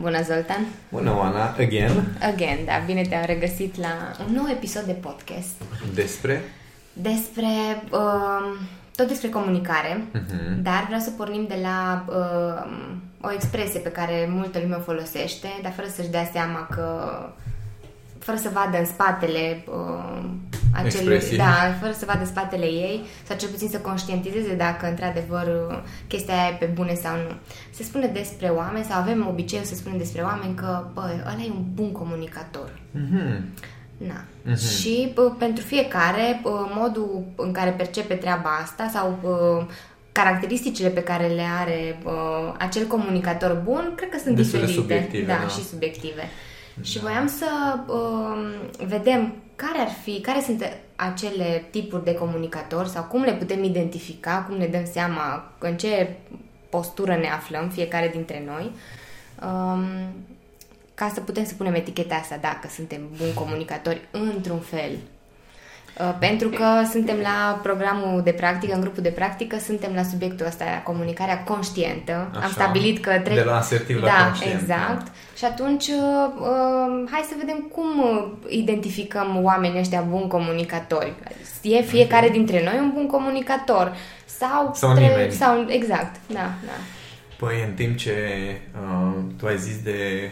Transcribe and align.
Bună, 0.00 0.22
Zoltan! 0.22 0.66
Bună, 0.90 1.16
Oana! 1.16 1.44
Again! 1.58 2.16
Again, 2.20 2.64
da, 2.64 2.72
bine 2.86 3.02
te-am 3.02 3.24
regăsit 3.26 3.76
la 3.76 3.88
un 4.28 4.34
nou 4.34 4.48
episod 4.50 4.82
de 4.82 4.92
podcast. 4.92 5.62
Despre? 5.94 6.42
Despre, 6.92 7.46
uh, 7.92 8.58
tot 8.96 9.08
despre 9.08 9.28
comunicare, 9.28 10.04
uh-huh. 10.14 10.62
dar 10.62 10.84
vreau 10.86 11.00
să 11.00 11.10
pornim 11.10 11.46
de 11.48 11.58
la 11.62 12.04
uh, 12.08 12.70
o 13.20 13.32
expresie 13.32 13.80
pe 13.80 13.88
care 13.88 14.28
multă 14.30 14.58
lume 14.62 14.74
o 14.74 14.80
folosește, 14.80 15.48
dar 15.62 15.72
fără 15.72 15.88
să-și 15.94 16.10
dea 16.10 16.28
seama 16.32 16.66
că 16.70 17.10
fără 18.18 18.38
să 18.38 18.50
vadă 18.52 18.78
în 18.78 18.86
spatele 18.86 19.64
uh, 19.68 20.24
acelui, 20.72 21.36
da, 21.36 21.74
fără 21.80 21.92
să 21.92 22.04
vadă 22.06 22.24
spatele 22.24 22.64
ei 22.64 23.00
sau 23.26 23.36
cel 23.36 23.48
puțin 23.48 23.68
să 23.68 23.78
conștientizeze 23.78 24.54
dacă 24.54 24.88
într-adevăr 24.88 25.46
uh, 25.70 25.78
chestia 26.08 26.34
aia 26.34 26.48
e 26.48 26.56
pe 26.58 26.70
bune 26.74 26.94
sau 26.94 27.16
nu. 27.16 27.34
Se 27.70 27.82
spune 27.82 28.06
despre 28.06 28.48
oameni 28.48 28.84
sau 28.84 29.00
avem 29.00 29.26
obiceiul 29.28 29.64
să 29.64 29.74
spunem 29.74 29.98
despre 29.98 30.22
oameni 30.22 30.54
că, 30.54 30.84
bă, 30.94 31.00
ăla 31.20 31.42
e 31.42 31.50
un 31.50 31.64
bun 31.74 31.92
comunicator. 31.92 32.78
Mm-hmm. 32.96 33.40
Na. 33.96 34.24
Mm-hmm. 34.24 34.80
Și 34.80 35.12
uh, 35.16 35.32
pentru 35.38 35.64
fiecare, 35.64 36.40
uh, 36.44 36.52
modul 36.74 37.24
în 37.36 37.52
care 37.52 37.70
percepe 37.70 38.14
treaba 38.14 38.50
asta 38.62 38.88
sau 38.92 39.18
uh, 39.22 39.66
caracteristicile 40.12 40.88
pe 40.88 41.02
care 41.02 41.26
le 41.26 41.44
are 41.60 41.98
uh, 42.04 42.54
acel 42.58 42.86
comunicator 42.86 43.60
bun, 43.64 43.92
cred 43.96 44.08
că 44.08 44.18
sunt 44.22 44.36
Destul 44.36 44.58
diferite. 44.58 44.80
Subiective, 44.80 45.26
da, 45.26 45.38
da, 45.42 45.48
și 45.48 45.64
subiective. 45.64 46.22
Da. 46.74 46.82
Și 46.82 46.98
voiam 46.98 47.26
să 47.26 47.46
uh, 47.86 48.86
vedem 48.86 49.34
care 49.60 49.78
ar 49.78 49.88
fi, 49.88 50.20
care 50.20 50.40
sunt 50.40 50.76
acele 50.96 51.64
tipuri 51.70 52.04
de 52.04 52.14
comunicatori 52.14 52.88
sau 52.88 53.02
cum 53.02 53.22
le 53.22 53.32
putem 53.32 53.64
identifica, 53.64 54.44
cum 54.48 54.56
ne 54.56 54.66
dăm 54.66 54.84
seama 54.92 55.52
în 55.58 55.76
ce 55.76 56.16
postură 56.68 57.16
ne 57.16 57.28
aflăm 57.28 57.68
fiecare 57.68 58.08
dintre 58.08 58.42
noi, 58.46 58.72
um, 59.42 59.84
ca 60.94 61.10
să 61.14 61.20
putem 61.20 61.44
să 61.44 61.54
punem 61.54 61.74
eticheta 61.74 62.14
asta 62.14 62.36
dacă 62.36 62.68
suntem 62.68 63.00
buni 63.16 63.34
comunicatori 63.34 64.08
într-un 64.10 64.60
fel 64.60 64.90
Uh, 64.90 65.19
pentru 66.18 66.48
că 66.48 66.64
suntem 66.90 67.16
la 67.22 67.60
programul 67.62 68.20
de 68.24 68.30
practică, 68.30 68.74
în 68.74 68.80
grupul 68.80 69.02
de 69.02 69.08
practică, 69.08 69.58
suntem 69.58 69.92
la 69.94 70.02
subiectul 70.02 70.46
ăsta, 70.46 70.64
comunicarea 70.84 71.42
conștientă. 71.42 72.30
Așa, 72.30 72.44
Am 72.44 72.50
stabilit 72.50 72.98
că 72.98 73.10
trebuie... 73.10 73.34
De 73.34 73.42
la 73.42 73.56
asertiv 73.56 74.00
da, 74.00 74.06
la 74.06 74.24
conștient. 74.24 74.60
exact. 74.60 75.04
Da. 75.04 75.12
Și 75.36 75.44
atunci, 75.44 75.86
uh, 75.86 75.94
uh, 76.40 77.08
hai 77.10 77.24
să 77.28 77.34
vedem 77.38 77.70
cum 77.72 77.88
identificăm 78.48 79.38
oamenii 79.42 79.80
ăștia 79.80 80.00
buni 80.00 80.28
comunicatori. 80.28 81.12
E 81.62 81.82
fiecare 81.82 82.26
okay. 82.26 82.36
dintre 82.36 82.64
noi 82.64 82.78
un 82.78 82.90
bun 82.94 83.06
comunicator. 83.06 83.96
Sau, 84.24 84.72
sau 84.74 84.94
tre- 84.94 85.06
nimeni. 85.06 85.32
Sau, 85.32 85.66
exact, 85.68 86.16
da, 86.26 86.50
da. 86.64 86.76
Păi, 87.38 87.64
în 87.68 87.74
timp 87.74 87.96
ce 87.96 88.14
uh, 88.82 89.14
tu 89.38 89.46
ai 89.46 89.58
zis 89.58 89.82
de 89.82 90.30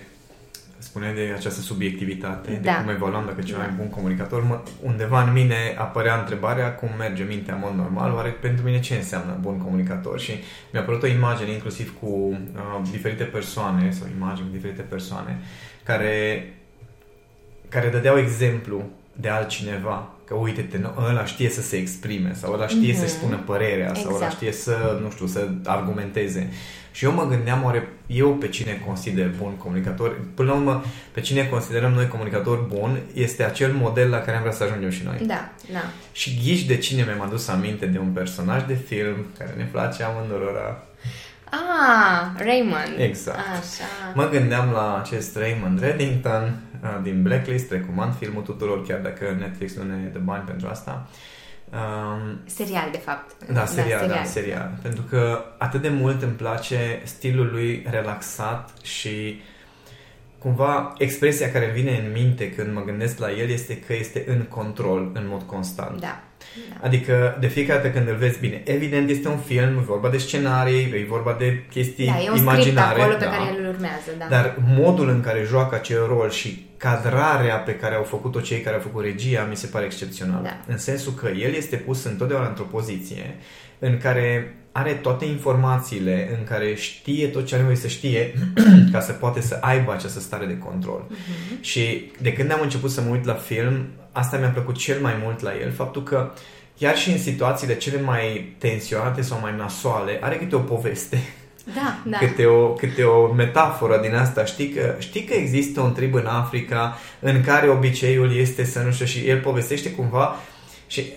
spune 0.89 1.13
de 1.13 1.33
această 1.37 1.61
subiectivitate, 1.61 2.61
da. 2.63 2.73
de 2.73 2.79
cum 2.81 2.89
evaluăm 2.95 3.25
dacă 3.27 3.43
ceva 3.43 3.59
da. 3.59 3.65
e 3.65 3.69
un 3.69 3.77
bun 3.77 3.89
comunicator, 3.89 4.43
mă, 4.45 4.61
undeva 4.83 5.23
în 5.23 5.33
mine 5.33 5.57
apărea 5.79 6.19
întrebarea 6.19 6.75
cum 6.75 6.89
merge 6.99 7.23
mintea 7.23 7.55
în 7.55 7.61
mod 7.65 7.75
normal, 7.75 8.13
oare 8.13 8.29
pentru 8.29 8.65
mine 8.65 8.81
ce 8.81 8.95
înseamnă 8.95 9.39
bun 9.41 9.59
comunicator? 9.59 10.21
Și 10.21 10.33
mi-a 10.73 10.81
apărut 10.81 11.03
o 11.03 11.07
imagine 11.07 11.51
inclusiv 11.51 11.95
cu 12.01 12.07
uh, 12.07 12.89
diferite 12.91 13.25
persoane 13.25 13.91
sau 13.91 14.07
imagini 14.17 14.49
diferite 14.53 14.83
persoane 14.83 15.39
care, 15.83 16.45
care 17.69 17.89
dădeau 17.89 18.19
exemplu 18.19 18.83
de 19.13 19.29
altcineva 19.29 20.13
că 20.25 20.35
uite-te, 20.35 20.79
ăla 21.09 21.25
știe 21.25 21.49
să 21.49 21.63
se 21.63 21.77
exprime 21.77 22.33
sau 22.35 22.53
ăla 22.53 22.67
știe 22.67 22.93
mm-hmm. 22.93 22.99
să 22.99 23.07
spună 23.07 23.37
părerea 23.37 23.89
exact. 23.89 23.99
sau 23.99 24.15
ăla 24.15 24.25
exact. 24.25 24.35
știe 24.35 24.53
să, 24.53 24.99
nu 25.03 25.11
știu, 25.11 25.27
să 25.27 25.49
argumenteze. 25.65 26.51
Și 26.99 27.05
eu 27.05 27.13
mă 27.13 27.27
gândeam, 27.27 27.65
oare 27.65 27.89
eu 28.07 28.35
pe 28.35 28.49
cine 28.49 28.83
consider 28.87 29.31
bun 29.39 29.57
comunicator? 29.57 30.21
Până 30.35 30.51
la 30.51 30.57
urmă, 30.57 30.85
pe 31.13 31.21
cine 31.21 31.47
considerăm 31.47 31.93
noi 31.93 32.09
comunicator 32.09 32.59
bun 32.59 33.01
este 33.15 33.45
acel 33.45 33.73
model 33.73 34.11
la 34.11 34.19
care 34.19 34.37
am 34.37 34.43
vrea 34.43 34.55
să 34.55 34.65
ajungem 34.65 34.91
și 34.91 35.05
noi. 35.05 35.27
Da, 35.27 35.51
da. 35.73 35.81
Și 36.13 36.41
ghiși 36.45 36.67
de 36.67 36.77
cine 36.77 37.03
mi-am 37.03 37.21
adus 37.21 37.49
aminte 37.49 37.87
de 37.87 37.99
un 37.99 38.09
personaj 38.09 38.65
de 38.67 38.75
film 38.75 39.27
care 39.39 39.55
ne 39.57 39.65
place 39.65 40.03
amândurora. 40.03 40.83
Ah, 41.45 42.27
Raymond. 42.37 42.95
Exact. 42.97 43.39
Așa. 43.39 44.13
Mă 44.15 44.29
gândeam 44.29 44.71
la 44.71 44.99
acest 44.99 45.37
Raymond 45.37 45.81
Reddington 45.81 46.61
din 47.03 47.23
Blacklist, 47.23 47.71
recomand 47.71 48.15
filmul 48.19 48.43
tuturor, 48.43 48.87
chiar 48.87 48.99
dacă 48.99 49.37
Netflix 49.39 49.75
nu 49.75 49.83
ne 49.83 50.09
dă 50.13 50.19
bani 50.25 50.45
pentru 50.47 50.69
asta. 50.69 51.09
Uh, 51.11 51.17
Um, 51.73 52.39
serial, 52.47 52.89
de 52.91 52.99
fapt. 52.99 53.53
Da, 53.53 53.67
serial, 53.67 53.99
da, 53.99 54.05
serial. 54.05 54.23
da, 54.23 54.25
serial. 54.25 54.79
Pentru 54.83 55.03
că 55.03 55.45
atât 55.59 55.83
de 55.83 55.89
mult 55.89 56.23
îmi 56.23 56.33
place 56.33 57.01
stilul 57.05 57.51
lui 57.51 57.87
relaxat 57.91 58.71
și 58.83 59.41
cumva 60.39 60.95
expresia 60.99 61.51
care 61.51 61.71
vine 61.75 61.99
în 62.05 62.13
minte 62.13 62.53
când 62.53 62.75
mă 62.75 62.83
gândesc 62.83 63.19
la 63.19 63.33
el 63.33 63.49
este 63.49 63.79
că 63.79 63.95
este 63.95 64.25
în 64.27 64.43
control 64.43 65.11
în 65.15 65.27
mod 65.29 65.43
constant. 65.43 66.01
Da. 66.01 66.23
Da. 66.71 66.87
Adică 66.87 67.37
de 67.41 67.47
fiecare 67.47 67.83
dată 67.83 67.95
când 67.95 68.09
îl 68.09 68.17
vezi 68.17 68.39
bine, 68.39 68.63
evident 68.65 69.11
este 69.11 69.29
un 69.29 69.39
film, 69.39 69.79
e 69.79 69.83
vorba 69.87 70.09
de 70.09 70.19
scenarii, 70.19 70.83
e 70.83 71.07
vorba 71.09 71.37
de 71.39 71.65
chestii 71.71 72.07
da, 72.07 72.23
e 72.23 72.31
un 72.31 72.37
imaginare. 72.37 73.01
acolo 73.01 73.17
da. 73.19 73.25
pe 73.25 73.37
care 73.37 73.59
îl 73.59 73.67
urmează, 73.67 74.11
da. 74.19 74.27
Dar 74.29 74.57
modul 74.77 75.09
în 75.09 75.21
care 75.21 75.45
joacă 75.47 75.75
acel 75.75 76.07
rol 76.07 76.31
și 76.31 76.67
cadrarea 76.77 77.57
pe 77.57 77.75
care 77.75 77.95
au 77.95 78.03
făcut-o 78.03 78.41
cei 78.41 78.61
care 78.61 78.77
au 78.77 78.83
făcut 78.83 79.05
regia 79.05 79.47
mi 79.49 79.57
se 79.57 79.67
pare 79.67 79.85
excepțional. 79.85 80.43
Da. 80.43 80.61
În 80.67 80.79
sensul 80.79 81.13
că 81.13 81.29
el 81.29 81.55
este 81.55 81.77
pus 81.77 82.05
întotdeauna 82.05 82.49
într-o 82.49 82.65
poziție 82.65 83.37
în 83.79 83.99
care 83.99 84.55
are 84.73 84.93
toate 84.93 85.25
informațiile, 85.25 86.37
în 86.39 86.45
care 86.45 86.75
știe 86.75 87.27
tot 87.27 87.47
ce 87.47 87.55
are 87.55 87.63
nevoie 87.63 87.81
să 87.81 87.89
știe 87.89 88.35
ca 88.93 89.01
să 89.01 89.13
poate 89.13 89.41
să 89.41 89.59
aibă 89.61 89.93
această 89.93 90.21
stare 90.21 90.47
de 90.47 90.59
control. 90.59 91.07
Uh-huh. 91.11 91.61
Și 91.61 92.11
de 92.21 92.33
când 92.33 92.53
am 92.53 92.61
început 92.63 92.91
să 92.91 93.01
mă 93.01 93.11
uit 93.11 93.25
la 93.25 93.35
film, 93.35 93.87
asta 94.19 94.37
mi-a 94.37 94.49
plăcut 94.49 94.77
cel 94.77 95.01
mai 95.01 95.15
mult 95.23 95.41
la 95.41 95.51
el, 95.63 95.73
faptul 95.73 96.03
că 96.03 96.31
chiar 96.79 96.97
și 96.97 97.11
în 97.11 97.19
situațiile 97.19 97.77
cele 97.77 98.01
mai 98.01 98.55
tensionate 98.59 99.23
sau 99.23 99.39
mai 99.41 99.55
nasoale, 99.57 100.19
are 100.21 100.37
câte 100.37 100.57
o 100.57 100.59
poveste. 100.59 101.19
Da, 101.75 101.99
da. 102.05 102.19
Câte 102.19 102.47
o, 102.47 102.73
câte 102.73 103.03
o 103.03 103.33
metaforă 103.33 104.01
din 104.01 104.15
asta. 104.15 104.45
Știi 104.45 104.69
că, 104.69 104.95
știi 104.99 105.25
că 105.25 105.35
există 105.35 105.81
un 105.81 105.93
trib 105.93 106.15
în 106.15 106.27
Africa 106.27 106.99
în 107.21 107.43
care 107.43 107.69
obiceiul 107.69 108.37
este 108.37 108.65
să 108.65 108.83
nu 108.83 108.93
știu 108.93 109.07
și 109.07 109.29
el 109.29 109.41
povestește 109.41 109.91
cumva 109.91 110.37
și 110.87 111.13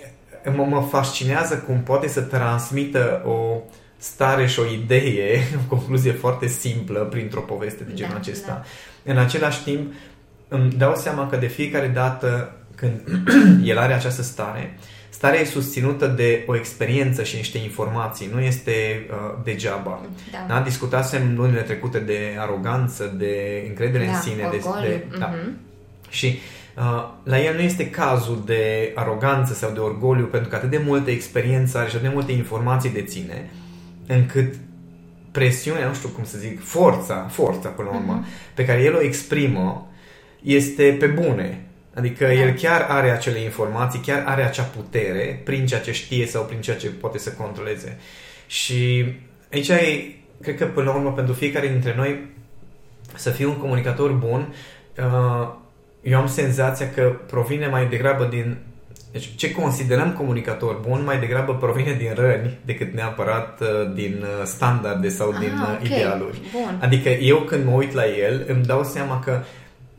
mă, 0.55 0.63
mă 0.63 0.87
fascinează 0.89 1.57
cum 1.57 1.81
poate 1.81 2.07
să 2.07 2.21
transmită 2.21 3.21
o 3.25 3.61
stare 3.97 4.47
și 4.47 4.59
o 4.59 4.65
idee, 4.65 5.39
o 5.65 5.75
concluzie 5.75 6.11
foarte 6.11 6.47
simplă 6.47 6.99
printr-o 6.99 7.41
poveste 7.41 7.83
de 7.83 7.93
genul 7.93 8.13
da, 8.13 8.19
acesta. 8.19 8.63
Da. 9.03 9.11
În 9.11 9.17
același 9.17 9.63
timp, 9.63 9.93
îmi 10.47 10.71
dau 10.71 10.95
seama 10.95 11.27
că 11.27 11.35
de 11.35 11.47
fiecare 11.47 11.87
dată 11.87 12.55
când 12.81 13.01
el 13.71 13.77
are 13.77 13.93
această 13.93 14.21
stare, 14.21 14.77
starea 15.09 15.39
e 15.39 15.45
susținută 15.45 16.07
de 16.07 16.43
o 16.47 16.55
experiență 16.55 17.23
și 17.23 17.35
niște 17.35 17.57
informații, 17.57 18.29
nu 18.33 18.39
este 18.39 19.05
uh, 19.09 19.43
degeaba. 19.43 20.01
Da. 20.31 20.45
Da? 20.47 20.61
Discutasem 20.61 21.33
lunile 21.35 21.61
trecute 21.61 21.99
de 21.99 22.35
aroganță, 22.37 23.15
de 23.17 23.65
încredere 23.67 24.05
da, 24.05 24.11
în 24.11 24.21
sine. 24.21 24.47
De, 24.51 24.57
de, 24.57 25.03
mm-hmm. 25.03 25.19
da. 25.19 25.33
Și 26.09 26.39
uh, 26.77 27.09
la 27.23 27.39
el 27.39 27.55
nu 27.55 27.61
este 27.61 27.89
cazul 27.89 28.43
de 28.45 28.91
aroganță 28.95 29.53
sau 29.53 29.71
de 29.71 29.79
orgoliu, 29.79 30.25
pentru 30.25 30.49
că 30.49 30.55
atât 30.55 30.69
de 30.69 30.81
multe 30.85 31.11
experiență 31.11 31.77
are 31.77 31.89
și 31.89 31.95
atât 31.95 32.07
de 32.07 32.13
multe 32.13 32.31
informații 32.31 32.89
deține, 32.89 33.49
încât 34.07 34.53
presiunea, 35.31 35.87
nu 35.87 35.93
știu 35.93 36.09
cum 36.09 36.23
să 36.23 36.37
zic, 36.37 36.63
forța, 36.63 37.27
forța 37.31 37.69
până 37.69 37.89
la 37.91 37.95
urmă, 37.95 38.23
mm-hmm. 38.23 38.53
pe 38.53 38.65
care 38.65 38.81
el 38.81 38.95
o 38.95 39.01
exprimă, 39.01 39.91
este 40.41 40.95
pe 40.99 41.05
bune. 41.05 41.65
Adică 41.93 42.25
da. 42.25 42.33
el 42.33 42.53
chiar 42.53 42.85
are 42.89 43.09
acele 43.09 43.39
informații, 43.39 43.99
chiar 43.99 44.23
are 44.25 44.43
acea 44.43 44.63
putere 44.63 45.41
prin 45.43 45.65
ceea 45.65 45.79
ce 45.79 45.91
știe 45.91 46.25
sau 46.25 46.43
prin 46.43 46.61
ceea 46.61 46.77
ce 46.77 46.89
poate 46.89 47.17
să 47.17 47.31
controleze. 47.31 47.97
Și 48.47 49.05
aici 49.51 49.67
e, 49.67 50.15
cred 50.41 50.57
că 50.57 50.65
până 50.65 50.89
la 50.89 50.95
urmă, 50.95 51.13
pentru 51.13 51.33
fiecare 51.33 51.67
dintre 51.67 51.93
noi, 51.95 52.29
să 53.15 53.29
fii 53.29 53.45
un 53.45 53.57
comunicator 53.57 54.11
bun, 54.11 54.53
uh, 54.97 55.49
eu 56.01 56.19
am 56.19 56.27
senzația 56.27 56.89
că 56.89 57.15
provine 57.27 57.67
mai 57.67 57.87
degrabă 57.87 58.25
din 58.25 58.57
deci 59.11 59.29
ce 59.35 59.51
considerăm 59.51 60.11
comunicator 60.11 60.79
bun 60.87 61.03
mai 61.03 61.19
degrabă 61.19 61.55
provine 61.55 61.93
din 61.93 62.11
răni 62.15 62.57
decât 62.65 62.93
neapărat 62.93 63.61
uh, 63.61 63.93
din 63.93 64.17
uh, 64.21 64.45
standarde 64.45 65.09
sau 65.09 65.29
ah, 65.29 65.39
din 65.39 65.51
okay. 65.61 65.79
idealuri. 65.85 66.41
Bun. 66.51 66.77
Adică 66.81 67.09
eu 67.09 67.37
când 67.37 67.65
mă 67.65 67.71
uit 67.71 67.93
la 67.93 68.05
el 68.05 68.45
îmi 68.47 68.63
dau 68.63 68.83
seama 68.83 69.19
că 69.19 69.41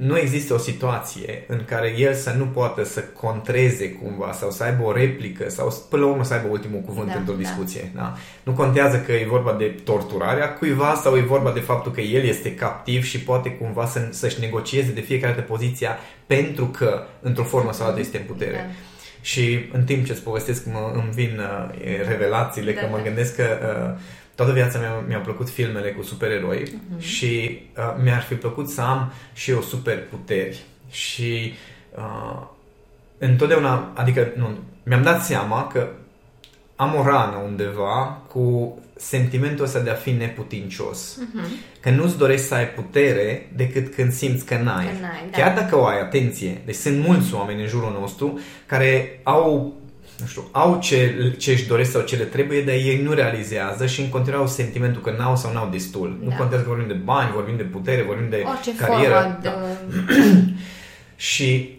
nu 0.06 0.18
există 0.18 0.54
o 0.54 0.58
situație 0.58 1.44
în 1.46 1.64
care 1.64 1.94
el 1.98 2.14
să 2.14 2.34
nu 2.38 2.44
poată 2.44 2.84
să 2.84 3.00
contreze 3.00 3.92
cumva 3.92 4.32
sau 4.32 4.50
să 4.50 4.64
aibă 4.64 4.82
o 4.82 4.92
replică 4.92 5.48
sau 5.48 5.86
până 5.90 6.02
la 6.02 6.10
urmă 6.10 6.24
să 6.24 6.34
aibă 6.34 6.48
ultimul 6.50 6.80
cuvânt 6.80 7.08
da, 7.08 7.14
într-o 7.14 7.32
da. 7.32 7.38
discuție. 7.38 7.90
Da. 7.94 8.00
Da? 8.00 8.16
Nu 8.42 8.52
contează 8.52 8.98
că 8.98 9.12
e 9.12 9.26
vorba 9.28 9.52
de 9.52 9.64
torturarea 9.84 10.54
cuiva 10.54 10.94
sau 11.02 11.16
e 11.16 11.20
vorba 11.20 11.52
de 11.52 11.60
faptul 11.60 11.92
că 11.92 12.00
el 12.00 12.24
este 12.24 12.54
captiv 12.54 13.04
și 13.04 13.20
poate 13.20 13.50
cumva 13.50 13.86
să, 13.86 14.08
să-și 14.10 14.40
negocieze 14.40 14.92
de 14.92 15.00
fiecare 15.00 15.32
dată 15.32 15.46
poziția 15.46 15.98
pentru 16.26 16.66
că 16.66 17.02
într-o 17.20 17.44
formă 17.44 17.72
sau 17.72 17.86
alta 17.86 18.00
este 18.00 18.16
în 18.16 18.24
putere. 18.26 18.56
Da. 18.56 18.91
Și 19.22 19.68
în 19.72 19.84
timp 19.84 20.04
ce 20.06 20.12
îți 20.12 20.22
povestesc 20.22 20.66
mă, 20.66 20.92
îmi 20.94 21.12
vin 21.12 21.38
uh, 21.38 21.74
revelațiile, 22.08 22.72
da, 22.72 22.80
că 22.80 22.86
mă 22.90 22.96
da. 22.96 23.02
gândesc 23.02 23.36
că 23.36 23.44
uh, 23.94 24.00
toată 24.34 24.52
viața 24.52 24.78
mea 24.78 25.04
mi-au 25.08 25.20
plăcut 25.20 25.50
filmele 25.50 25.90
cu 25.90 26.02
supereroi 26.02 26.62
uh-huh. 26.62 27.00
și 27.00 27.60
uh, 27.76 27.94
mi-ar 28.02 28.22
fi 28.22 28.34
plăcut 28.34 28.68
să 28.68 28.80
am 28.80 29.12
și 29.32 29.50
eu 29.50 29.60
superputeri. 29.60 30.62
Și 30.90 31.54
uh, 31.94 32.46
întotdeauna, 33.18 33.92
adică 33.94 34.32
nu, 34.36 34.58
mi-am 34.82 35.02
dat 35.02 35.24
seama 35.24 35.66
că 35.66 35.88
am 36.76 36.94
o 36.94 37.02
rană 37.02 37.36
undeva 37.36 38.22
cu 38.28 38.78
sentimentul 39.02 39.64
ăsta 39.64 39.78
de 39.78 39.90
a 39.90 39.94
fi 39.94 40.10
neputincios. 40.10 41.18
Uh-huh. 41.18 41.80
Că 41.80 41.90
nu-ți 41.90 42.18
dorești 42.18 42.46
să 42.46 42.54
ai 42.54 42.68
putere 42.68 43.50
decât 43.56 43.94
când 43.94 44.12
simți 44.12 44.44
că 44.44 44.54
n-ai. 44.54 44.84
Că 44.84 44.92
n-ai 45.00 45.28
da. 45.30 45.38
Chiar 45.38 45.54
dacă 45.54 45.78
o 45.78 45.86
ai, 45.86 46.00
atenție, 46.00 46.60
deci 46.64 46.74
sunt 46.74 47.06
mulți 47.06 47.34
oameni 47.34 47.60
în 47.60 47.66
jurul 47.66 47.96
nostru 48.00 48.40
care 48.66 49.20
au 49.22 49.76
nu 50.20 50.26
știu, 50.26 50.48
au 50.50 50.78
ce, 50.80 51.34
ce 51.38 51.50
își 51.50 51.66
doresc 51.66 51.90
sau 51.90 52.02
ce 52.02 52.16
le 52.16 52.24
trebuie, 52.24 52.62
dar 52.62 52.74
ei 52.74 53.02
nu 53.02 53.12
realizează 53.12 53.86
și 53.86 54.00
în 54.00 54.08
continuare 54.08 54.42
au 54.42 54.48
sentimentul 54.48 55.02
că 55.02 55.14
n-au 55.18 55.36
sau 55.36 55.52
n-au 55.52 55.68
destul. 55.70 56.18
Da. 56.20 56.28
Nu 56.28 56.36
contează 56.36 56.62
că 56.62 56.68
vorbim 56.68 56.88
de 56.88 57.00
bani, 57.04 57.32
vorbim 57.32 57.56
de 57.56 57.62
putere, 57.62 58.02
vorbim 58.02 58.28
de 58.30 58.44
Orice 58.46 58.76
carieră. 58.76 59.38
Da. 59.42 59.50
De... 59.50 60.12
și 61.32 61.78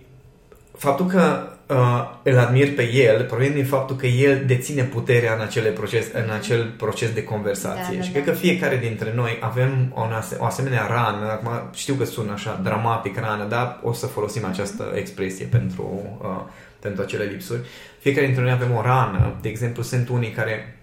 faptul 0.77 1.05
că 1.05 1.52
uh, 1.67 2.09
îl 2.23 2.37
admir 2.37 2.73
pe 2.73 2.91
el 2.91 3.23
provine 3.23 3.53
din 3.53 3.65
faptul 3.65 3.95
că 3.95 4.05
el 4.05 4.43
deține 4.45 4.83
puterea 4.83 5.33
în, 5.33 5.41
acele 5.41 5.69
proces, 5.69 6.05
în 6.13 6.29
acel 6.29 6.73
proces 6.77 7.11
de 7.11 7.23
conversație. 7.23 7.93
Da, 7.93 7.97
da, 7.97 8.01
și 8.01 8.11
da. 8.11 8.19
cred 8.19 8.33
că 8.33 8.39
fiecare 8.39 8.77
dintre 8.77 9.11
noi 9.15 9.37
avem 9.41 9.91
o, 9.93 10.07
o 10.37 10.45
asemenea 10.45 10.87
rană, 10.87 11.31
acum 11.31 11.51
știu 11.73 11.93
că 11.93 12.05
sună 12.05 12.31
așa 12.31 12.59
dramatic 12.63 13.19
rană, 13.19 13.45
dar 13.49 13.79
o 13.83 13.93
să 13.93 14.05
folosim 14.05 14.45
această 14.45 14.91
expresie 14.95 15.45
pentru, 15.45 16.17
uh, 16.21 16.41
pentru 16.79 17.01
acele 17.01 17.23
lipsuri. 17.23 17.59
Fiecare 17.99 18.25
dintre 18.25 18.43
noi 18.43 18.51
avem 18.51 18.75
o 18.75 18.81
rană, 18.81 19.35
de 19.41 19.49
exemplu 19.49 19.83
sunt 19.83 20.09
unii 20.09 20.29
care 20.29 20.77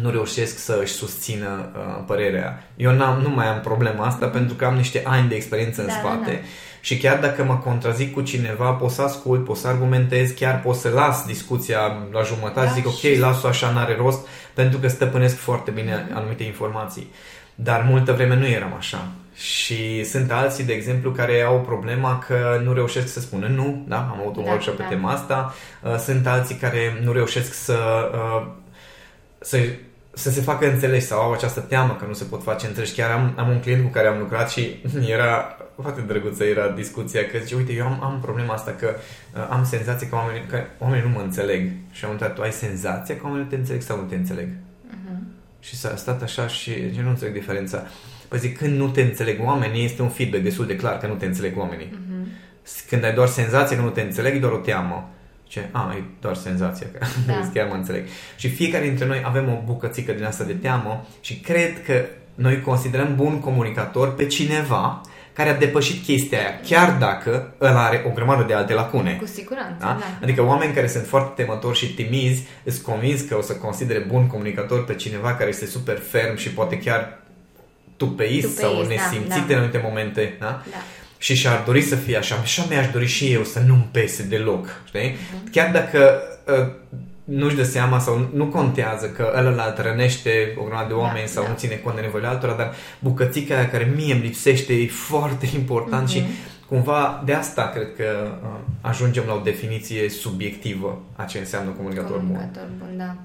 nu 0.00 0.10
reușesc 0.10 0.58
să 0.58 0.78
își 0.82 0.92
susțină 0.92 1.72
uh, 1.76 2.02
părerea. 2.06 2.64
Eu 2.76 2.92
n-am, 2.92 3.20
nu 3.20 3.28
mai 3.28 3.46
am 3.46 3.60
problema 3.60 4.06
asta 4.06 4.26
pentru 4.26 4.54
că 4.54 4.64
am 4.64 4.74
niște 4.74 5.02
ani 5.04 5.28
de 5.28 5.34
experiență 5.34 5.80
în 5.80 5.86
da, 5.86 5.92
spate. 5.92 6.30
Da, 6.30 6.30
da 6.30 6.46
și 6.84 6.96
chiar 6.96 7.18
dacă 7.18 7.44
mă 7.44 7.56
contrazic 7.56 8.12
cu 8.12 8.20
cineva, 8.20 8.70
pot 8.70 8.90
să 8.90 9.02
ascult, 9.02 9.44
pot 9.44 9.56
să 9.56 9.68
argumentez, 9.68 10.30
chiar 10.30 10.60
pot 10.60 10.76
să 10.76 10.88
las 10.88 11.26
discuția 11.26 11.78
la 12.12 12.22
jumătate, 12.22 12.66
da, 12.66 12.72
zic 12.72 12.86
ok, 12.86 13.18
las-o 13.18 13.46
așa, 13.46 13.70
n-are 13.70 13.96
rost, 13.96 14.26
pentru 14.54 14.78
că 14.78 14.88
stăpânesc 14.88 15.36
foarte 15.36 15.70
bine 15.70 16.06
mhm. 16.06 16.16
anumite 16.16 16.42
informații. 16.42 17.12
Dar 17.54 17.86
multă 17.88 18.12
vreme 18.12 18.36
nu 18.36 18.46
eram 18.46 18.74
așa. 18.78 19.08
Și 19.34 20.04
sunt 20.04 20.32
alții, 20.32 20.64
de 20.64 20.72
exemplu, 20.72 21.10
care 21.10 21.40
au 21.40 21.60
problema 21.60 22.18
că 22.18 22.60
nu 22.64 22.72
reușesc 22.72 23.12
să 23.12 23.20
spună 23.20 23.46
nu, 23.46 23.84
da? 23.88 23.96
Am 23.96 24.20
avut 24.20 24.36
un 24.36 24.44
da, 24.44 24.50
workshop 24.50 24.76
da. 24.76 24.82
pe 24.82 24.94
tema 24.94 25.10
asta. 25.10 25.54
Uh, 25.82 25.96
sunt 25.96 26.26
alții 26.26 26.54
care 26.54 27.00
nu 27.02 27.12
reușesc 27.12 27.52
să, 27.54 27.78
uh, 28.14 28.46
să 29.40 29.58
să 30.14 30.30
se 30.30 30.40
facă 30.40 30.70
înțelegi 30.70 31.04
sau 31.04 31.20
au 31.20 31.32
această 31.32 31.60
teamă 31.60 31.96
că 32.00 32.04
nu 32.06 32.12
se 32.12 32.24
pot 32.24 32.42
face 32.42 32.66
înțelegi. 32.66 32.94
Chiar 32.94 33.10
am, 33.10 33.32
am 33.36 33.48
un 33.48 33.60
client 33.60 33.82
cu 33.82 33.90
care 33.90 34.06
am 34.06 34.18
lucrat 34.18 34.50
și 34.50 34.82
era 35.16 35.56
foarte 35.82 36.00
drăguță 36.00 36.44
era 36.44 36.68
discuția 36.68 37.26
că 37.26 37.38
zice, 37.38 37.54
uite, 37.54 37.72
eu 37.72 37.86
am, 37.86 38.02
am 38.02 38.20
problema 38.20 38.54
asta 38.54 38.70
că 38.70 38.94
uh, 39.34 39.46
am 39.50 39.64
senzația 39.64 40.08
că 40.08 40.14
oamenii, 40.14 40.46
că 40.48 40.58
oamenii 40.78 41.06
nu 41.06 41.12
mă 41.12 41.20
înțeleg. 41.20 41.70
Și 41.90 42.04
am 42.04 42.10
întrebat, 42.10 42.34
tu 42.34 42.42
ai 42.42 42.52
senzația 42.52 43.16
că 43.16 43.20
oamenii 43.24 43.46
te 43.46 43.56
înțeleg 43.56 43.82
sau 43.82 43.96
nu 43.96 44.02
te 44.02 44.14
înțeleg? 44.14 44.48
Uh-huh. 44.48 45.18
Și 45.60 45.76
s-a 45.76 45.96
stat 45.96 46.22
așa 46.22 46.46
și 46.46 46.70
eu 46.70 47.02
nu 47.02 47.08
înțeleg 47.08 47.32
diferența. 47.32 47.86
Păi 48.28 48.38
zic, 48.38 48.58
când 48.58 48.76
nu 48.76 48.88
te 48.88 49.02
înțeleg 49.02 49.40
oamenii, 49.44 49.84
este 49.84 50.02
un 50.02 50.08
feedback 50.08 50.42
destul 50.42 50.66
de 50.66 50.76
clar 50.76 50.98
că 50.98 51.06
nu 51.06 51.14
te 51.14 51.26
înțeleg 51.26 51.58
oamenii. 51.58 51.86
Uh-huh. 51.86 52.26
Când 52.88 53.04
ai 53.04 53.14
doar 53.14 53.28
senzația 53.28 53.76
că 53.76 53.82
nu 53.82 53.90
te 53.90 54.00
înțeleg, 54.00 54.34
e 54.34 54.38
doar 54.38 54.52
o 54.52 54.56
teamă. 54.56 55.10
Ce? 55.46 55.68
A, 55.72 55.94
e 55.98 56.02
doar 56.20 56.34
senzația 56.34 56.86
că 56.92 57.06
da. 57.26 57.48
chiar 57.54 57.68
mă 57.68 57.74
înțeleg. 57.74 58.06
Și 58.36 58.48
fiecare 58.48 58.84
dintre 58.84 59.06
noi 59.06 59.22
avem 59.24 59.48
o 59.48 59.62
bucățică 59.64 60.12
din 60.12 60.24
asta 60.24 60.44
de 60.44 60.52
teamă 60.52 61.06
și 61.20 61.40
cred 61.40 61.84
că 61.84 62.04
noi 62.34 62.60
considerăm 62.60 63.16
bun 63.16 63.40
comunicator 63.40 64.14
pe 64.14 64.26
cineva 64.26 65.00
care 65.32 65.48
a 65.48 65.56
depășit 65.56 66.04
chestia 66.04 66.38
aia, 66.38 66.60
chiar 66.64 66.96
dacă 66.98 67.54
ăla 67.60 67.84
are 67.84 68.04
o 68.06 68.10
grămadă 68.10 68.42
de 68.42 68.54
alte 68.54 68.74
lacune. 68.74 69.16
Cu 69.16 69.26
siguranță, 69.26 69.76
da? 69.78 69.86
da. 70.00 70.18
Adică 70.22 70.42
oameni 70.42 70.74
care 70.74 70.86
sunt 70.86 71.06
foarte 71.06 71.42
temători 71.42 71.78
și 71.78 71.94
timizi, 71.94 72.46
îți 72.64 72.82
convins 72.82 73.20
că 73.20 73.36
o 73.36 73.40
să 73.40 73.52
considere 73.52 73.98
bun 73.98 74.26
comunicator 74.26 74.84
pe 74.84 74.94
cineva 74.94 75.34
care 75.34 75.48
este 75.48 75.66
super 75.66 75.98
ferm 75.98 76.36
și 76.36 76.50
poate 76.50 76.78
chiar 76.78 77.18
tupeist, 77.96 78.46
tupeist 78.46 78.56
sau 78.56 78.86
nesimțit 78.86 79.28
da, 79.28 79.46
da. 79.46 79.52
în 79.52 79.54
anumite 79.54 79.80
momente, 79.84 80.36
da? 80.40 80.46
da 80.70 80.76
și 81.24 81.34
și-ar 81.34 81.62
dori 81.66 81.82
să 81.82 81.96
fie 81.96 82.16
așa, 82.16 82.34
așa 82.34 82.66
mi-aș 82.68 82.90
dori 82.90 83.06
și 83.06 83.32
eu 83.32 83.44
să 83.44 83.60
nu-mi 83.66 83.88
pese 83.90 84.22
deloc, 84.22 84.82
știi? 84.84 85.10
Uh-huh. 85.10 85.50
Chiar 85.50 85.70
dacă 85.70 86.22
uh, 86.46 86.72
nu-și 87.24 87.56
dă 87.56 87.62
seama 87.62 87.98
sau 87.98 88.28
nu 88.32 88.46
contează 88.46 89.06
că 89.06 89.32
ălălalt 89.36 89.78
rănește 89.78 90.54
o 90.56 90.64
grămadă 90.64 90.88
de 90.88 90.94
oameni 90.94 91.26
da, 91.26 91.30
sau 91.30 91.42
da. 91.42 91.48
nu 91.48 91.56
ține 91.56 91.74
cont 91.74 91.94
de 91.94 92.00
nevoile 92.00 92.26
altora, 92.26 92.54
dar 92.54 92.74
bucățica 92.98 93.54
aia 93.54 93.68
care 93.68 93.92
mie 93.96 94.12
îmi 94.12 94.22
lipsește 94.22 94.72
e 94.72 94.86
foarte 94.86 95.48
important 95.54 96.08
uh-huh. 96.08 96.12
și 96.12 96.22
cumva 96.68 97.22
de 97.24 97.32
asta 97.32 97.70
cred 97.74 97.96
că 97.96 98.38
uh, 98.42 98.60
ajungem 98.80 99.24
la 99.26 99.34
o 99.34 99.40
definiție 99.40 100.08
subiectivă 100.08 101.02
a 101.16 101.24
ce 101.24 101.38
înseamnă 101.38 101.70
comunicator, 101.70 102.16
comunicator 102.16 102.66
bun. 102.78 102.86
bun. 102.88 102.96
da. 102.96 103.16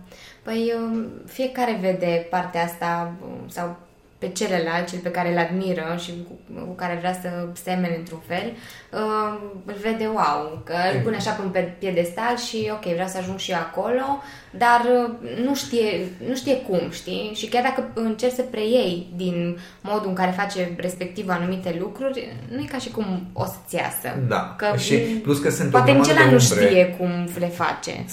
Păi 0.44 0.74
uh, 0.92 1.06
fiecare 1.26 1.78
vede 1.82 2.28
partea 2.30 2.64
asta 2.64 3.14
uh, 3.22 3.34
sau 3.48 3.78
pe 4.20 4.30
celălalt, 4.30 4.90
cel 4.90 5.00
pe 5.00 5.12
care 5.12 5.32
îl 5.32 5.38
admiră 5.38 5.98
și 6.04 6.12
cu, 6.28 6.62
cu 6.66 6.74
care 6.74 6.98
vrea 7.00 7.14
să 7.22 7.30
semene 7.64 7.96
într-un 7.98 8.22
fel, 8.28 8.52
uh, 8.94 9.40
îl 9.66 9.76
vede 9.82 10.06
wow, 10.06 10.62
că 10.66 10.74
îl 10.94 11.02
pune 11.04 11.16
așa 11.16 11.32
pe 11.32 11.42
un 11.42 11.54
piedestal 11.80 12.38
și 12.38 12.70
ok, 12.72 12.94
vreau 12.94 13.08
să 13.08 13.18
ajung 13.18 13.38
și 13.38 13.52
eu 13.52 13.58
acolo, 13.58 14.22
dar 14.52 14.82
uh, 14.96 15.30
nu 15.46 15.56
știe, 15.56 16.08
nu 16.28 16.36
știe 16.36 16.56
cum, 16.56 16.82
știi? 16.92 17.32
Și 17.36 17.48
chiar 17.48 17.64
dacă 17.64 17.90
încerci 17.94 18.34
să 18.34 18.42
preiei 18.42 19.08
din 19.16 19.58
modul 19.82 20.08
în 20.08 20.16
care 20.16 20.34
face 20.38 20.74
respectiv 20.78 21.30
anumite 21.30 21.76
lucruri, 21.80 22.36
nu 22.52 22.60
e 22.62 22.66
ca 22.72 22.78
și 22.78 22.90
cum 22.90 23.28
o 23.34 23.46
să-ți 23.46 23.76
iasă. 23.76 24.20
Da, 24.28 24.56
că 24.58 24.78
și 24.78 24.96
plus 24.96 25.40
că 25.40 25.50
sunt 25.50 25.72
Poate 25.72 25.92
nici 25.92 26.12
nu 26.32 26.40
știe 26.40 26.96
cum 26.98 27.30
le 27.40 27.48
face. 27.48 28.06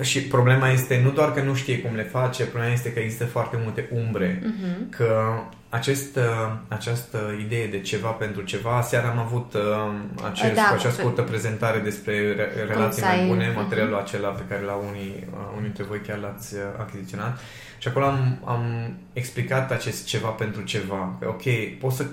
Și 0.00 0.22
problema 0.22 0.68
este 0.68 1.00
nu 1.04 1.10
doar 1.10 1.32
că 1.32 1.42
nu 1.42 1.54
știe 1.54 1.78
cum 1.78 1.94
le 1.94 2.02
face, 2.02 2.44
problema 2.44 2.72
este 2.72 2.92
că 2.92 2.98
există 2.98 3.24
foarte 3.24 3.58
multe 3.62 3.88
umbre. 3.92 4.42
Uh-huh. 4.42 4.96
Că 4.96 5.22
acest, 5.68 6.18
această 6.68 7.18
idee 7.40 7.66
de 7.66 7.80
ceva 7.80 8.08
pentru 8.08 8.42
ceva, 8.42 8.82
seara 8.82 9.08
am 9.08 9.18
avut 9.18 9.54
uh, 9.54 9.60
acest, 10.24 10.54
da, 10.54 10.70
acea 10.74 10.90
scurtă 10.90 11.22
prezentare 11.22 11.78
despre 11.78 12.32
re- 12.32 12.64
relații 12.66 13.02
mai 13.02 13.26
bune, 13.26 13.50
uh-huh. 13.50 13.54
materialul 13.54 13.96
acela 13.96 14.28
pe 14.28 14.42
care 14.48 14.62
la 14.62 14.72
unii, 14.72 15.26
uh, 15.30 15.38
unii 15.50 15.62
dintre 15.62 15.84
voi 15.84 16.00
chiar 16.00 16.18
l-ați 16.18 16.54
uh, 16.54 16.60
achiziționat. 16.78 17.38
Și 17.78 17.88
acolo 17.88 18.04
am, 18.04 18.38
am 18.44 18.94
explicat 19.12 19.72
acest 19.72 20.06
ceva 20.06 20.28
pentru 20.28 20.62
ceva. 20.62 21.16
Că, 21.20 21.28
ok, 21.28 21.42
poți 21.80 21.96
să 21.96 22.04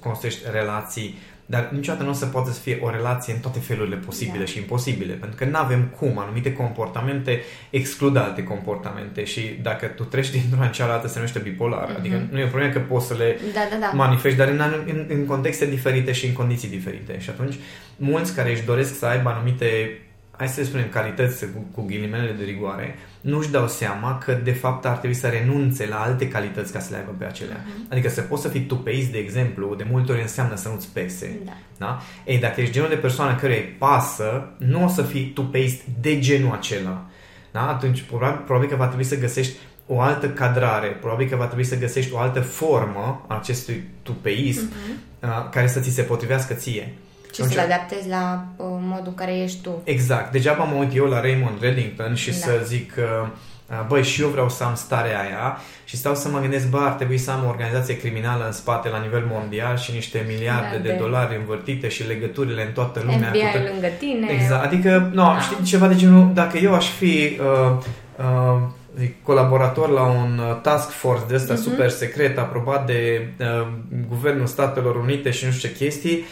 construiești 0.00 0.42
relații 0.50 1.18
dar 1.50 1.68
niciodată 1.72 2.04
nu 2.04 2.10
o 2.10 2.12
să 2.12 2.26
poată 2.26 2.50
să 2.50 2.60
fie 2.60 2.78
o 2.82 2.90
relație 2.90 3.32
în 3.32 3.40
toate 3.40 3.58
felurile 3.58 3.96
posibile 3.96 4.38
da. 4.38 4.44
și 4.44 4.58
imposibile, 4.58 5.12
pentru 5.12 5.36
că 5.36 5.44
nu 5.44 5.56
avem 5.56 5.82
cum. 5.98 6.18
Anumite 6.18 6.52
comportamente 6.52 7.40
exclud 7.70 8.16
alte 8.16 8.42
comportamente 8.42 9.24
și 9.24 9.58
dacă 9.62 9.86
tu 9.86 10.04
treci 10.04 10.30
dintr-una 10.30 10.64
în 10.64 10.72
cealaltă 10.72 11.08
se 11.08 11.14
numește 11.14 11.38
bipolar. 11.38 11.92
Mm-hmm. 11.92 11.98
Adică 11.98 12.26
nu 12.30 12.38
e 12.38 12.44
o 12.44 12.48
problemă 12.48 12.72
că 12.72 12.78
poți 12.78 13.06
să 13.06 13.14
le 13.14 13.38
da, 13.54 13.60
da, 13.70 13.76
da. 13.80 13.90
manifesti, 13.94 14.38
dar 14.38 14.48
în, 14.48 14.62
în, 14.86 15.06
în 15.08 15.24
contexte 15.24 15.66
diferite 15.66 16.12
și 16.12 16.26
în 16.26 16.32
condiții 16.32 16.68
diferite. 16.68 17.18
Și 17.20 17.30
atunci, 17.30 17.54
mulți 17.96 18.34
care 18.34 18.50
își 18.50 18.64
doresc 18.64 18.98
să 18.98 19.06
aibă 19.06 19.28
anumite 19.28 19.98
hai 20.38 20.48
să 20.48 20.64
spunem, 20.64 20.88
calități 20.88 21.44
cu, 21.44 21.66
cu 21.74 21.82
ghilimele 21.86 22.34
de 22.38 22.44
rigoare, 22.44 22.94
nu-și 23.20 23.50
dau 23.50 23.68
seama 23.68 24.18
că 24.18 24.32
de 24.44 24.52
fapt 24.52 24.84
ar 24.84 24.96
trebui 24.96 25.16
să 25.16 25.26
renunțe 25.26 25.86
la 25.86 25.96
alte 26.00 26.28
calități 26.28 26.72
ca 26.72 26.80
să 26.80 26.88
le 26.90 26.96
aibă 26.96 27.14
pe 27.18 27.24
acelea. 27.24 27.56
Uh-huh. 27.56 27.92
Adică 27.92 28.08
să 28.08 28.20
poți 28.20 28.42
să 28.42 28.48
fii 28.48 28.60
tupeist, 28.60 29.10
de 29.10 29.18
exemplu, 29.18 29.74
de 29.74 29.86
multe 29.90 30.12
ori 30.12 30.20
înseamnă 30.20 30.56
să 30.56 30.68
nu-ți 30.68 30.88
pese. 30.92 31.38
Da. 31.44 31.52
Da? 31.78 32.00
Ei, 32.26 32.38
dacă 32.38 32.60
ești 32.60 32.72
genul 32.72 32.88
de 32.88 32.94
persoană 32.94 33.34
care 33.34 33.56
îi 33.56 33.74
pasă, 33.78 34.52
nu 34.58 34.84
o 34.84 34.88
să 34.88 35.02
fii 35.02 35.30
tupeist 35.34 35.80
de 36.00 36.18
genul 36.18 36.52
acela. 36.52 37.06
Da? 37.52 37.68
Atunci 37.68 38.02
probabil, 38.02 38.42
probabil 38.44 38.68
că 38.68 38.76
va 38.76 38.86
trebui 38.86 39.04
să 39.04 39.18
găsești 39.18 39.56
o 39.86 40.00
altă 40.00 40.28
cadrare, 40.28 40.88
probabil 40.88 41.28
că 41.28 41.36
va 41.36 41.46
trebui 41.46 41.64
să 41.64 41.78
găsești 41.78 42.12
o 42.12 42.18
altă 42.18 42.40
formă 42.40 43.24
a 43.28 43.36
acestui 43.36 43.84
tupeism 44.02 44.70
uh-huh. 44.70 45.50
care 45.50 45.66
să 45.66 45.80
ți 45.80 45.90
se 45.90 46.02
potrivească 46.02 46.54
ție. 46.54 46.92
Și 47.34 47.42
să-l 47.42 47.58
adaptezi 47.58 48.08
la 48.08 48.44
uh, 48.56 48.66
modul 48.66 49.06
în 49.06 49.14
care 49.14 49.38
ești 49.38 49.60
tu. 49.62 49.80
Exact. 49.84 50.32
Degeaba 50.32 50.64
mă 50.64 50.76
uit 50.78 50.96
eu 50.96 51.04
la 51.04 51.20
Raymond 51.20 51.60
Reddington 51.60 52.14
și 52.14 52.30
da. 52.30 52.36
să 52.36 52.50
zic 52.64 52.92
că 52.92 53.26
uh, 53.70 53.86
băi, 53.88 54.02
și 54.02 54.22
eu 54.22 54.28
vreau 54.28 54.48
să 54.48 54.64
am 54.64 54.74
starea 54.74 55.20
aia 55.20 55.58
și 55.84 55.96
stau 55.96 56.14
să 56.14 56.28
mă 56.28 56.40
gândesc, 56.40 56.68
bă, 56.68 56.78
ar 56.78 56.92
trebui 56.92 57.18
să 57.18 57.30
am 57.30 57.44
o 57.44 57.48
organizație 57.48 57.96
criminală 57.96 58.46
în 58.46 58.52
spate 58.52 58.88
la 58.88 58.98
nivel 58.98 59.28
mondial 59.30 59.76
și 59.76 59.92
niște 59.92 60.24
miliarde 60.28 60.76
da, 60.76 60.82
de, 60.82 60.88
de 60.88 60.96
dolari 61.00 61.36
învârtite 61.36 61.88
și 61.88 62.06
legăturile 62.06 62.66
în 62.66 62.72
toată 62.72 63.00
lumea. 63.04 63.28
FBI 63.28 63.38
cu 63.38 63.70
lângă 63.72 63.88
tine. 63.98 64.26
Exact. 64.30 64.64
Adică, 64.64 65.10
nu, 65.12 65.22
da. 65.22 65.40
știi, 65.40 65.64
ceva 65.64 65.88
de 65.88 65.94
genul, 65.94 66.30
dacă 66.34 66.58
eu 66.58 66.74
aș 66.74 66.88
fi 66.88 67.38
uh, 67.40 67.76
uh, 68.16 68.62
colaborator 69.22 69.88
la 69.88 70.02
un 70.02 70.38
uh, 70.38 70.60
task 70.60 70.90
force 70.90 71.24
de 71.28 71.34
ăsta 71.34 71.54
uh-huh. 71.54 71.62
super 71.62 71.90
secret 71.90 72.38
aprobat 72.38 72.86
de 72.86 73.28
uh, 73.40 73.66
Guvernul 74.08 74.46
Statelor 74.46 74.96
Unite 74.96 75.30
și 75.30 75.44
nu 75.44 75.50
știu 75.50 75.68
ce 75.68 75.74
chestii, 75.74 76.24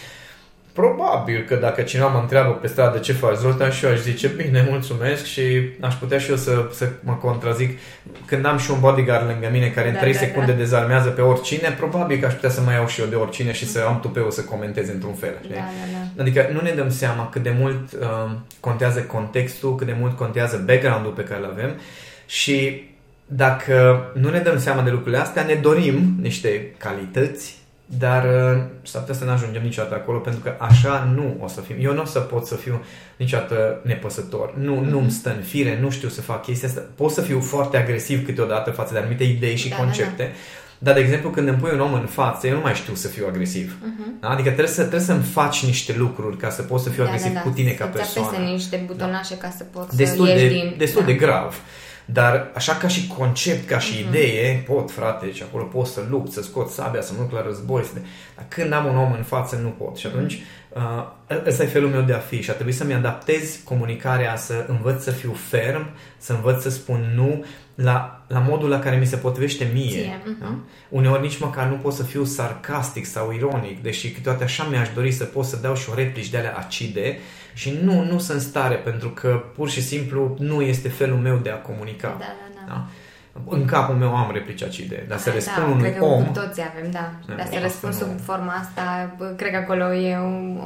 Probabil 0.77 1.45
că 1.49 1.55
dacă 1.55 1.83
cineva 1.83 2.09
mă 2.09 2.19
întreabă 2.19 2.51
pe 2.51 2.67
stradă 2.67 2.99
ce 2.99 3.13
faci, 3.13 3.37
Zoltan, 3.37 3.71
și 3.71 3.85
eu 3.85 3.91
aș 3.91 3.99
zice, 3.99 4.27
bine, 4.27 4.67
mulțumesc 4.71 5.25
și 5.25 5.43
aș 5.81 5.95
putea 5.95 6.19
și 6.19 6.31
eu 6.31 6.37
să, 6.37 6.69
să 6.73 6.89
mă 7.05 7.13
contrazic. 7.13 7.79
Când 8.25 8.47
am 8.47 8.59
și 8.59 8.71
un 8.71 8.81
bodyguard 8.81 9.29
lângă 9.29 9.49
mine 9.53 9.69
care 9.69 9.87
da, 9.87 9.93
în 9.93 10.01
3 10.01 10.13
da, 10.13 10.19
secunde 10.19 10.53
da. 10.53 10.59
dezarmează 10.59 11.09
pe 11.09 11.21
oricine, 11.21 11.75
probabil 11.79 12.19
că 12.19 12.27
aș 12.27 12.33
putea 12.33 12.51
să 12.51 12.61
mai 12.61 12.75
iau 12.75 12.87
și 12.87 13.01
eu 13.01 13.07
de 13.07 13.15
oricine 13.15 13.53
și 13.53 13.67
să 13.67 13.85
am 13.89 14.01
tupeu 14.01 14.31
să 14.31 14.43
comentez 14.43 14.89
într-un 14.89 15.15
fel. 15.15 15.35
Da, 15.49 15.55
da, 15.55 15.63
da. 15.93 16.23
Adică 16.23 16.49
nu 16.53 16.61
ne 16.61 16.71
dăm 16.71 16.91
seama 16.91 17.29
cât 17.29 17.43
de 17.43 17.55
mult 17.59 17.93
uh, 17.93 18.31
contează 18.61 19.01
contextul, 19.01 19.75
cât 19.75 19.87
de 19.87 19.97
mult 19.99 20.17
contează 20.17 20.63
background-ul 20.67 21.13
pe 21.13 21.23
care 21.23 21.41
îl 21.41 21.51
avem 21.51 21.71
și 22.27 22.85
dacă 23.27 24.07
nu 24.15 24.31
ne 24.31 24.39
dăm 24.39 24.59
seama 24.59 24.83
de 24.83 24.91
lucrurile 24.91 25.21
astea, 25.21 25.43
ne 25.43 25.55
dorim 25.55 26.17
niște 26.21 26.75
calități 26.79 27.65
dar 27.87 28.25
uh, 28.25 28.63
s-ar 28.83 29.01
putea 29.01 29.15
să 29.15 29.25
nu 29.25 29.31
ajungem 29.31 29.63
niciodată 29.63 29.95
acolo 29.95 30.19
pentru 30.19 30.41
că 30.41 30.55
așa 30.59 31.13
nu 31.15 31.37
o 31.41 31.49
să 31.49 31.61
fim. 31.61 31.77
Eu 31.81 31.93
nu 31.93 32.03
o 32.03 32.05
să 32.05 32.19
pot 32.19 32.47
să 32.47 32.55
fiu 32.55 32.85
niciodată 33.17 33.81
nepăsător. 33.83 34.55
Nu, 34.57 34.75
mm-hmm. 34.75 34.91
nu-mi 34.91 35.11
stă 35.11 35.35
în 35.37 35.43
fire, 35.43 35.79
nu 35.81 35.91
știu 35.91 36.09
să 36.09 36.21
fac 36.21 36.43
chestia 36.43 36.69
asta. 36.69 36.83
Pot 36.95 37.11
să 37.11 37.21
fiu 37.21 37.41
foarte 37.41 37.77
agresiv 37.77 38.25
câteodată 38.25 38.71
față 38.71 38.93
de 38.93 38.99
anumite 38.99 39.25
idei 39.25 39.57
și 39.57 39.69
da, 39.69 39.77
concepte. 39.77 40.23
Da, 40.23 40.29
da. 40.29 40.35
Dar, 40.79 40.95
de 40.95 41.01
exemplu, 41.01 41.31
când 41.31 41.49
îmi 41.49 41.59
pui 41.59 41.71
un 41.73 41.81
om 41.81 41.93
în 41.93 42.07
față, 42.07 42.47
eu 42.47 42.55
nu 42.55 42.61
mai 42.61 42.75
știu 42.75 42.95
să 42.95 43.09
fiu 43.09 43.27
agresiv. 43.29 43.77
Uh-huh. 43.77 44.21
Da? 44.21 44.29
Adică 44.29 44.49
trebuie, 44.49 44.75
să, 44.75 44.81
trebuie 44.81 45.01
să-mi 45.01 45.23
faci 45.23 45.65
niște 45.65 45.95
lucruri 45.97 46.37
ca 46.37 46.51
să 46.51 46.63
pot 46.63 46.81
să 46.81 46.89
fiu 46.89 47.03
da, 47.03 47.09
agresiv 47.09 47.33
da, 47.33 47.39
da. 47.39 47.41
cu 47.41 47.49
tine 47.49 47.71
să 47.71 47.77
ca 47.77 47.85
persoană. 47.85 48.37
Să 48.37 48.41
niște 48.41 48.83
butonașe 48.87 49.35
da. 49.35 49.47
ca 49.47 49.55
să 49.57 49.65
poți 49.65 49.97
destul 49.97 50.27
să 50.27 50.33
ieși 50.33 50.43
de, 50.43 50.49
din... 50.49 50.75
Destul 50.79 51.01
da. 51.01 51.07
de 51.07 51.15
grav. 51.15 51.61
Dar 52.09 52.51
așa 52.55 52.75
ca 52.75 52.89
și 52.89 53.07
concept, 53.07 53.69
ca 53.69 53.79
și 53.79 53.95
uh-huh. 53.95 54.09
idee, 54.09 54.65
pot, 54.67 54.91
frate, 54.91 55.33
și 55.33 55.43
acolo 55.43 55.65
pot 55.65 55.87
să 55.87 56.01
lupt, 56.09 56.33
să 56.33 56.43
scot 56.43 56.71
sabia, 56.71 57.01
să 57.01 57.13
mă 57.17 57.23
duc 57.23 57.33
la 57.33 57.43
război. 57.43 57.83
Să 57.83 57.91
de... 57.95 58.01
Dar 58.37 58.45
când 58.49 58.73
am 58.73 58.87
un 58.87 58.97
om 58.97 59.13
în 59.13 59.23
față, 59.23 59.57
nu 59.63 59.69
pot. 59.69 59.97
Și 59.97 60.07
atunci, 60.07 60.39
uh, 60.73 61.41
ăsta 61.47 61.63
e 61.63 61.67
felul 61.67 61.89
meu 61.91 62.03
de 62.03 62.13
a 62.13 62.19
fi 62.19 62.43
și 62.43 62.51
a 62.51 62.53
trebuit 62.53 62.75
să-mi 62.75 62.95
adaptez 62.95 63.59
comunicarea, 63.65 64.37
să 64.37 64.65
învăț 64.69 65.03
să 65.03 65.11
fiu 65.11 65.33
ferm, 65.33 65.87
să 66.19 66.33
învăț 66.33 66.63
să 66.63 66.71
spun 66.71 67.13
nu 67.15 67.45
la, 67.75 68.25
la 68.27 68.39
modul 68.39 68.69
la 68.69 68.79
care 68.79 68.97
mi 68.97 69.07
se 69.07 69.17
potrivește 69.17 69.71
mie. 69.73 69.91
Ție, 69.91 70.21
uh-huh. 70.21 70.41
da? 70.41 70.59
Uneori 70.89 71.23
nici 71.23 71.39
măcar 71.39 71.67
nu 71.67 71.75
pot 71.75 71.93
să 71.93 72.03
fiu 72.03 72.25
sarcastic 72.25 73.07
sau 73.07 73.33
ironic, 73.33 73.83
deși 73.83 74.11
câteodată 74.11 74.45
așa 74.45 74.65
mi-aș 74.65 74.89
dori 74.95 75.11
să 75.11 75.25
pot 75.25 75.45
să 75.45 75.57
dau 75.57 75.75
și 75.75 75.91
o 75.91 75.95
replici 75.95 76.29
de 76.29 76.37
alea 76.37 76.57
acide, 76.57 77.19
și 77.57 77.79
nu, 77.83 78.03
nu 78.03 78.19
sunt 78.19 78.41
stare 78.41 78.75
pentru 78.75 79.09
că 79.11 79.43
pur 79.55 79.69
și 79.69 79.83
simplu 79.83 80.37
nu 80.39 80.61
este 80.61 80.89
felul 80.89 81.19
meu 81.19 81.37
de 81.37 81.51
a 81.51 81.57
comunica. 81.57 82.09
Da, 82.09 82.25
da, 82.25 82.61
da. 82.67 82.73
da? 82.73 82.87
În 83.57 83.65
capul 83.65 83.95
meu 83.95 84.17
am 84.17 84.31
replici 84.33 84.63
acide, 84.63 85.05
dar 85.09 85.19
să 85.19 85.31
răspund 85.31 85.67
da, 85.67 85.73
unui 85.73 85.91
cred 85.91 86.03
om... 86.03 86.25
Că 86.33 86.41
toți 86.41 86.61
avem, 86.61 86.91
da. 86.91 87.11
da 87.27 87.35
dar 87.35 87.47
să 87.47 87.59
răspund 87.63 87.95
sub 87.95 88.21
forma 88.21 88.53
asta, 88.53 89.17
cred 89.37 89.51
că 89.51 89.57
acolo 89.57 89.93
e 89.93 90.19
un, 90.19 90.61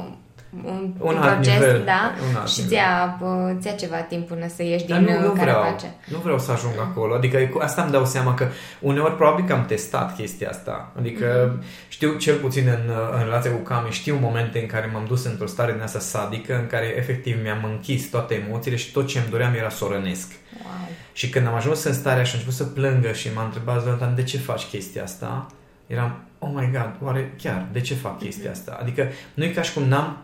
un, 0.63 0.93
un, 0.99 1.15
un 1.15 1.15
proces, 1.21 1.53
nivel, 1.53 1.81
da, 1.85 2.13
un 2.29 2.35
alt 2.35 2.49
și 2.49 2.61
ți-a, 2.61 3.19
ți 3.59 3.75
ceva 3.75 3.95
timp 3.95 4.27
până 4.27 4.47
să 4.55 4.63
ieși 4.63 4.85
din 4.85 4.95
nu, 4.95 5.19
nu 5.19 5.31
vreau, 5.31 5.75
Nu 6.05 6.17
vreau 6.17 6.39
să 6.39 6.51
ajung 6.51 6.73
acolo, 6.79 7.13
adică 7.13 7.37
asta 7.59 7.81
îmi 7.81 7.91
dau 7.91 8.05
seama 8.05 8.33
că 8.33 8.47
uneori 8.79 9.15
probabil 9.15 9.45
că 9.45 9.53
am 9.53 9.65
testat 9.65 10.15
chestia 10.15 10.49
asta, 10.49 10.91
adică 10.97 11.25
mm-hmm. 11.25 11.87
știu 11.87 12.13
cel 12.13 12.35
puțin 12.35 12.67
în, 12.67 12.93
în 13.17 13.23
relația 13.23 13.51
cu 13.51 13.57
Cami, 13.57 13.89
știu 13.89 14.17
momente 14.21 14.59
în 14.59 14.65
care 14.65 14.89
m-am 14.93 15.05
dus 15.07 15.25
într-o 15.25 15.45
stare 15.45 15.71
din 15.71 15.81
asta 15.81 15.99
sadică, 15.99 16.55
în 16.55 16.67
care 16.67 16.93
efectiv 16.97 17.37
mi-am 17.41 17.63
închis 17.63 18.09
toate 18.09 18.43
emoțiile 18.45 18.77
și 18.77 18.91
tot 18.91 19.07
ce 19.07 19.17
îmi 19.17 19.27
doream 19.29 19.53
era 19.53 19.69
să 19.69 19.85
o 19.85 19.91
rănesc. 19.91 20.31
Wow. 20.63 20.89
Și 21.13 21.29
când 21.29 21.47
am 21.47 21.53
ajuns 21.53 21.83
în 21.83 21.93
starea 21.93 22.23
și 22.23 22.31
am 22.31 22.39
început 22.39 22.67
să 22.67 22.73
plângă 22.73 23.11
și 23.11 23.29
m-a 23.35 23.43
întrebat 23.43 23.81
Zoltan, 23.81 24.15
de 24.15 24.23
ce 24.23 24.37
faci 24.37 24.63
chestia 24.63 25.03
asta? 25.03 25.47
Eram, 25.87 26.23
oh 26.39 26.49
my 26.53 26.69
god, 26.71 26.91
oare 27.03 27.33
chiar, 27.41 27.65
de 27.71 27.81
ce 27.81 27.93
fac 27.93 28.19
chestia 28.19 28.49
mhm. 28.49 28.59
asta? 28.59 28.77
Adică 28.81 29.07
nu 29.33 29.43
e 29.43 29.47
ca 29.47 29.61
și 29.61 29.73
cum 29.73 29.83
n-am 29.83 30.17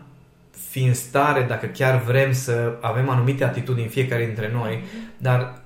fi 0.70 0.84
în 0.84 0.94
stare, 0.94 1.44
dacă 1.48 1.66
chiar 1.66 2.02
vrem 2.02 2.32
să 2.32 2.72
avem 2.80 3.08
anumite 3.08 3.44
atitudini 3.44 3.88
fiecare 3.88 4.24
dintre 4.24 4.50
noi, 4.52 4.84
dar 5.16 5.62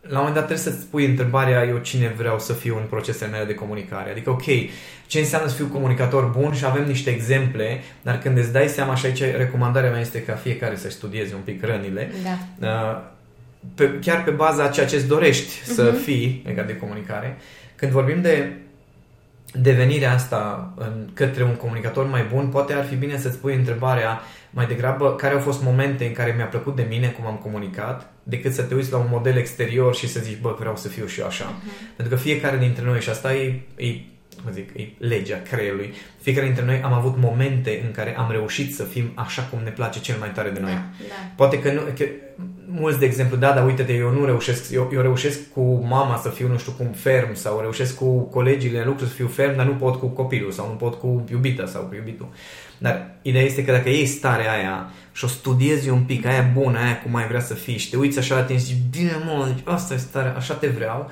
la 0.00 0.18
un 0.18 0.24
moment 0.24 0.34
dat 0.34 0.46
trebuie 0.46 0.72
să-ți 0.72 0.86
pui 0.86 1.04
întrebarea 1.04 1.64
eu 1.64 1.78
cine 1.78 2.14
vreau 2.16 2.38
să 2.38 2.52
fiu 2.52 2.76
în 2.76 2.86
procesele 2.88 3.30
mele 3.30 3.44
de 3.44 3.54
comunicare. 3.54 4.10
Adică, 4.10 4.30
ok, 4.30 4.44
ce 5.06 5.18
înseamnă 5.18 5.48
să 5.48 5.54
fiu 5.54 5.66
comunicator 5.66 6.24
bun 6.24 6.52
și 6.52 6.64
avem 6.64 6.86
niște 6.86 7.10
exemple, 7.10 7.82
dar 8.02 8.18
când 8.18 8.38
îți 8.38 8.52
dai 8.52 8.68
seama 8.68 8.94
și 8.94 9.06
aici 9.06 9.22
recomandarea 9.36 9.90
mea 9.90 10.00
este 10.00 10.22
ca 10.22 10.34
fiecare 10.34 10.76
să 10.76 10.90
studieze 10.90 11.34
un 11.34 11.40
pic 11.40 11.64
rănile, 11.64 12.10
da. 12.58 12.68
Uh, 12.68 13.12
pe, 13.74 13.98
chiar 14.00 14.24
pe 14.24 14.30
baza 14.30 14.64
a 14.64 14.68
ceea 14.68 14.86
ce 14.86 14.96
îți 14.96 15.06
dorești 15.06 15.60
uh-huh. 15.60 15.74
să 15.74 15.82
mhm. 15.82 16.02
fii 16.02 16.42
legat 16.46 16.66
de 16.66 16.76
comunicare. 16.76 17.36
Când 17.76 17.92
vorbim 17.92 18.22
de 18.22 18.52
devenirea 19.60 20.12
asta 20.12 20.72
în, 20.76 21.08
către 21.14 21.42
un 21.42 21.54
comunicator 21.54 22.06
mai 22.06 22.26
bun, 22.32 22.46
poate 22.46 22.72
ar 22.72 22.84
fi 22.84 22.94
bine 22.94 23.18
să-ți 23.18 23.38
pui 23.38 23.54
întrebarea 23.54 24.20
mai 24.50 24.66
degrabă 24.66 25.14
care 25.14 25.34
au 25.34 25.40
fost 25.40 25.62
momente 25.62 26.06
în 26.06 26.12
care 26.12 26.34
mi-a 26.36 26.46
plăcut 26.46 26.76
de 26.76 26.86
mine 26.88 27.08
cum 27.08 27.26
am 27.26 27.36
comunicat, 27.36 28.12
decât 28.22 28.52
să 28.52 28.62
te 28.62 28.74
uiți 28.74 28.92
la 28.92 28.98
un 28.98 29.06
model 29.10 29.36
exterior 29.36 29.94
și 29.94 30.08
să 30.08 30.20
zici, 30.20 30.40
bă, 30.40 30.56
vreau 30.58 30.76
să 30.76 30.88
fiu 30.88 31.06
și 31.06 31.20
eu 31.20 31.26
așa. 31.26 31.44
Uh-huh. 31.44 31.96
Pentru 31.96 32.14
că 32.14 32.20
fiecare 32.20 32.56
dintre 32.56 32.84
noi, 32.84 33.00
și 33.00 33.10
asta 33.10 33.34
e, 33.34 33.60
e 33.76 33.86
cum 34.44 34.52
zic, 34.52 34.70
e 34.76 34.88
legea 34.98 35.42
creierului. 35.50 35.94
Fiecare 36.20 36.46
dintre 36.46 36.64
noi 36.64 36.80
am 36.84 36.92
avut 36.92 37.16
momente 37.18 37.82
în 37.84 37.90
care 37.90 38.16
am 38.16 38.30
reușit 38.30 38.74
să 38.74 38.82
fim 38.82 39.10
așa 39.14 39.42
cum 39.42 39.58
ne 39.64 39.70
place 39.70 40.00
cel 40.00 40.16
mai 40.18 40.30
tare 40.32 40.50
de 40.50 40.60
noi. 40.60 40.70
Da, 40.70 40.84
da. 41.08 41.14
Poate 41.36 41.58
că, 41.58 41.72
nu, 41.72 41.80
că 41.96 42.04
mulți, 42.66 42.98
de 42.98 43.04
exemplu, 43.04 43.36
da, 43.36 43.52
dar 43.52 43.66
uite-te, 43.66 43.92
eu 43.92 44.10
nu 44.10 44.24
reușesc, 44.24 44.70
eu, 44.72 44.90
eu 44.92 45.00
reușesc 45.00 45.38
cu 45.52 45.84
mama 45.88 46.16
să 46.16 46.28
fiu 46.28 46.48
nu 46.48 46.58
știu 46.58 46.72
cum 46.72 46.86
ferm 46.86 47.34
sau 47.34 47.60
reușesc 47.60 47.96
cu 47.96 48.20
colegii 48.20 48.70
în 48.70 48.86
lucru 48.86 49.04
să 49.04 49.12
fiu 49.12 49.26
ferm, 49.26 49.56
dar 49.56 49.66
nu 49.66 49.74
pot 49.74 49.98
cu 49.98 50.06
copilul 50.06 50.50
sau 50.50 50.68
nu 50.68 50.74
pot 50.74 50.94
cu 50.94 51.24
iubita 51.30 51.66
sau 51.66 51.82
cu 51.82 51.94
iubitul. 51.94 52.28
Dar 52.78 53.10
ideea 53.22 53.44
este 53.44 53.64
că 53.64 53.72
dacă 53.72 53.88
iei 53.88 54.06
starea 54.06 54.52
aia 54.52 54.90
și 55.12 55.24
o 55.24 55.28
studiezi 55.28 55.88
un 55.88 56.02
pic, 56.02 56.26
aia 56.26 56.50
bună, 56.52 56.78
aia 56.78 57.00
cum 57.00 57.10
mai 57.10 57.26
vrea 57.26 57.40
să 57.40 57.54
fii 57.54 57.78
și 57.78 57.90
te 57.90 57.96
uiți 57.96 58.18
așa 58.18 58.34
la 58.34 58.42
tine 58.42 58.58
și 58.58 58.64
zici, 58.64 58.76
bine 58.90 59.12
mă, 59.24 59.50
deci 59.54 59.64
asta 59.64 59.94
e 59.94 59.96
starea, 59.96 60.34
așa 60.36 60.54
te 60.54 60.66
vreau, 60.66 61.10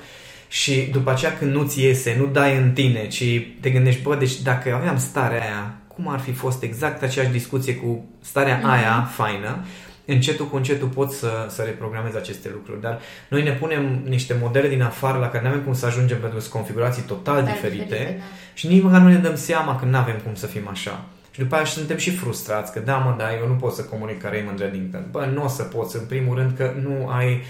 și 0.53 0.89
după 0.91 1.11
aceea 1.11 1.37
când 1.37 1.53
nu-ți 1.53 1.81
iese, 1.81 2.15
nu 2.19 2.25
dai 2.25 2.57
în 2.57 2.71
tine, 2.71 3.07
ci 3.07 3.23
te 3.59 3.69
gândești, 3.69 4.01
bă, 4.01 4.15
deci 4.15 4.41
dacă 4.41 4.73
aveam 4.73 4.97
starea 4.97 5.41
aia, 5.41 5.73
cum 5.87 6.07
ar 6.07 6.19
fi 6.19 6.31
fost 6.31 6.63
exact 6.63 7.03
aceeași 7.03 7.31
discuție 7.31 7.75
cu 7.75 8.05
starea 8.21 8.59
mm-hmm. 8.59 8.63
aia 8.63 9.09
faină, 9.11 9.65
încetul 10.05 10.47
cu 10.47 10.55
încetul 10.55 10.87
poți 10.87 11.17
să, 11.17 11.45
să 11.49 11.61
reprogramezi 11.61 12.17
aceste 12.17 12.49
lucruri. 12.53 12.81
Dar 12.81 12.99
noi 13.29 13.43
ne 13.43 13.51
punem 13.51 14.03
niște 14.07 14.35
modele 14.41 14.67
din 14.67 14.81
afară 14.81 15.17
la 15.17 15.29
care 15.29 15.43
nu 15.43 15.49
avem 15.49 15.61
cum 15.61 15.73
să 15.73 15.85
ajungem 15.85 16.17
pentru 16.17 16.37
că 16.37 16.41
sunt 16.41 16.53
configurații 16.53 17.03
total 17.03 17.43
da, 17.43 17.51
diferite, 17.51 17.83
diferite 17.83 18.15
da. 18.17 18.23
și 18.53 18.67
nici 18.67 18.83
măcar 18.83 19.01
nu 19.01 19.09
ne 19.09 19.17
dăm 19.17 19.35
seama 19.35 19.79
că 19.79 19.85
nu 19.85 19.97
avem 19.97 20.19
cum 20.23 20.35
să 20.35 20.45
fim 20.45 20.67
așa. 20.67 21.05
Și 21.31 21.39
după 21.39 21.55
aceea 21.55 21.69
suntem 21.69 21.97
și 21.97 22.11
frustrați 22.11 22.71
că 22.71 22.79
da, 22.79 22.97
mă, 22.97 23.15
da, 23.17 23.35
eu 23.41 23.47
nu 23.47 23.53
pot 23.53 23.73
să 23.73 23.83
comunic 23.83 24.21
ca 24.21 24.29
Raymond 24.29 24.59
Reddington. 24.59 25.07
Bă, 25.11 25.29
nu 25.33 25.43
o 25.43 25.47
să 25.47 25.63
poți, 25.63 25.95
în 25.95 26.05
primul 26.05 26.35
rând, 26.35 26.57
că 26.57 26.73
nu 26.81 27.07
ai 27.07 27.41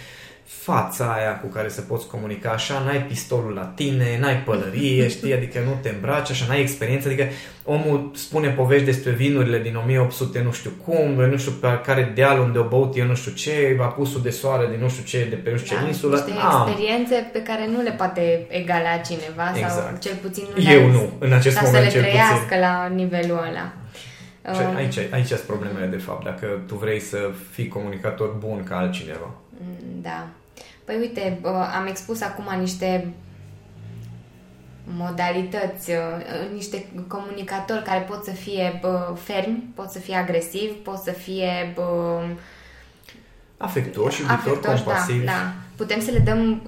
fața 0.45 1.13
aia 1.17 1.39
cu 1.39 1.47
care 1.47 1.69
să 1.69 1.81
poți 1.81 2.07
comunica 2.07 2.49
așa, 2.49 2.81
n-ai 2.85 3.01
pistolul 3.01 3.53
la 3.53 3.71
tine, 3.75 4.17
n-ai 4.19 4.37
pălărie, 4.37 5.07
știi, 5.07 5.33
adică 5.33 5.59
nu 5.65 5.77
te 5.81 5.89
îmbraci 5.89 6.29
așa, 6.29 6.45
n-ai 6.47 6.61
experiență, 6.61 7.07
adică 7.07 7.27
omul 7.63 8.11
spune 8.13 8.47
povești 8.47 8.85
despre 8.85 9.11
vinurile 9.11 9.59
din 9.59 9.75
1800 9.75 10.41
nu 10.41 10.51
știu 10.51 10.71
cum, 10.85 11.13
nu 11.29 11.37
știu 11.37 11.51
pe 11.51 11.79
care 11.85 12.11
deal 12.15 12.39
unde 12.39 12.57
o 12.57 12.63
băut 12.63 12.97
eu 12.97 13.05
nu 13.05 13.15
știu 13.15 13.31
ce, 13.31 13.77
apusul 13.81 14.21
de 14.21 14.29
soare 14.29 14.67
din 14.71 14.79
nu 14.79 14.89
știu 14.89 15.03
ce, 15.03 15.27
de 15.29 15.35
pe 15.35 15.49
nu 15.51 15.57
știu 15.57 15.75
ce 15.75 15.81
da, 15.81 15.87
insulă. 15.87 16.15
Niște 16.15 16.41
Am. 16.41 16.67
experiențe 16.67 17.29
pe 17.33 17.41
care 17.41 17.67
nu 17.67 17.81
le 17.81 17.91
poate 17.91 18.45
egala 18.49 18.97
cineva 18.97 19.51
exact. 19.55 19.73
sau 19.73 19.97
cel 19.99 20.15
puțin 20.21 20.43
nu 20.55 20.71
Eu 20.71 20.87
nu, 20.87 21.09
în 21.19 21.33
acest 21.33 21.57
ca 21.57 21.65
moment 21.65 21.91
să 21.91 21.97
le 21.97 22.03
trăiască 22.03 22.43
puțin. 22.43 22.59
la 22.59 22.87
nivelul 22.87 23.37
ăla. 23.49 23.73
Și 24.43 24.61
um, 24.69 24.75
aici, 24.75 24.97
aici 24.97 25.27
sunt 25.27 25.39
problemele, 25.39 25.85
de 25.85 25.97
fapt, 25.97 26.23
dacă 26.23 26.61
tu 26.67 26.75
vrei 26.75 26.99
să 26.99 27.31
fii 27.51 27.67
comunicator 27.67 28.35
bun 28.39 28.63
ca 28.63 28.77
altcineva. 28.77 29.31
Da. 30.01 30.27
Păi 30.83 30.95
uite, 30.99 31.39
am 31.79 31.87
expus 31.87 32.21
acum 32.21 32.59
niște 32.59 33.13
modalități, 34.83 35.91
niște 36.53 36.85
comunicatori 37.07 37.83
care 37.83 37.99
pot 37.99 38.23
să 38.23 38.31
fie 38.31 38.81
fermi, 39.23 39.71
pot 39.75 39.89
să 39.89 39.99
fie 39.99 40.15
agresivi, 40.15 40.73
pot 40.73 40.97
să 40.97 41.11
fie 41.11 41.73
afectuoși, 43.57 44.21
iubitori, 44.21 44.59
compasivi. 44.59 45.25
Da, 45.25 45.31
da 45.31 45.53
putem 45.83 45.99
să 45.99 46.11
le 46.11 46.19
dăm 46.19 46.61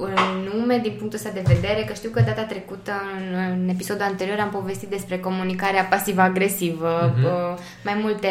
nume 0.53 0.77
din 0.77 0.93
punctul 0.97 1.19
ăsta 1.19 1.29
de 1.33 1.43
vedere, 1.53 1.81
că 1.87 1.93
știu 1.93 2.09
că 2.09 2.21
data 2.21 2.43
trecută, 2.43 2.91
în, 3.17 3.27
în 3.51 3.69
episodul 3.69 4.01
anterior, 4.01 4.39
am 4.39 4.49
povestit 4.49 4.89
despre 4.89 5.19
comunicarea 5.19 5.83
pasivă-agresivă. 5.83 7.13
Uh-huh. 7.13 7.59
Mai 7.83 7.99
multe, 8.01 8.29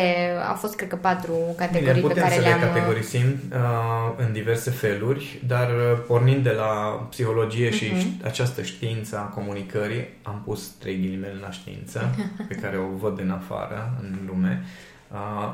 au 0.49 0.55
fost, 0.55 0.77
cred 0.77 0.89
că, 0.89 0.97
patru 0.97 1.35
categorii 1.57 2.01
Bine, 2.01 2.13
pe 2.13 2.21
care 2.21 2.37
le-am... 2.37 2.61
le 2.61 2.67
categorisim 2.67 3.27
uh, 3.53 4.25
în 4.27 4.33
diverse 4.33 4.71
feluri, 4.71 5.41
dar 5.47 5.69
uh, 5.69 5.99
pornind 6.07 6.43
de 6.43 6.51
la 6.51 6.73
psihologie 7.11 7.69
uh-huh. 7.69 7.79
și 7.79 7.85
mhm. 7.85 8.25
această 8.25 8.63
știință 8.63 9.17
a 9.19 9.33
comunicării, 9.35 10.09
am 10.23 10.43
pus 10.45 10.69
trei 10.79 10.97
ghilimele 10.97 11.39
la 11.41 11.51
știință, 11.51 12.15
pe 12.49 12.55
care 12.55 12.77
o 12.77 12.97
văd 12.97 13.21
în 13.21 13.31
afară, 13.31 13.99
în 14.03 14.19
lume. 14.27 14.63
Uh, 14.63 14.94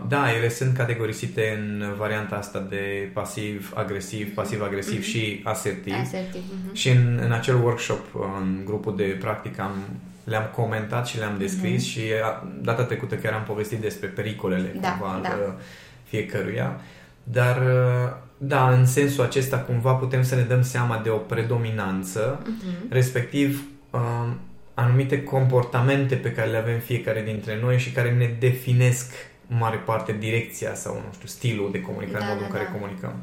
da, 0.08 0.32
ele 0.36 0.48
sunt 0.48 0.76
categorisite 0.76 1.58
în 1.58 1.94
varianta 1.96 2.36
asta 2.36 2.66
de 2.68 3.10
pasiv-agresiv, 3.12 4.34
pasiv-agresiv 4.34 5.00
mm-hmm. 5.00 5.10
și 5.10 5.40
asertiv. 5.44 5.94
asertiv 6.00 6.40
mm-hmm. 6.40 6.72
Și 6.72 6.88
în, 6.88 7.20
în 7.24 7.32
acel 7.32 7.56
workshop, 7.62 8.04
în 8.40 8.62
grupul 8.64 8.96
de 8.96 9.16
practică, 9.20 9.62
am 9.62 9.74
le-am 10.24 10.50
comentat 10.54 11.06
și 11.06 11.18
le-am 11.18 11.38
descris 11.38 11.84
uh-huh. 11.84 11.90
și 11.90 12.00
data 12.62 12.82
trecută 12.84 13.14
chiar 13.14 13.32
am 13.32 13.42
povestit 13.42 13.78
despre 13.78 14.08
pericolele 14.08 14.76
da, 14.80 14.88
cumva 14.88 15.20
da. 15.22 15.56
fiecăruia. 16.04 16.80
Dar, 17.22 17.56
uh, 17.56 18.12
da, 18.36 18.70
în 18.70 18.86
sensul 18.86 19.24
acesta 19.24 19.58
cumva 19.58 19.92
putem 19.92 20.22
să 20.22 20.34
ne 20.34 20.42
dăm 20.42 20.62
seama 20.62 21.00
de 21.02 21.08
o 21.08 21.16
predominanță, 21.16 22.42
uh-huh. 22.42 22.88
respectiv 22.90 23.64
uh, 23.90 24.00
anumite 24.74 25.22
comportamente 25.22 26.14
pe 26.14 26.32
care 26.32 26.50
le 26.50 26.56
avem 26.56 26.78
fiecare 26.78 27.22
dintre 27.22 27.58
noi 27.62 27.78
și 27.78 27.90
care 27.90 28.10
ne 28.10 28.36
definesc 28.38 29.12
în 29.50 29.56
mare 29.56 29.76
parte 29.76 30.16
direcția 30.18 30.74
sau, 30.74 30.94
nu 30.94 31.12
știu, 31.12 31.28
stilul 31.28 31.70
de 31.72 31.80
comunicare, 31.80 32.24
da, 32.24 32.26
modul 32.26 32.40
da, 32.40 32.46
în 32.46 32.52
care 32.52 32.64
da. 32.64 32.78
comunicăm. 32.78 33.14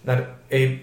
Dar 0.00 0.34
e, 0.48 0.78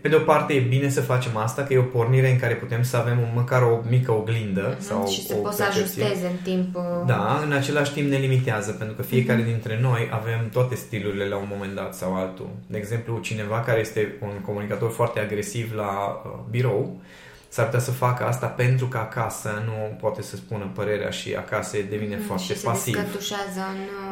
pe 0.00 0.08
de 0.08 0.14
o 0.14 0.18
parte 0.18 0.52
e 0.52 0.60
bine 0.60 0.88
să 0.88 1.00
facem 1.00 1.36
asta, 1.36 1.62
că 1.62 1.72
e 1.72 1.78
o 1.78 1.82
pornire 1.82 2.30
în 2.30 2.38
care 2.38 2.54
putem 2.54 2.82
să 2.82 2.96
avem 2.96 3.18
un, 3.18 3.28
măcar 3.34 3.62
o 3.62 3.80
mică 3.88 4.12
oglindă 4.12 4.74
mm-hmm. 4.74 4.80
sau 4.80 5.08
și 5.08 5.26
să 5.26 5.34
poți 5.34 5.56
să 5.56 5.64
ajusteze 5.64 6.26
în 6.26 6.36
timp. 6.42 6.76
Uh, 6.76 6.82
da, 7.06 7.40
în 7.44 7.52
același 7.52 7.92
timp 7.92 8.10
ne 8.10 8.16
limitează, 8.16 8.72
pentru 8.72 8.96
că 8.96 9.02
fiecare 9.02 9.42
mm-hmm. 9.42 9.44
dintre 9.44 9.78
noi 9.80 10.08
avem 10.12 10.48
toate 10.52 10.74
stilurile 10.74 11.28
la 11.28 11.36
un 11.36 11.48
moment 11.50 11.74
dat 11.74 11.94
sau 11.94 12.14
altul. 12.14 12.48
De 12.66 12.78
exemplu, 12.78 13.18
cineva 13.18 13.60
care 13.60 13.80
este 13.80 14.14
un 14.20 14.40
comunicator 14.44 14.90
foarte 14.90 15.20
agresiv 15.20 15.72
la 15.74 16.22
uh, 16.24 16.32
birou, 16.50 17.00
s-ar 17.48 17.64
putea 17.64 17.80
să 17.80 17.90
facă 17.90 18.24
asta 18.24 18.46
pentru 18.46 18.86
că 18.86 18.98
acasă 18.98 19.62
nu 19.64 19.96
poate 20.00 20.22
să 20.22 20.36
spună 20.36 20.70
părerea 20.74 21.10
și 21.10 21.34
acasă 21.34 21.76
devine 21.90 22.16
mm, 22.16 22.22
foarte 22.22 22.54
și 22.54 22.60
pasiv. 22.60 23.20
Și 23.20 23.28
se 23.28 23.34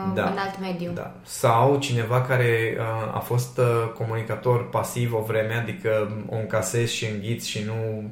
în, 0.06 0.14
da, 0.14 0.30
în 0.30 0.36
alt 0.36 0.60
mediu. 0.60 0.90
Da. 0.94 1.14
Sau 1.22 1.78
cineva 1.78 2.20
care 2.20 2.76
uh, 2.78 3.14
a 3.14 3.18
fost 3.18 3.58
uh, 3.58 3.92
comunicator 3.98 4.68
pasiv 4.68 5.12
o 5.12 5.24
vreme, 5.26 5.54
adică 5.54 6.22
o 6.28 6.36
încasezi 6.36 6.94
și 6.94 7.06
înghiți 7.14 7.48
și 7.48 7.62
nu, 7.66 8.10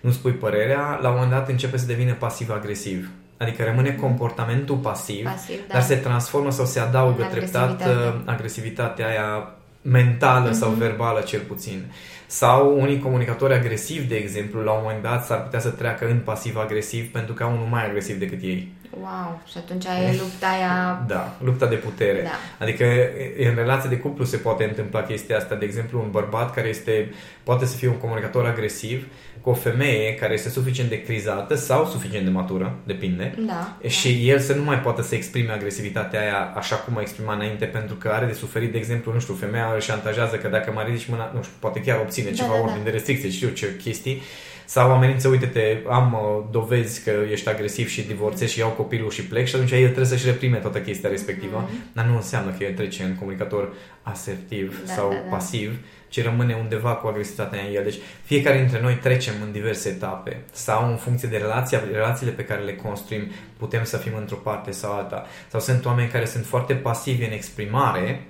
nu 0.00 0.10
spui 0.10 0.32
părerea, 0.32 0.98
la 1.02 1.08
un 1.08 1.14
moment 1.14 1.32
dat 1.32 1.48
începe 1.48 1.76
să 1.76 1.86
devină 1.86 2.14
pasiv-agresiv. 2.14 3.10
Adică 3.36 3.64
rămâne 3.64 3.90
mm. 3.90 4.00
comportamentul 4.00 4.76
pasiv, 4.76 5.24
pasiv 5.24 5.58
da. 5.66 5.72
dar 5.72 5.82
se 5.82 5.96
transformă 5.96 6.50
sau 6.50 6.64
se 6.64 6.80
adaugă 6.80 7.28
treptat 7.30 7.80
uh, 7.80 8.14
agresivitatea 8.24 9.06
aia 9.06 9.54
mentală 9.82 10.50
mm-hmm. 10.50 10.58
sau 10.58 10.70
verbală 10.70 11.20
cel 11.20 11.40
puțin. 11.40 11.84
Sau 12.40 12.80
unii 12.80 12.98
comunicatori 12.98 13.54
agresivi, 13.54 14.06
de 14.06 14.14
exemplu, 14.14 14.60
la 14.60 14.72
un 14.72 14.80
moment 14.82 15.02
dat 15.02 15.24
s-ar 15.24 15.42
putea 15.42 15.60
să 15.60 15.68
treacă 15.68 16.06
în 16.06 16.18
pasiv-agresiv 16.18 17.10
pentru 17.10 17.34
că 17.34 17.42
au 17.42 17.52
unul 17.52 17.66
mai 17.66 17.86
agresiv 17.86 18.18
decât 18.18 18.42
ei. 18.42 18.72
Wow, 19.00 19.40
și 19.46 19.56
atunci 19.58 19.84
e 19.84 20.16
lupta 20.18 20.46
aia... 20.46 21.04
Da, 21.06 21.36
lupta 21.44 21.66
de 21.66 21.74
putere. 21.74 22.22
Da. 22.22 22.64
Adică 22.64 22.84
în 23.38 23.54
relație 23.54 23.88
de 23.88 23.98
cuplu 23.98 24.24
se 24.24 24.36
poate 24.36 24.64
întâmpla 24.64 25.02
chestia 25.02 25.36
asta. 25.36 25.54
De 25.54 25.64
exemplu, 25.64 26.00
un 26.00 26.10
bărbat 26.10 26.54
care 26.54 26.68
este, 26.68 27.14
poate 27.42 27.64
să 27.64 27.76
fie 27.76 27.88
un 27.88 27.98
comunicator 27.98 28.46
agresiv 28.46 29.06
cu 29.40 29.50
o 29.50 29.54
femeie 29.54 30.14
care 30.14 30.32
este 30.32 30.48
suficient 30.48 30.88
de 30.88 31.02
crizată 31.02 31.54
sau 31.54 31.86
suficient 31.86 32.24
de 32.24 32.30
matură, 32.30 32.78
depinde, 32.84 33.34
da, 33.46 33.88
și 33.88 34.12
da. 34.12 34.32
el 34.32 34.38
să 34.38 34.54
nu 34.54 34.64
mai 34.64 34.80
poată 34.80 35.02
să 35.02 35.14
exprime 35.14 35.52
agresivitatea 35.52 36.20
aia 36.20 36.52
așa 36.56 36.76
cum 36.76 36.96
a 36.96 37.00
exprimat 37.00 37.34
înainte 37.34 37.64
pentru 37.64 37.94
că 37.94 38.08
are 38.08 38.26
de 38.26 38.32
suferit, 38.32 38.72
de 38.72 38.78
exemplu, 38.78 39.12
nu 39.12 39.18
știu, 39.18 39.34
femeia 39.34 39.70
îl 39.74 39.80
șantajează 39.80 40.36
că 40.36 40.48
dacă 40.48 40.72
mai 40.74 40.84
ridici 40.84 41.08
mâna, 41.08 41.32
nu 41.34 41.42
știu, 41.42 41.54
poate 41.58 41.80
chiar 41.80 41.98
obține 41.98 42.30
da, 42.30 42.36
ceva 42.36 42.52
da, 42.54 42.60
ordine 42.60 42.78
da. 42.78 42.84
de 42.84 42.90
restricție, 42.90 43.30
știu 43.30 43.48
ce 43.48 43.76
chestii, 43.82 44.22
sau 44.66 44.90
amenință, 44.90 45.28
uite-te, 45.28 45.76
am 45.88 46.12
uh, 46.12 46.44
dovezi 46.50 47.04
că 47.04 47.12
ești 47.30 47.48
agresiv 47.48 47.88
și 47.88 48.06
divorțezi 48.06 48.52
și 48.52 48.58
iau 48.58 48.70
copilul 48.70 49.10
și 49.10 49.24
plec 49.24 49.46
și 49.46 49.54
atunci 49.54 49.70
el 49.70 49.84
trebuie 49.84 50.06
să-și 50.06 50.26
reprime 50.26 50.56
toată 50.56 50.80
chestia 50.80 51.08
respectivă, 51.08 51.68
mm-hmm. 51.68 51.92
dar 51.92 52.04
nu 52.04 52.14
înseamnă 52.14 52.50
că 52.58 52.64
el 52.64 52.74
trece 52.74 53.02
în 53.02 53.14
comunicator 53.14 53.72
asertiv 54.02 54.82
da, 54.86 54.92
sau 54.92 55.08
da, 55.08 55.14
da. 55.14 55.36
pasiv, 55.36 55.78
ci 56.14 56.22
rămâne 56.22 56.54
undeva 56.54 56.94
cu 56.94 57.06
agresivitatea 57.06 57.60
în 57.60 57.74
el. 57.74 57.82
Deci 57.82 57.98
fiecare 58.24 58.58
dintre 58.58 58.80
noi 58.80 58.94
trecem 58.94 59.34
în 59.42 59.52
diverse 59.52 59.88
etape 59.88 60.40
sau 60.52 60.90
în 60.90 60.96
funcție 60.96 61.28
de 61.28 61.36
relația, 61.36 61.82
relațiile 61.92 62.32
pe 62.32 62.44
care 62.44 62.62
le 62.62 62.74
construim, 62.74 63.30
putem 63.56 63.84
să 63.84 63.96
fim 63.96 64.12
într-o 64.16 64.36
parte 64.36 64.70
sau 64.70 64.92
alta. 64.92 65.26
Sau 65.50 65.60
sunt 65.60 65.84
oameni 65.84 66.10
care 66.10 66.26
sunt 66.26 66.46
foarte 66.46 66.74
pasivi 66.74 67.24
în 67.24 67.32
exprimare, 67.32 68.26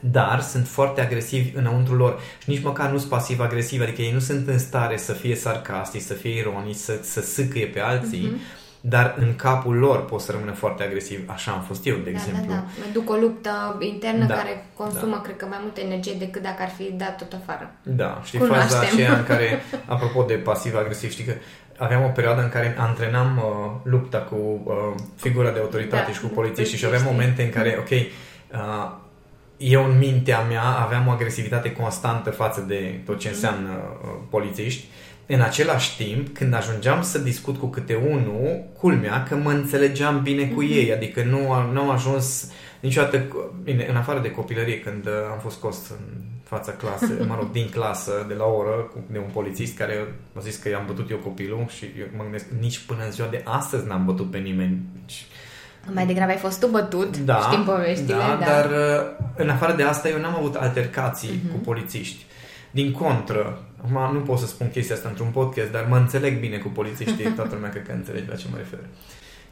dar 0.00 0.40
sunt 0.40 0.68
foarte 0.68 1.00
agresivi 1.00 1.56
înăuntru 1.56 1.94
lor 1.94 2.20
și 2.42 2.50
nici 2.50 2.62
măcar 2.62 2.90
nu 2.90 2.98
sunt 2.98 3.10
pasiv-agresivi, 3.10 3.82
adică 3.82 4.02
ei 4.02 4.12
nu 4.12 4.18
sunt 4.18 4.48
în 4.48 4.58
stare 4.58 4.96
să 4.96 5.12
fie 5.12 5.34
sarcastici, 5.34 6.02
să 6.02 6.14
fie 6.14 6.38
ironici, 6.38 6.74
să, 6.74 6.98
să 7.02 7.20
sâcâie 7.20 7.66
pe 7.66 7.80
alții, 7.80 8.30
mm-hmm 8.30 8.63
dar 8.86 9.14
în 9.18 9.36
capul 9.36 9.74
lor 9.74 10.04
pot 10.04 10.20
să 10.20 10.32
rămână 10.32 10.52
foarte 10.52 10.82
agresiv. 10.82 11.20
Așa 11.26 11.52
am 11.52 11.60
fost 11.60 11.86
eu, 11.86 11.96
de 11.96 12.10
da, 12.10 12.10
exemplu. 12.10 12.48
Da, 12.48 12.54
da. 12.54 12.64
Mă 12.78 12.84
duc 12.92 13.10
o 13.10 13.14
luptă 13.14 13.76
internă 13.80 14.24
da, 14.24 14.34
care 14.34 14.66
consumă, 14.76 15.14
da. 15.14 15.20
cred 15.20 15.36
că, 15.36 15.46
mai 15.46 15.58
multă 15.60 15.80
energie 15.80 16.14
decât 16.18 16.42
dacă 16.42 16.62
ar 16.62 16.68
fi 16.68 16.92
dat 16.92 17.16
tot 17.16 17.32
afară. 17.32 17.70
Da, 17.82 18.20
știi 18.24 18.38
Cunoaștem. 18.38 18.78
faza 18.78 18.92
aceea 18.92 19.16
în 19.16 19.24
care, 19.24 19.62
apropo 19.94 20.22
de 20.22 20.34
pasiv-agresiv, 20.34 21.10
știi 21.10 21.24
că 21.24 21.32
aveam 21.78 22.04
o 22.04 22.08
perioadă 22.08 22.42
în 22.42 22.48
care 22.48 22.76
antrenam 22.78 23.36
uh, 23.36 23.90
lupta 23.90 24.18
cu 24.18 24.36
uh, 24.64 24.74
figura 25.16 25.50
de 25.50 25.58
autoritate 25.58 26.04
da, 26.06 26.12
și 26.12 26.20
cu 26.20 26.26
polițiști 26.26 26.76
și 26.76 26.84
aveam 26.84 27.02
momente 27.04 27.42
în 27.42 27.50
care, 27.50 27.76
ok, 27.78 27.90
uh, 27.90 29.02
eu 29.56 29.84
în 29.84 29.98
mintea 29.98 30.40
mea 30.40 30.64
aveam 30.64 31.06
o 31.06 31.10
agresivitate 31.10 31.72
constantă 31.72 32.30
față 32.30 32.60
de 32.60 33.00
tot 33.06 33.18
ce 33.18 33.28
înseamnă 33.28 33.70
uh, 33.70 34.10
polițiști 34.30 34.86
în 35.26 35.40
același 35.40 35.96
timp, 35.96 36.34
când 36.34 36.54
ajungeam 36.54 37.02
să 37.02 37.18
discut 37.18 37.56
cu 37.56 37.66
câte 37.66 37.94
unul, 37.94 38.64
culmea 38.78 39.22
că 39.22 39.36
mă 39.36 39.50
înțelegeam 39.50 40.22
bine 40.22 40.46
cu 40.46 40.62
mhm. 40.62 40.72
ei, 40.72 40.92
adică 40.92 41.22
nu, 41.22 41.38
nu 41.72 41.80
am 41.80 41.90
ajuns 41.90 42.50
niciodată, 42.80 43.22
bine, 43.62 43.86
în 43.90 43.96
afară 43.96 44.20
de 44.20 44.30
copilărie, 44.30 44.80
când 44.80 45.06
uh, 45.06 45.12
am 45.32 45.38
fost 45.38 45.56
scos 45.56 45.90
în 45.90 46.04
fața 46.42 46.72
clasă, 46.72 47.12
mă 47.28 47.36
rog, 47.38 47.50
din 47.50 47.68
clasă, 47.68 48.24
de 48.28 48.34
la 48.34 48.44
o 48.44 48.56
oră, 48.56 48.92
de 49.10 49.18
un 49.18 49.30
polițist 49.32 49.76
care 49.76 50.14
a 50.36 50.40
zis 50.40 50.56
că 50.56 50.68
i-am 50.68 50.84
bătut 50.86 51.10
eu 51.10 51.16
copilul 51.16 51.64
și 51.68 51.84
eu 51.98 52.06
mă 52.16 52.22
gândesc, 52.22 52.44
nici 52.60 52.78
până 52.78 53.04
în 53.04 53.10
ziua 53.10 53.28
de 53.28 53.42
astăzi 53.44 53.86
n-am 53.86 54.04
bătut 54.04 54.30
pe 54.30 54.38
nimeni. 54.38 54.78
Deci, 55.00 55.26
mai 55.92 56.06
degrabă 56.06 56.30
ai 56.30 56.36
fost 56.36 56.60
tu 56.60 56.66
bătut, 56.66 57.16
da, 57.16 57.48
știm 57.50 57.64
poveștile. 57.64 58.14
Da, 58.14 58.36
da, 58.40 58.44
dar 58.44 58.64
uh, 58.64 59.26
în 59.36 59.48
afară 59.48 59.72
de 59.72 59.82
asta 59.82 60.08
eu 60.08 60.20
n-am 60.20 60.34
avut 60.34 60.54
altercații 60.54 61.28
uh-huh. 61.28 61.52
cu 61.52 61.56
polițiști. 61.56 62.24
Din 62.70 62.92
contră, 62.92 63.58
Acum 63.84 64.14
nu 64.14 64.20
pot 64.20 64.38
să 64.38 64.46
spun 64.46 64.70
chestia 64.70 64.94
asta 64.94 65.08
într-un 65.08 65.28
podcast, 65.28 65.70
dar 65.70 65.86
mă 65.88 65.96
înțeleg 65.96 66.40
bine 66.40 66.56
cu 66.56 66.68
polițiștii, 66.68 67.24
toată 67.36 67.54
lumea 67.54 67.70
cred 67.70 67.86
că 67.86 67.92
înțelege 67.92 68.30
la 68.30 68.36
ce 68.36 68.46
mă 68.50 68.56
refer. 68.56 68.78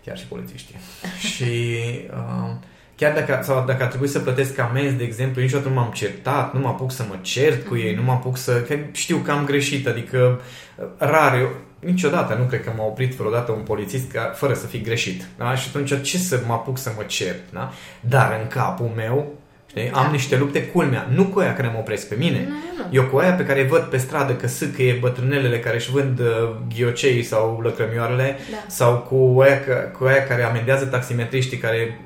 Chiar 0.04 0.18
și 0.18 0.26
polițiștii. 0.26 0.76
și 1.18 1.80
uh, 2.10 2.50
chiar 2.96 3.14
dacă, 3.14 3.40
sau 3.42 3.64
dacă 3.66 3.82
ar 3.82 3.88
trebui 3.88 4.08
să 4.08 4.18
plătesc 4.18 4.58
amenzi, 4.58 4.96
de 4.96 5.04
exemplu, 5.04 5.42
niciodată 5.42 5.68
nu 5.68 5.74
m-am 5.74 5.90
certat, 5.90 6.54
nu 6.54 6.60
mă 6.60 6.68
apuc 6.68 6.92
să 6.92 7.04
mă 7.08 7.18
cert 7.20 7.66
cu 7.66 7.76
ei, 7.76 7.94
nu 7.94 8.02
mă 8.02 8.12
apuc 8.12 8.36
să... 8.36 8.62
Că 8.62 8.76
știu 8.92 9.16
că 9.16 9.30
am 9.30 9.44
greșit, 9.44 9.86
adică 9.86 10.40
uh, 10.76 10.86
rar, 10.98 11.38
eu, 11.38 11.50
niciodată 11.78 12.34
nu 12.34 12.44
cred 12.44 12.64
că 12.64 12.72
m-a 12.76 12.84
oprit 12.84 13.14
vreodată 13.14 13.52
un 13.52 13.62
polițist 13.62 14.10
ca, 14.10 14.32
fără 14.34 14.54
să 14.54 14.66
fi 14.66 14.80
greșit. 14.80 15.26
Da? 15.38 15.54
Și 15.54 15.68
atunci 15.68 16.02
ce 16.02 16.18
să 16.18 16.42
mă 16.46 16.52
apuc 16.52 16.78
să 16.78 16.92
mă 16.96 17.02
cert? 17.02 17.52
Da? 17.52 17.72
Dar 18.00 18.38
în 18.42 18.48
capul 18.48 18.92
meu 18.96 19.32
Știi? 19.76 19.90
Da. 19.90 19.98
Am 19.98 20.10
niște 20.10 20.36
lupte 20.36 20.66
culmea. 20.66 21.08
Nu 21.14 21.24
cu 21.24 21.38
aia 21.38 21.54
care 21.54 21.68
mă 21.68 21.78
opresc 21.78 22.08
pe 22.08 22.14
mine. 22.18 22.48
Nu, 22.48 22.54
nu. 22.76 22.88
Eu 22.90 23.04
cu 23.04 23.16
aia 23.16 23.32
pe 23.32 23.44
care 23.44 23.60
îi 23.60 23.66
văd 23.66 23.82
pe 23.82 23.96
stradă 23.96 24.34
că 24.34 24.46
sâcăie 24.46 24.98
bătrânelele 25.00 25.58
care 25.58 25.76
își 25.76 25.90
vând 25.90 26.18
uh, 26.18 26.26
ghiocei 26.74 27.22
sau 27.22 27.60
lăcrămioarele 27.62 28.38
da. 28.50 28.56
sau 28.66 28.98
cu 28.98 29.40
aia, 29.40 29.60
cu 29.98 30.04
aia 30.04 30.24
care 30.26 30.42
amendează 30.42 30.84
taximetriștii 30.84 31.58
care, 31.58 32.00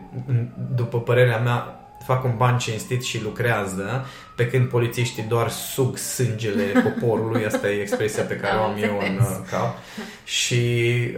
după 0.74 1.00
părerea 1.00 1.38
mea, 1.38 1.80
fac 2.06 2.24
un 2.24 2.36
ban 2.36 2.58
cinstit 2.58 3.04
și 3.04 3.22
lucrează, 3.22 4.06
pe 4.34 4.46
când 4.46 4.68
polițiștii 4.68 5.22
doar 5.22 5.48
sug 5.48 5.96
sângele 5.96 6.62
poporului, 6.84 7.46
asta 7.46 7.70
e 7.70 7.80
expresia 7.80 8.22
pe 8.22 8.36
care 8.36 8.56
o 8.56 8.62
am 8.62 8.76
eu 8.82 8.98
în 9.08 9.18
uh, 9.20 9.36
cap. 9.50 9.76
Și 10.24 10.64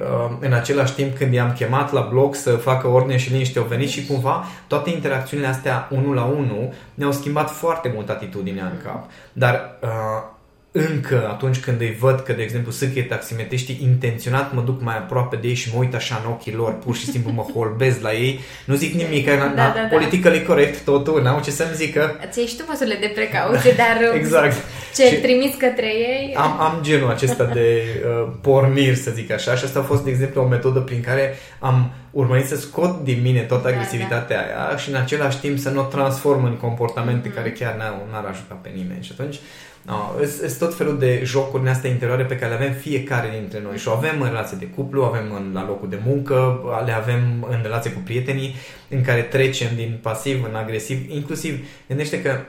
uh, 0.01 0.37
în 0.41 0.53
același 0.53 0.95
timp 0.95 1.17
când 1.17 1.33
i-am 1.33 1.53
chemat 1.53 1.93
la 1.93 2.01
bloc 2.01 2.35
să 2.35 2.51
facă 2.51 2.87
ordine 2.87 3.17
și 3.17 3.31
liniște, 3.31 3.59
au 3.59 3.65
venit 3.65 3.89
și 3.89 4.07
cumva 4.07 4.45
toate 4.67 4.91
interacțiunile 4.91 5.49
astea 5.49 5.89
unul 5.91 6.15
la 6.15 6.25
unul 6.25 6.73
ne-au 6.95 7.13
schimbat 7.13 7.51
foarte 7.51 7.91
mult 7.95 8.09
atitudinea 8.09 8.65
în 8.65 8.83
cap. 8.85 9.11
Dar 9.33 9.79
uh, 9.83 10.37
încă 10.79 11.29
atunci 11.29 11.61
când 11.61 11.81
îi 11.81 11.97
văd 12.01 12.21
că, 12.21 12.33
de 12.33 12.43
exemplu, 12.43 12.73
sâcâie 12.73 13.03
taximetriștii, 13.03 13.79
intenționat 13.83 14.55
mă 14.55 14.61
duc 14.61 14.83
mai 14.83 14.97
aproape 14.97 15.37
de 15.37 15.49
ei 15.49 15.55
și 15.55 15.71
mă 15.73 15.79
uit 15.81 15.95
așa 15.95 16.23
în 16.25 16.31
ochii 16.31 16.53
lor, 16.53 16.79
pur 16.79 16.97
și 16.97 17.07
simplu 17.07 17.31
mă 17.33 17.43
holbez 17.43 18.01
la 18.01 18.13
ei, 18.13 18.41
nu 18.65 18.75
zic 18.75 18.95
nimic, 18.95 19.27
da, 19.27 19.35
da, 19.35 19.55
da, 19.55 19.73
da. 19.75 19.81
politică 19.91 20.29
e 20.29 20.39
corect 20.39 20.85
totul, 20.85 21.23
n-au 21.23 21.41
ce 21.41 21.51
să-mi 21.51 21.75
zică. 21.75 22.21
Ți 22.31 22.41
și 22.41 22.57
tu 22.57 22.65
măsurile 22.69 22.97
de 23.01 23.13
precauție, 23.15 23.75
dar 23.77 23.97
exact. 24.21 24.57
ce 24.95 25.07
și 25.07 25.15
trimis 25.15 25.55
către 25.59 25.87
ei... 25.87 26.35
Am, 26.37 26.61
am 26.61 26.79
genul 26.83 27.11
acesta 27.11 27.45
de 27.45 27.83
uh, 28.05 28.33
porniri, 28.41 28.97
să 28.97 29.11
zic 29.11 29.31
așa, 29.31 29.55
și 29.55 29.65
asta 29.65 29.79
a 29.79 29.83
fost, 29.83 30.05
de 30.05 30.11
exemplu, 30.11 30.43
o 30.43 30.47
metodă 30.47 30.79
prin 30.79 31.01
care 31.01 31.35
am 31.59 31.91
urmărit 32.11 32.47
să 32.47 32.57
scot 32.57 33.03
din 33.03 33.19
mine 33.23 33.41
toată 33.41 33.69
da, 33.69 33.75
agresivitatea 33.75 34.41
da, 34.41 34.55
da. 34.57 34.67
aia 34.67 34.77
și 34.77 34.89
în 34.89 34.97
același 34.97 35.39
timp 35.39 35.59
să 35.59 35.71
nu 35.71 35.81
o 35.81 35.85
transform 35.85 36.45
în 36.45 36.57
comportamente 36.57 37.29
mm-hmm. 37.29 37.35
care 37.35 37.53
chiar 37.53 37.75
n-ar 38.11 38.25
ajuta 38.31 38.59
pe 38.63 38.69
nimeni. 38.75 39.03
Și 39.03 39.13
atunci 39.19 39.37
No, 39.83 40.27
sunt 40.39 40.59
tot 40.59 40.77
felul 40.77 40.99
de 40.99 41.21
jocuri 41.25 41.63
în 41.63 41.69
astea 41.69 41.91
interioare 41.91 42.25
pe 42.25 42.37
care 42.37 42.55
le 42.55 42.65
avem 42.65 42.73
fiecare 42.73 43.29
dintre 43.39 43.61
noi 43.61 43.77
și 43.77 43.89
o 43.89 43.93
avem 43.93 44.21
în 44.21 44.29
relație 44.29 44.57
de 44.61 44.67
cuplu, 44.67 45.03
avem 45.03 45.33
în, 45.35 45.51
la 45.53 45.67
locul 45.67 45.89
de 45.89 45.99
muncă, 46.05 46.61
le 46.85 46.93
avem 46.93 47.47
în 47.49 47.59
relație 47.63 47.91
cu 47.91 48.01
prietenii, 48.05 48.55
în 48.89 49.03
care 49.03 49.23
trecem 49.23 49.69
din 49.75 49.99
pasiv 50.03 50.45
în 50.49 50.55
agresiv. 50.55 51.11
Inclusiv, 51.11 51.67
gândește 51.89 52.23
că 52.23 52.41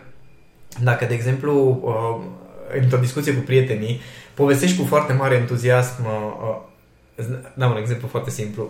dacă, 0.83 1.05
de 1.05 1.13
exemplu, 1.13 1.81
uh, 1.83 2.81
într-o 2.81 2.97
discuție 2.97 3.33
cu 3.33 3.41
prietenii, 3.41 4.01
povestești 4.33 4.77
cu 4.77 4.85
foarte 4.85 5.13
mare 5.13 5.35
entuziasm 5.35 6.05
uh, 6.05 6.57
Da, 7.53 7.67
un 7.67 7.77
exemplu 7.77 8.07
foarte 8.07 8.29
simplu. 8.29 8.69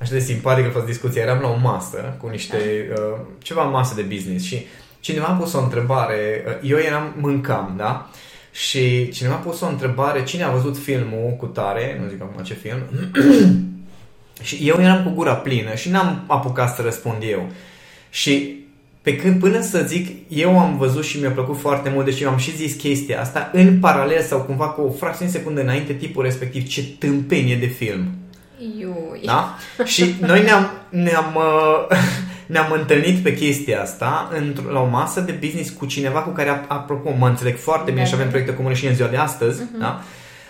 Așa 0.00 0.12
de 0.12 0.18
simpatic 0.18 0.66
a 0.66 0.70
fost 0.70 0.86
discuția. 0.86 1.22
Eram 1.22 1.40
la 1.40 1.48
o 1.48 1.56
masă 1.56 2.16
cu 2.20 2.28
niște, 2.28 2.56
da. 2.94 3.00
uh, 3.00 3.18
ceva 3.38 3.62
masă 3.62 3.94
de 3.94 4.02
business 4.02 4.44
și 4.44 4.66
cineva 5.00 5.26
a 5.26 5.32
pus 5.32 5.52
o 5.52 5.62
întrebare. 5.62 6.44
Uh, 6.46 6.70
eu 6.70 6.78
eram, 6.78 7.14
mâncam, 7.20 7.74
da? 7.76 8.10
Și 8.52 9.08
cineva 9.08 9.34
a 9.34 9.38
pus 9.38 9.60
o 9.60 9.66
întrebare, 9.66 10.24
cine 10.24 10.42
a 10.42 10.50
văzut 10.50 10.78
filmul 10.78 11.34
cu 11.38 11.46
tare, 11.46 12.00
nu 12.02 12.08
zic 12.08 12.22
acum 12.22 12.44
ce 12.44 12.54
film, 12.54 12.82
și 14.46 14.68
eu 14.68 14.76
eram 14.80 15.04
cu 15.04 15.10
gura 15.10 15.34
plină 15.34 15.74
și 15.74 15.90
n-am 15.90 16.24
apucat 16.26 16.74
să 16.74 16.82
răspund 16.82 17.22
eu. 17.22 17.48
Și 18.10 18.60
pe 19.02 19.16
când 19.16 19.40
până 19.40 19.60
să 19.60 19.84
zic, 19.86 20.08
eu 20.28 20.58
am 20.58 20.76
văzut 20.76 21.04
și 21.04 21.20
mi-a 21.20 21.30
plăcut 21.30 21.58
foarte 21.58 21.90
mult, 21.94 22.04
deci 22.04 22.20
eu 22.20 22.28
am 22.28 22.36
și 22.36 22.56
zis 22.56 22.74
chestia 22.74 23.20
asta, 23.20 23.50
în 23.52 23.78
paralel 23.78 24.22
sau 24.22 24.40
cumva 24.40 24.68
cu 24.68 24.80
o 24.80 24.90
fracțiune 24.90 25.30
de 25.30 25.36
secundă 25.38 25.60
înainte, 25.60 25.92
tipul 25.92 26.22
respectiv, 26.22 26.68
ce 26.68 26.84
tâmpenie 26.98 27.56
de 27.56 27.66
film. 27.66 28.06
Iui. 28.78 29.20
Da? 29.24 29.56
Și 29.84 30.14
noi 30.20 30.42
ne-am, 30.42 30.70
ne-am, 30.88 31.34
uh, 31.36 31.96
ne-am 32.50 32.72
întâlnit 32.72 33.22
pe 33.22 33.34
chestia 33.34 33.80
asta 33.80 34.30
la 34.70 34.80
o 34.80 34.86
masă 34.86 35.20
de 35.20 35.32
business 35.32 35.70
cu 35.70 35.86
cineva 35.86 36.18
cu 36.20 36.30
care, 36.30 36.64
apropo, 36.68 37.14
mă 37.18 37.28
înțeleg 37.28 37.56
foarte 37.56 37.90
bine 37.90 38.02
da. 38.02 38.08
și 38.08 38.14
avem 38.14 38.28
proiecte 38.28 38.54
comune 38.54 38.74
și 38.74 38.86
în 38.86 38.94
ziua 38.94 39.08
de 39.08 39.16
astăzi, 39.16 39.62
uh-huh. 39.62 39.80
da? 39.80 40.02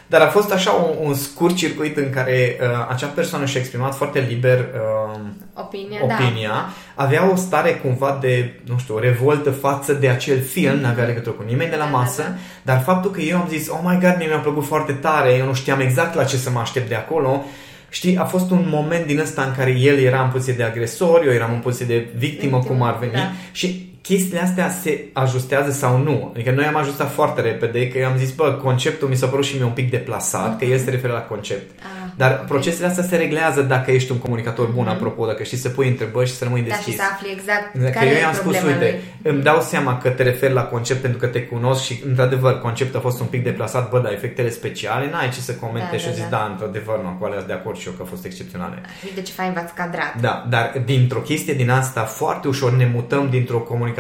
Dar 0.06 0.20
a 0.20 0.28
fost 0.28 0.52
așa 0.52 0.70
un, 0.70 1.06
un 1.06 1.14
scurt 1.14 1.54
circuit 1.54 1.96
în 1.96 2.10
care 2.10 2.56
uh, 2.60 2.66
acea 2.88 3.06
persoană 3.06 3.44
și-a 3.44 3.60
exprimat 3.60 3.94
foarte 3.94 4.26
liber 4.28 4.58
uh, 4.58 5.20
opinia, 5.54 6.00
opinia 6.02 6.48
da. 6.48 6.72
avea 6.94 7.30
o 7.30 7.36
stare 7.36 7.70
cumva 7.70 8.18
de, 8.20 8.60
nu 8.64 8.78
știu, 8.78 8.98
revoltă 8.98 9.50
față 9.50 9.92
de 9.92 10.08
acel 10.08 10.42
film, 10.42 10.78
mm-hmm. 10.78 10.82
n-avea 10.82 11.04
legătură 11.04 11.34
cu 11.34 11.42
nimeni 11.46 11.70
de 11.70 11.76
la 11.76 11.84
da, 11.84 11.90
masă, 11.90 12.22
da, 12.22 12.28
da. 12.28 12.72
dar 12.72 12.82
faptul 12.82 13.10
că 13.10 13.20
eu 13.20 13.36
am 13.36 13.46
zis, 13.48 13.68
oh 13.68 13.80
my 13.82 13.98
god, 14.00 14.14
mie 14.18 14.26
mi-a 14.26 14.38
plăcut 14.38 14.66
foarte 14.66 14.92
tare, 14.92 15.34
eu 15.34 15.46
nu 15.46 15.54
știam 15.54 15.80
exact 15.80 16.14
la 16.14 16.24
ce 16.24 16.36
să 16.36 16.50
mă 16.50 16.60
aștept 16.60 16.88
de 16.88 16.94
acolo, 16.94 17.44
Știi, 17.90 18.16
a 18.16 18.24
fost 18.24 18.50
un 18.50 18.64
moment 18.68 19.06
din 19.06 19.18
ăsta 19.18 19.42
în 19.42 19.54
care 19.56 19.70
el 19.70 19.98
era 19.98 20.22
în 20.22 20.30
poziție 20.30 20.54
de 20.54 20.62
agresor, 20.62 21.24
eu 21.24 21.32
eram 21.32 21.52
în 21.52 21.60
poziție 21.60 21.86
de 21.86 22.08
victimă, 22.16 22.28
victimă 22.40 22.58
cum 22.58 22.82
ar 22.82 22.98
veni, 22.98 23.12
da. 23.12 23.32
și 23.52 23.89
chestiile 24.10 24.42
astea 24.42 24.70
se 24.82 25.04
ajustează 25.12 25.70
sau 25.70 26.02
nu. 26.02 26.30
Adică 26.34 26.50
noi 26.50 26.64
am 26.64 26.76
ajustat 26.76 27.12
foarte 27.12 27.40
repede, 27.40 27.88
că 27.88 27.98
eu 27.98 28.06
am 28.06 28.16
zis, 28.16 28.30
bă, 28.30 28.58
conceptul 28.62 29.08
mi 29.08 29.16
s-a 29.16 29.26
părut 29.26 29.44
și 29.44 29.54
mie 29.54 29.64
un 29.64 29.70
pic 29.70 29.90
deplasat, 29.90 30.58
că 30.58 30.64
el 30.64 30.78
se 30.78 30.90
referă 30.90 31.12
la 31.12 31.20
concept. 31.20 31.70
Ah, 31.78 32.12
Dar 32.16 32.32
okay. 32.32 32.44
procesele 32.44 32.86
astea 32.86 33.04
se 33.04 33.16
reglează 33.16 33.62
dacă 33.62 33.90
ești 33.90 34.12
un 34.12 34.18
comunicator 34.18 34.66
bun, 34.66 34.86
mm-hmm. 34.86 34.88
apropo, 34.88 35.26
dacă 35.26 35.42
știi 35.42 35.56
să 35.56 35.68
pui 35.68 35.88
întrebări 35.88 36.28
și 36.28 36.34
să 36.34 36.44
rămâi 36.44 36.62
deschis. 36.62 36.96
Da, 36.96 37.02
și 37.02 37.08
să 37.08 37.14
afli 37.14 37.32
exact 37.32 37.74
dacă 37.78 37.90
care 37.90 38.06
eu 38.06 38.20
i-am 38.20 38.32
spus, 38.32 38.54
uite, 38.54 39.00
lui. 39.22 39.32
îmi 39.32 39.42
dau 39.42 39.60
seama 39.60 39.98
că 39.98 40.08
te 40.08 40.22
referi 40.22 40.52
la 40.52 40.62
concept 40.62 41.00
pentru 41.00 41.18
că 41.18 41.26
te 41.26 41.42
cunosc 41.42 41.82
și, 41.82 42.02
într-adevăr, 42.06 42.60
conceptul 42.60 42.98
a 42.98 43.02
fost 43.02 43.20
un 43.20 43.26
pic 43.26 43.42
deplasat, 43.44 43.90
bă, 43.90 44.00
dar 44.00 44.12
efectele 44.12 44.50
speciale, 44.50 45.10
n-ai 45.10 45.30
ce 45.30 45.40
să 45.40 45.52
comentezi 45.52 46.04
da, 46.04 46.10
și 46.10 46.16
da, 46.16 46.22
zis, 46.22 46.22
da, 46.22 46.36
da 46.36 46.48
într-adevăr, 46.50 47.02
nu, 47.02 47.16
cu 47.18 47.24
alea 47.24 47.42
de 47.42 47.52
acord 47.52 47.76
și 47.78 47.86
eu 47.86 47.92
că 47.92 48.02
a 48.02 48.08
fost 48.08 48.24
excepționale. 48.24 48.80
Și 49.06 49.14
de 49.14 49.22
ce 49.22 49.32
fain 49.32 49.52
v-ați 49.52 49.74
cadrat. 49.74 50.20
Da, 50.20 50.46
dar 50.48 50.72
dintr-o 50.84 51.18
chestie 51.18 51.54
din 51.54 51.70
asta, 51.70 52.02
foarte 52.02 52.48
ușor 52.48 52.72
ne 52.72 52.90
mutăm 52.94 53.28
dintr-o 53.30 53.58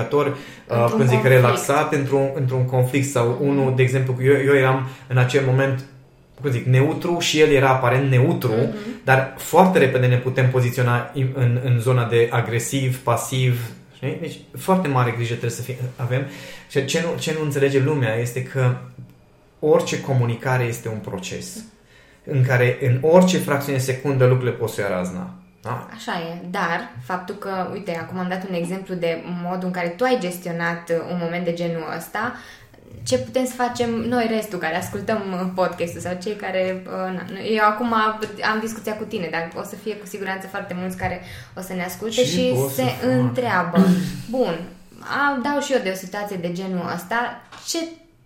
comunicator 0.08 0.36
uh, 0.86 0.94
când 0.96 1.08
zic 1.08 1.24
relaxat 1.24 1.94
într-un, 1.94 2.30
într-un 2.34 2.64
conflict 2.64 3.10
sau 3.10 3.38
unul, 3.40 3.72
de 3.76 3.82
exemplu, 3.82 4.16
eu, 4.22 4.34
eu 4.46 4.54
eram 4.54 4.88
în 5.06 5.18
acel 5.18 5.44
moment 5.46 5.84
cum 6.40 6.50
zic, 6.50 6.66
neutru 6.66 7.18
și 7.18 7.40
el 7.40 7.50
era 7.50 7.68
aparent 7.68 8.10
neutru, 8.10 8.52
mm-hmm. 8.52 9.04
dar 9.04 9.34
foarte 9.36 9.78
repede 9.78 10.06
ne 10.06 10.16
putem 10.16 10.50
poziționa 10.50 11.10
în, 11.14 11.60
în 11.64 11.78
zona 11.80 12.04
de 12.04 12.28
agresiv, 12.32 12.98
pasiv, 12.98 13.60
știi? 13.94 14.16
Deci 14.20 14.38
foarte 14.58 14.88
mare 14.88 15.10
grijă 15.10 15.30
trebuie 15.30 15.50
să 15.50 15.62
fie, 15.62 15.76
avem. 15.96 16.26
Și 16.70 16.84
ce 16.84 17.02
nu, 17.04 17.18
ce 17.18 17.34
nu 17.38 17.44
înțelege 17.44 17.80
lumea 17.80 18.14
este 18.14 18.42
că 18.42 18.76
orice 19.58 20.00
comunicare 20.00 20.64
este 20.64 20.88
un 20.88 20.98
proces 20.98 21.64
în 22.24 22.44
care 22.44 22.78
în 22.82 22.98
orice 23.00 23.38
fracțiune 23.38 23.78
de 23.78 23.84
secundă 23.84 24.26
lucrurile 24.26 24.56
pot 24.56 24.68
să 24.70 24.80
ia 24.80 24.88
razna. 24.88 25.34
Da. 25.62 25.88
Așa 25.94 26.12
e, 26.12 26.46
dar 26.50 26.90
faptul 27.04 27.34
că, 27.34 27.68
uite, 27.72 27.96
acum 27.96 28.18
am 28.18 28.28
dat 28.28 28.48
un 28.48 28.54
exemplu 28.54 28.94
de 28.94 29.22
modul 29.42 29.66
în 29.66 29.72
care 29.72 29.88
tu 29.88 30.04
ai 30.04 30.18
gestionat 30.20 30.90
un 31.10 31.18
moment 31.22 31.44
de 31.44 31.52
genul 31.52 31.94
ăsta, 31.96 32.34
ce 33.02 33.18
putem 33.18 33.44
să 33.44 33.52
facem 33.52 33.90
noi 33.90 34.26
restul 34.30 34.58
care 34.58 34.76
ascultăm 34.76 35.52
podcastul 35.54 36.00
sau 36.00 36.16
cei 36.22 36.34
care... 36.34 36.82
Uh, 36.86 37.14
na, 37.14 37.40
eu 37.50 37.64
acum 37.64 37.92
am 38.50 38.58
discuția 38.60 38.96
cu 38.96 39.04
tine, 39.04 39.28
dar 39.30 39.50
o 39.56 39.62
să 39.62 39.74
fie 39.74 39.96
cu 39.96 40.06
siguranță 40.06 40.46
foarte 40.46 40.74
mulți 40.78 40.96
care 40.96 41.20
o 41.56 41.60
să 41.60 41.72
ne 41.72 41.84
asculte 41.84 42.14
Ce 42.14 42.24
și 42.24 42.56
se 42.74 43.06
întreabă. 43.06 43.86
Bun, 44.30 44.60
am, 45.28 45.42
dau 45.42 45.60
și 45.60 45.72
eu 45.72 45.80
de 45.82 45.90
o 45.90 45.98
situație 45.98 46.36
de 46.36 46.52
genul 46.52 46.90
ăsta, 46.94 47.40
ce 47.66 47.78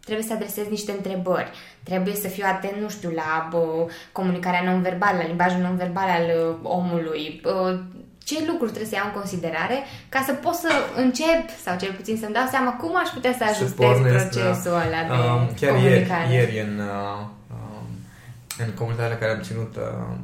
trebuie 0.04 0.26
să 0.26 0.32
adresez 0.32 0.66
niște 0.66 0.92
întrebări. 0.92 1.50
Trebuie 1.82 2.14
să 2.14 2.28
fiu 2.28 2.44
atent, 2.46 2.76
nu 2.80 2.88
știu, 2.88 3.10
la 3.10 3.48
bă, 3.50 3.86
comunicarea 4.12 4.62
non-verbală, 4.62 5.16
la 5.16 5.26
limbajul 5.26 5.60
non-verbal 5.60 6.08
al 6.08 6.26
uh, 6.26 6.56
omului, 6.62 7.40
bă, 7.42 7.78
ce 8.24 8.44
lucruri 8.46 8.70
trebuie 8.70 8.92
să 8.92 8.94
iau 8.94 9.06
în 9.06 9.20
considerare 9.20 9.76
ca 10.08 10.22
să 10.26 10.32
pot 10.32 10.54
să 10.54 10.70
încep 10.96 11.42
sau 11.64 11.78
cel 11.78 11.92
puțin 11.92 12.16
să-mi 12.16 12.32
dau 12.32 12.46
seama 12.50 12.72
cum 12.72 12.96
aș 12.96 13.08
putea 13.08 13.34
să 13.38 13.44
ajustez 13.44 13.96
procesul 13.98 14.70
da. 14.70 14.84
ăla 14.86 15.00
de 15.08 15.12
um, 15.12 15.54
chiar 15.60 15.72
comunicare. 15.72 16.32
Ieri, 16.32 16.54
ieri 16.54 16.68
în, 16.68 16.78
uh, 16.78 17.26
um, 17.50 17.86
în 18.58 18.70
comunitatea 18.74 19.12
la 19.12 19.18
care 19.18 19.32
am 19.32 19.42
ținut 19.42 19.76
uh, 19.76 20.16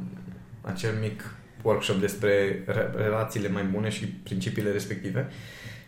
acel 0.61 0.93
mic 1.01 1.35
workshop 1.61 1.95
despre 1.95 2.63
relațiile 2.95 3.49
mai 3.49 3.63
bune 3.63 3.89
și 3.89 4.05
principiile 4.05 4.71
respective, 4.71 5.29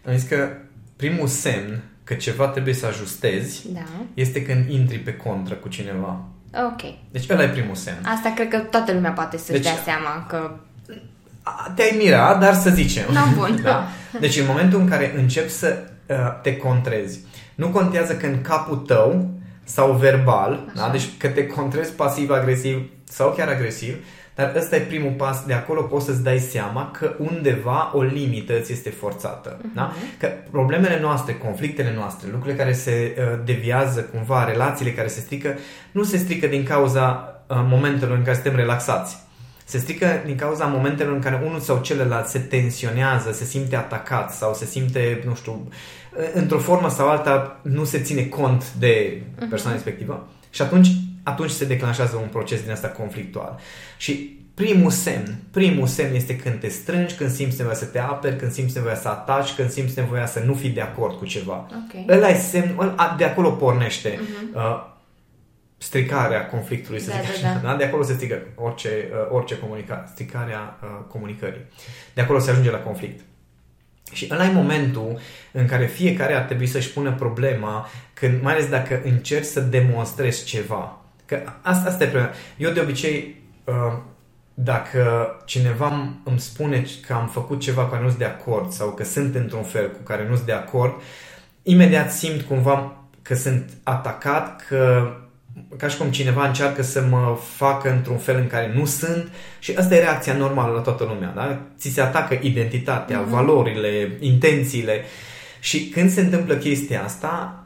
am 0.06 0.15
zis 0.17 0.27
că 0.29 0.49
primul 0.95 1.27
semn 1.27 1.84
că 2.03 2.13
ceva 2.13 2.47
trebuie 2.47 2.73
să 2.73 2.85
ajustezi 2.85 3.71
da. 3.73 3.79
este 4.13 4.43
când 4.43 4.69
intri 4.69 4.97
pe 4.97 5.13
contră 5.13 5.53
cu 5.53 5.67
cineva. 5.67 6.25
Ok. 6.53 6.81
Deci 7.11 7.29
ăla 7.29 7.43
e 7.43 7.47
primul 7.47 7.75
semn. 7.75 8.05
Asta 8.05 8.31
cred 8.35 8.47
că 8.47 8.57
toată 8.57 8.91
lumea 8.91 9.11
poate 9.11 9.37
să-și 9.37 9.51
deci, 9.51 9.71
dea 9.71 9.81
seama 9.83 10.25
că... 10.27 10.51
Te-ai 11.75 11.95
mira, 11.97 12.35
dar 12.35 12.53
să 12.53 12.69
zicem. 12.69 13.13
Da, 13.13 13.27
bun. 13.35 13.59
da. 13.63 13.87
Deci 14.19 14.37
în 14.37 14.45
momentul 14.45 14.79
în 14.79 14.89
care 14.89 15.13
începi 15.17 15.49
să 15.49 15.83
uh, 16.07 16.15
te 16.41 16.57
contrezi, 16.57 17.19
nu 17.55 17.67
contează 17.67 18.15
că 18.15 18.25
în 18.25 18.41
capul 18.41 18.77
tău 18.77 19.29
sau 19.63 19.91
verbal, 19.91 20.71
da? 20.75 20.89
deci 20.91 21.09
că 21.17 21.27
te 21.27 21.47
contrezi 21.47 21.91
pasiv-agresiv 21.91 22.89
sau 23.03 23.33
chiar 23.37 23.47
agresiv, 23.47 23.95
dar 24.35 24.53
ăsta 24.55 24.75
e 24.75 24.79
primul 24.79 25.11
pas, 25.11 25.45
de 25.45 25.53
acolo 25.53 25.81
poți 25.81 26.05
să-ți 26.05 26.23
dai 26.23 26.39
seama 26.39 26.91
că 26.91 27.15
undeva 27.17 27.91
o 27.93 28.01
limită 28.01 28.53
ți 28.59 28.71
este 28.71 28.89
forțată. 28.89 29.57
Uh-huh. 29.57 29.73
Da? 29.75 29.93
Că 30.19 30.29
problemele 30.51 30.99
noastre, 30.99 31.33
conflictele 31.33 31.93
noastre, 31.95 32.27
lucrurile 32.31 32.57
care 32.57 32.73
se 32.73 33.15
uh, 33.17 33.39
deviază 33.45 34.01
cumva, 34.01 34.43
relațiile 34.43 34.91
care 34.91 35.07
se 35.07 35.19
strică, 35.19 35.57
nu 35.91 36.03
se 36.03 36.17
strică 36.17 36.47
din 36.47 36.63
cauza 36.63 37.35
uh, 37.47 37.57
momentelor 37.69 38.17
în 38.17 38.23
care 38.23 38.35
suntem 38.35 38.55
relaxați. 38.55 39.17
Se 39.65 39.77
strică 39.77 40.21
din 40.25 40.35
cauza 40.35 40.65
momentelor 40.65 41.13
în 41.13 41.21
care 41.21 41.41
unul 41.45 41.59
sau 41.59 41.81
celălalt 41.81 42.27
se 42.27 42.39
tensionează, 42.39 43.31
se 43.31 43.43
simte 43.43 43.75
atacat 43.75 44.33
sau 44.33 44.53
se 44.53 44.65
simte, 44.65 45.23
nu 45.25 45.35
știu, 45.35 45.67
uh, 46.17 46.23
într-o 46.33 46.57
formă 46.57 46.89
sau 46.89 47.09
alta 47.09 47.59
nu 47.61 47.83
se 47.83 47.99
ține 47.99 48.23
cont 48.23 48.73
de 48.73 49.21
mhm. 49.37 49.49
persoana 49.49 49.75
uh-huh. 49.75 49.83
respectivă. 49.83 50.27
Și 50.49 50.61
atunci 50.61 50.87
atunci 51.23 51.51
se 51.51 51.65
declanșează 51.65 52.15
un 52.15 52.27
proces 52.27 52.62
din 52.62 52.71
asta 52.71 52.88
conflictual. 52.88 53.59
Și 53.97 54.41
primul 54.53 54.91
semn, 54.91 55.39
primul 55.51 55.88
semn 55.88 56.15
este 56.15 56.36
când 56.36 56.59
te 56.59 56.67
strângi, 56.67 57.15
când 57.15 57.31
simți 57.31 57.57
nevoia 57.57 57.75
să 57.75 57.86
te 57.86 57.99
aperi, 57.99 58.36
când 58.36 58.51
simți 58.51 58.75
nevoia 58.75 58.95
să 58.95 59.07
ataci, 59.07 59.53
când 59.53 59.69
simți 59.69 59.99
nevoia 59.99 60.25
să 60.25 60.39
nu 60.39 60.53
fii 60.53 60.69
de 60.69 60.81
acord 60.81 61.17
cu 61.17 61.25
ceva. 61.25 61.67
Okay. 61.88 62.05
Ăla 62.09 62.29
e 62.29 62.39
semn, 62.39 62.95
de 63.17 63.23
acolo 63.23 63.51
pornește 63.51 64.09
uh-huh. 64.09 64.55
uh, 64.55 64.91
stricarea 65.77 66.45
conflictului, 66.45 66.99
să 66.99 67.09
da, 67.09 67.15
zic 67.15 67.41
da, 67.41 67.49
așa. 67.49 67.59
Da. 67.62 67.69
Da? 67.69 67.75
De 67.75 67.83
acolo 67.83 68.03
se 68.03 68.13
strică 68.13 68.41
orice, 68.55 68.89
uh, 68.89 69.36
orice 69.36 69.57
comunicare, 69.59 70.09
stricarea 70.12 70.79
uh, 70.83 70.89
comunicării. 71.07 71.62
De 72.13 72.21
acolo 72.21 72.39
se 72.39 72.49
ajunge 72.49 72.71
la 72.71 72.77
conflict. 72.77 73.19
Și 74.12 74.27
ăla 74.31 74.45
e 74.45 74.51
momentul 74.51 75.19
în 75.51 75.65
care 75.65 75.86
fiecare 75.86 76.33
ar 76.33 76.41
trebui 76.41 76.67
să-și 76.67 76.89
pună 76.89 77.12
problema, 77.12 77.89
când, 78.13 78.41
mai 78.41 78.53
ales 78.53 78.69
dacă 78.69 79.01
încerci 79.03 79.45
să 79.45 79.59
demonstrezi 79.59 80.45
ceva. 80.45 81.02
Că 81.25 81.41
asta, 81.62 81.89
asta 81.89 82.03
e 82.03 82.07
problema. 82.07 82.33
Eu 82.57 82.71
de 82.71 82.79
obicei, 82.79 83.41
uh, 83.63 83.97
dacă 84.53 85.36
cineva 85.45 86.13
îmi 86.23 86.39
spune 86.39 86.86
că 87.07 87.13
am 87.13 87.27
făcut 87.27 87.59
ceva 87.59 87.83
cu 87.83 87.89
care 87.89 88.01
nu 88.01 88.07
sunt 88.07 88.19
de 88.19 88.25
acord 88.25 88.71
sau 88.71 88.89
că 88.89 89.03
sunt 89.03 89.36
într-un 89.36 89.63
fel 89.63 89.91
cu 89.91 90.01
care 90.03 90.27
nu 90.27 90.36
sunt 90.36 90.47
de 90.47 90.53
acord, 90.53 90.93
imediat 91.63 92.12
simt 92.12 92.41
cumva 92.41 92.97
că 93.21 93.36
sunt 93.36 93.69
atacat, 93.83 94.65
că 94.67 95.13
ca 95.77 95.88
și 95.88 95.97
cum 95.97 96.12
cineva 96.12 96.47
încearcă 96.47 96.81
să 96.81 97.01
mă 97.09 97.38
facă 97.55 97.91
într-un 97.91 98.17
fel 98.17 98.38
în 98.38 98.47
care 98.47 98.73
nu 98.75 98.86
sunt 98.86 99.31
și 99.59 99.73
asta 99.77 99.95
e 99.95 99.99
reacția 99.99 100.33
normală 100.33 100.73
la 100.73 100.81
toată 100.81 101.03
lumea, 101.03 101.31
da? 101.36 101.62
Ți 101.77 101.89
se 101.89 102.01
atacă 102.01 102.39
identitatea, 102.41 103.23
mm-hmm. 103.23 103.29
valorile, 103.29 104.17
intențiile 104.19 105.03
și 105.59 105.89
când 105.89 106.12
se 106.12 106.21
întâmplă 106.21 106.55
chestia 106.55 107.03
asta, 107.03 107.63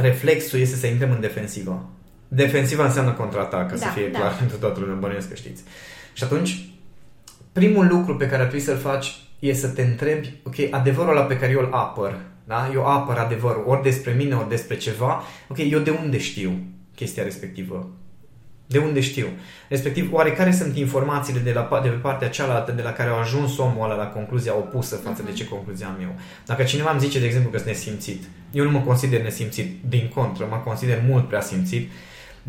reflexul 0.00 0.58
este 0.58 0.76
să 0.76 0.86
intrăm 0.86 1.10
în 1.10 1.20
defensivă. 1.20 1.88
Defensiva 2.28 2.84
înseamnă 2.84 3.12
contraatac, 3.12 3.68
ca 3.68 3.76
da, 3.76 3.86
să 3.86 3.88
fie 3.94 4.08
da. 4.08 4.18
clar 4.18 4.36
pentru 4.40 4.56
toată 4.56 4.80
lumea, 4.80 4.94
bănuiesc 4.94 5.28
că 5.28 5.34
știți. 5.34 5.62
Și 6.12 6.24
atunci, 6.24 6.68
primul 7.52 7.86
lucru 7.86 8.16
pe 8.16 8.26
care 8.26 8.42
ar 8.42 8.48
trebui 8.48 8.64
să-l 8.64 8.78
faci 8.78 9.14
e 9.38 9.52
să 9.52 9.68
te 9.68 9.82
întrebi, 9.82 10.32
ok, 10.42 10.54
adevărul 10.70 11.16
ăla 11.16 11.26
pe 11.26 11.38
care 11.38 11.52
eu 11.52 11.60
îl 11.60 11.72
apăr, 11.72 12.18
da? 12.44 12.70
eu 12.72 12.84
apăr 12.84 13.16
adevărul, 13.16 13.64
ori 13.66 13.82
despre 13.82 14.12
mine, 14.12 14.34
ori 14.34 14.48
despre 14.48 14.76
ceva, 14.76 15.22
ok, 15.48 15.58
eu 15.58 15.78
de 15.78 15.90
unde 15.90 16.18
știu 16.18 16.58
chestia 16.94 17.22
respectivă? 17.22 17.90
De 18.66 18.78
unde 18.78 19.00
știu? 19.00 19.26
Respectiv, 19.68 20.12
oare 20.12 20.32
care 20.32 20.52
sunt 20.52 20.76
informațiile 20.76 21.40
de, 21.40 21.52
la, 21.52 21.80
de 21.82 21.88
pe 21.88 21.94
partea 21.94 22.28
cealaltă 22.28 22.72
de 22.72 22.82
la 22.82 22.92
care 22.92 23.10
au 23.10 23.18
ajuns 23.18 23.58
omul 23.58 23.84
ăla 23.84 23.94
la 23.94 24.06
concluzia 24.06 24.56
opusă 24.56 24.96
față 24.96 25.22
uh-huh. 25.22 25.26
de 25.26 25.32
ce 25.32 25.48
concluzia 25.48 25.86
am 25.86 26.02
eu? 26.02 26.14
Dacă 26.46 26.62
cineva 26.62 26.90
îmi 26.90 27.00
zice, 27.00 27.18
de 27.18 27.24
exemplu, 27.26 27.50
că 27.50 27.56
sunt 27.56 27.68
nesimțit, 27.68 28.22
eu 28.52 28.64
nu 28.64 28.70
mă 28.70 28.80
consider 28.80 29.22
nesimțit, 29.22 29.84
din 29.88 30.10
contră, 30.14 30.46
mă 30.50 30.56
consider 30.64 31.02
mult 31.08 31.28
prea 31.28 31.40
simțit, 31.40 31.90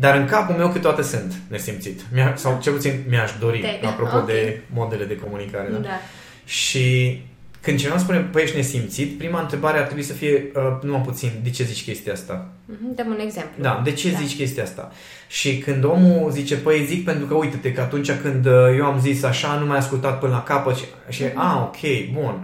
dar 0.00 0.16
în 0.16 0.26
capul 0.26 0.54
meu 0.54 0.68
câteodată 0.68 1.02
sunt 1.02 1.34
nesimțit. 1.48 2.00
Mi-a, 2.12 2.36
sau 2.36 2.58
cel 2.62 2.72
puțin 2.72 3.04
mi-aș 3.08 3.30
dori, 3.40 3.58
Te, 3.58 3.86
apropo 3.86 4.16
okay. 4.16 4.34
de 4.34 4.60
modele 4.72 5.04
de 5.04 5.16
comunicare. 5.16 5.68
Da? 5.70 5.78
da. 5.78 6.00
Și 6.44 7.18
când 7.60 7.78
cineva 7.78 7.98
spune, 7.98 8.18
păi 8.18 8.42
ești 8.42 8.56
nesimțit, 8.56 9.18
prima 9.18 9.40
întrebare 9.40 9.78
ar 9.78 9.84
trebui 9.84 10.02
să 10.02 10.12
fie, 10.12 10.50
uh, 10.54 10.82
numai 10.82 11.00
puțin, 11.00 11.30
de 11.42 11.50
ce 11.50 11.64
zici 11.64 11.84
chestia 11.84 12.12
asta? 12.12 12.48
Mm-hmm, 12.72 12.94
dăm 12.94 13.06
un 13.06 13.18
exemplu. 13.20 13.62
Da, 13.62 13.80
de 13.84 13.92
ce 13.92 14.10
da. 14.10 14.18
zici 14.18 14.36
chestia 14.36 14.62
asta? 14.62 14.92
Și 15.28 15.58
când 15.58 15.84
omul 15.84 16.30
zice, 16.30 16.56
păi 16.56 16.84
zic 16.84 17.04
pentru 17.04 17.26
că 17.26 17.34
uite-te 17.34 17.72
că 17.72 17.80
atunci 17.80 18.12
când 18.12 18.46
uh, 18.46 18.52
eu 18.76 18.84
am 18.84 19.00
zis 19.00 19.22
așa, 19.22 19.54
nu 19.54 19.66
mai 19.66 19.78
ascultat 19.78 20.18
până 20.18 20.32
la 20.32 20.42
capăt 20.42 20.76
și, 20.76 20.84
și 21.08 21.22
mm-hmm. 21.24 21.34
a, 21.34 21.62
ok, 21.62 22.12
bun, 22.12 22.40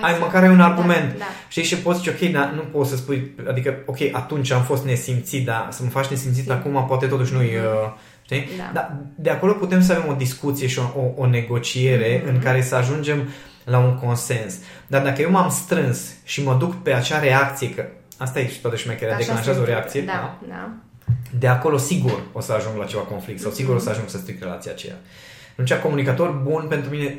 Hai 0.00 0.12
ai 0.12 0.18
măcar 0.20 0.42
ai 0.42 0.50
un 0.50 0.60
argument. 0.60 1.10
Da, 1.10 1.18
da. 1.18 1.24
Știi, 1.48 1.62
și 1.62 1.76
poți 1.76 1.98
zice, 1.98 2.10
ok, 2.10 2.32
dar 2.32 2.52
nu 2.54 2.60
poți 2.60 2.90
să 2.90 2.96
spui, 2.96 3.34
adică, 3.48 3.74
ok, 3.86 3.98
atunci 4.12 4.50
am 4.50 4.62
fost 4.62 4.84
nesimțit, 4.84 5.44
dar 5.44 5.68
să 5.70 5.82
mă 5.82 5.88
faci 5.88 6.06
nesimțit 6.06 6.50
acum, 6.50 6.84
poate 6.88 7.06
totuși 7.06 7.32
nu-i... 7.32 7.56
Uh, 7.56 7.92
știi? 8.24 8.48
Da. 8.56 8.70
Dar 8.72 8.96
de 9.14 9.30
acolo 9.30 9.52
putem 9.52 9.82
să 9.82 9.92
avem 9.92 10.10
o 10.10 10.14
discuție 10.14 10.66
și 10.66 10.78
o, 10.78 11.00
o, 11.00 11.22
o 11.22 11.26
negociere 11.26 12.20
mm-hmm. 12.20 12.28
în 12.28 12.38
care 12.38 12.62
să 12.62 12.74
ajungem 12.74 13.28
la 13.64 13.78
un 13.78 13.98
consens. 13.98 14.58
Dar 14.86 15.02
dacă 15.02 15.20
eu 15.20 15.30
m-am 15.30 15.50
strâns 15.50 16.14
și 16.24 16.42
mă 16.42 16.54
duc 16.54 16.82
pe 16.82 16.92
acea 16.92 17.18
reacție, 17.18 17.70
că 17.70 17.84
asta 18.18 18.40
e 18.40 18.48
și 18.48 18.60
toată 18.60 18.76
șmecherea, 18.76 19.16
declanșează 19.16 19.60
o 19.60 19.64
reacție, 19.64 20.00
da, 20.00 20.12
da, 20.12 20.54
da. 20.54 20.70
de 21.38 21.46
acolo 21.46 21.76
sigur 21.76 22.22
o 22.32 22.40
să 22.40 22.52
ajung 22.52 22.76
la 22.78 22.84
ceva 22.84 23.02
conflict 23.02 23.40
sau 23.40 23.50
sigur 23.50 23.74
o 23.74 23.78
să 23.78 23.90
ajung 23.90 24.08
să 24.08 24.16
stric 24.16 24.42
relația 24.42 24.72
aceea. 24.72 24.94
Atunci, 25.52 25.74
comunicator 25.74 26.30
bun 26.30 26.66
pentru 26.68 26.90
mine 26.90 27.18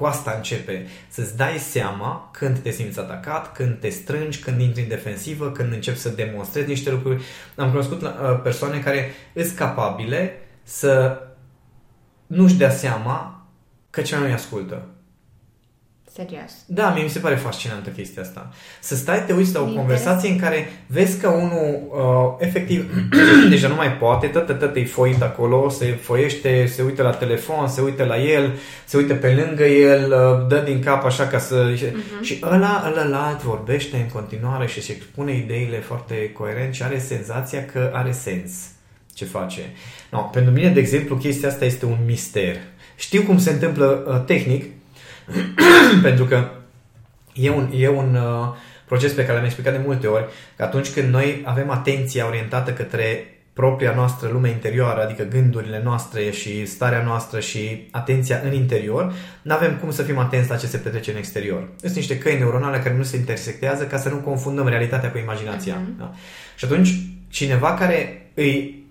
cu 0.00 0.06
asta 0.06 0.32
începe. 0.36 0.86
Să-ți 1.08 1.36
dai 1.36 1.58
seama 1.58 2.30
când 2.32 2.58
te 2.58 2.70
simți 2.70 2.98
atacat, 2.98 3.52
când 3.52 3.80
te 3.80 3.88
strângi, 3.88 4.38
când 4.38 4.60
intri 4.60 4.82
în 4.82 4.88
defensivă, 4.88 5.50
când 5.50 5.72
începi 5.72 5.98
să 5.98 6.08
demonstrezi 6.08 6.68
niște 6.68 6.90
lucruri. 6.90 7.22
Am 7.56 7.68
cunoscut 7.68 8.02
uh, 8.02 8.10
persoane 8.42 8.78
care 8.78 9.10
sunt 9.34 9.56
capabile 9.56 10.32
să 10.62 11.22
nu-și 12.26 12.54
dea 12.54 12.70
seama 12.70 13.46
că 13.90 14.00
ceva 14.00 14.20
nu-i 14.20 14.32
ascultă. 14.32 14.86
Serios. 16.20 16.52
Da, 16.66 16.90
mie 16.90 17.02
mi 17.02 17.08
se 17.08 17.18
pare 17.18 17.34
fascinantă 17.34 17.90
chestia 17.90 18.22
asta. 18.22 18.52
Să 18.80 18.96
stai, 18.96 19.24
te 19.24 19.32
uiți 19.32 19.54
la 19.54 19.60
o 19.60 19.62
Interes. 19.62 19.80
conversație 19.80 20.30
în 20.30 20.38
care 20.38 20.72
vezi 20.86 21.20
că 21.20 21.28
unul 21.28 21.82
uh, 21.90 22.46
efectiv 22.46 22.90
deja 23.50 23.68
nu 23.68 23.74
mai 23.74 23.92
poate, 23.92 24.26
tot 24.26 24.58
tot 24.58 24.76
e 24.76 24.84
foit 24.84 25.22
acolo, 25.22 25.68
se 25.68 25.86
foiește, 25.86 26.66
se 26.66 26.82
uită 26.82 27.02
la 27.02 27.10
telefon, 27.10 27.68
se 27.68 27.80
uită 27.80 28.04
la 28.04 28.22
el, 28.22 28.58
se 28.84 28.96
uită 28.96 29.14
pe 29.14 29.44
lângă 29.46 29.64
el, 29.64 30.12
uh, 30.12 30.46
dă 30.48 30.62
din 30.64 30.82
cap 30.82 31.04
așa 31.04 31.26
ca 31.26 31.38
să... 31.38 31.74
Uh-huh. 31.74 32.22
Și 32.22 32.38
ăla, 32.42 32.92
ăla 32.96 33.26
alt 33.26 33.42
vorbește 33.42 33.96
în 33.96 34.08
continuare 34.08 34.66
și 34.66 34.78
își 34.78 34.90
expune 34.92 35.36
ideile 35.36 35.78
foarte 35.78 36.32
coerent 36.32 36.74
și 36.74 36.82
are 36.82 36.98
senzația 36.98 37.64
că 37.64 37.90
are 37.94 38.12
sens 38.12 38.52
ce 39.14 39.24
face. 39.24 39.60
No, 40.10 40.20
pentru 40.20 40.52
mine, 40.52 40.68
de 40.68 40.80
exemplu, 40.80 41.16
chestia 41.16 41.48
asta 41.48 41.64
este 41.64 41.86
un 41.86 41.98
mister. 42.06 42.56
Știu 42.96 43.22
cum 43.22 43.38
se 43.38 43.50
întâmplă 43.50 44.04
uh, 44.08 44.24
tehnic, 44.24 44.64
pentru 46.02 46.24
că 46.24 46.48
e 47.32 47.50
un, 47.50 47.70
e 47.76 47.88
un 47.88 48.14
uh, 48.14 48.48
proces 48.84 49.12
pe 49.12 49.22
care 49.22 49.36
l-am 49.36 49.44
explicat 49.44 49.72
de 49.72 49.82
multe 49.84 50.06
ori, 50.06 50.24
că 50.56 50.62
atunci 50.62 50.90
când 50.90 51.12
noi 51.12 51.42
avem 51.44 51.70
atenția 51.70 52.26
orientată 52.26 52.72
către 52.72 53.24
propria 53.52 53.94
noastră 53.94 54.28
lume 54.32 54.48
interioară, 54.48 55.02
adică 55.02 55.22
gândurile 55.22 55.80
noastre 55.84 56.30
și 56.30 56.66
starea 56.66 57.02
noastră 57.02 57.40
și 57.40 57.88
atenția 57.90 58.40
în 58.44 58.52
interior, 58.52 59.14
nu 59.42 59.54
avem 59.54 59.76
cum 59.76 59.90
să 59.90 60.02
fim 60.02 60.18
atenți 60.18 60.50
la 60.50 60.56
ce 60.56 60.66
se 60.66 60.76
petrece 60.76 61.10
în 61.10 61.16
exterior. 61.16 61.68
Sunt 61.80 61.94
niște 61.94 62.18
căi 62.18 62.38
neuronale 62.38 62.78
care 62.78 62.96
nu 62.96 63.02
se 63.02 63.16
intersectează 63.16 63.84
ca 63.84 63.98
să 63.98 64.08
nu 64.08 64.16
confundăm 64.16 64.68
realitatea 64.68 65.10
cu 65.10 65.18
imaginația. 65.18 65.74
Uh-huh. 65.74 65.98
Da? 65.98 66.12
Și 66.56 66.64
atunci, 66.64 66.88
cineva 67.28 67.74
care 67.74 68.30
îi, 68.34 68.84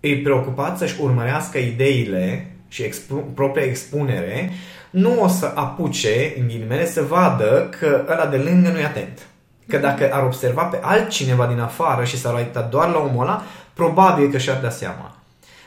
îi 0.00 0.16
preocupat 0.16 0.78
să-și 0.78 1.00
urmărească 1.00 1.58
ideile 1.58 2.46
și 2.68 2.82
expu- 2.82 3.30
propria 3.34 3.64
expunere, 3.64 4.50
nu 4.92 5.22
o 5.22 5.28
să 5.28 5.52
apuce, 5.54 6.34
în 6.38 6.46
ghilimele, 6.46 6.86
să 6.86 7.02
vadă 7.02 7.68
că 7.78 8.04
ăla 8.08 8.26
de 8.26 8.36
lângă 8.36 8.68
nu 8.68 8.78
e 8.78 8.84
atent. 8.84 9.26
Că 9.68 9.78
dacă 9.78 10.10
ar 10.12 10.22
observa 10.22 10.62
pe 10.62 10.78
altcineva 10.82 11.46
din 11.46 11.60
afară 11.60 12.04
și 12.04 12.18
s-ar 12.18 12.34
uita 12.34 12.60
doar 12.60 12.88
la 12.88 12.98
omul 12.98 13.22
ăla, 13.22 13.42
probabil 13.74 14.30
că 14.30 14.38
și-ar 14.38 14.60
da 14.62 14.70
seama. 14.70 15.16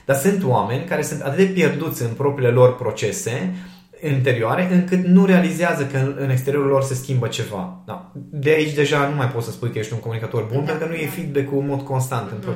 Dar 0.05 0.15
sunt 0.15 0.43
oameni 0.43 0.83
care 0.83 1.01
sunt 1.01 1.21
atât 1.21 1.37
de 1.37 1.43
pierduți 1.43 2.01
în 2.01 2.13
propriile 2.13 2.51
lor 2.51 2.75
procese 2.75 3.55
interioare, 4.03 4.67
încât 4.71 5.05
nu 5.05 5.25
realizează 5.25 5.85
că 5.85 6.13
în 6.17 6.29
exteriorul 6.29 6.69
lor 6.69 6.83
se 6.83 6.93
schimbă 6.93 7.27
ceva. 7.27 7.77
Da. 7.85 8.11
De 8.13 8.49
aici 8.49 8.73
deja 8.73 9.07
nu 9.07 9.15
mai 9.15 9.27
poți 9.27 9.45
să 9.45 9.51
spui 9.51 9.69
că 9.71 9.79
ești 9.79 9.93
un 9.93 9.99
comunicator 9.99 10.43
bun, 10.43 10.65
da. 10.65 10.71
pentru 10.71 10.87
că 10.87 10.93
nu 10.93 10.99
e 10.99 11.07
feedback-ul 11.07 11.59
în 11.59 11.67
mod 11.67 11.81
constant 11.81 12.31
în 12.31 12.37
mm-hmm. 12.37 12.55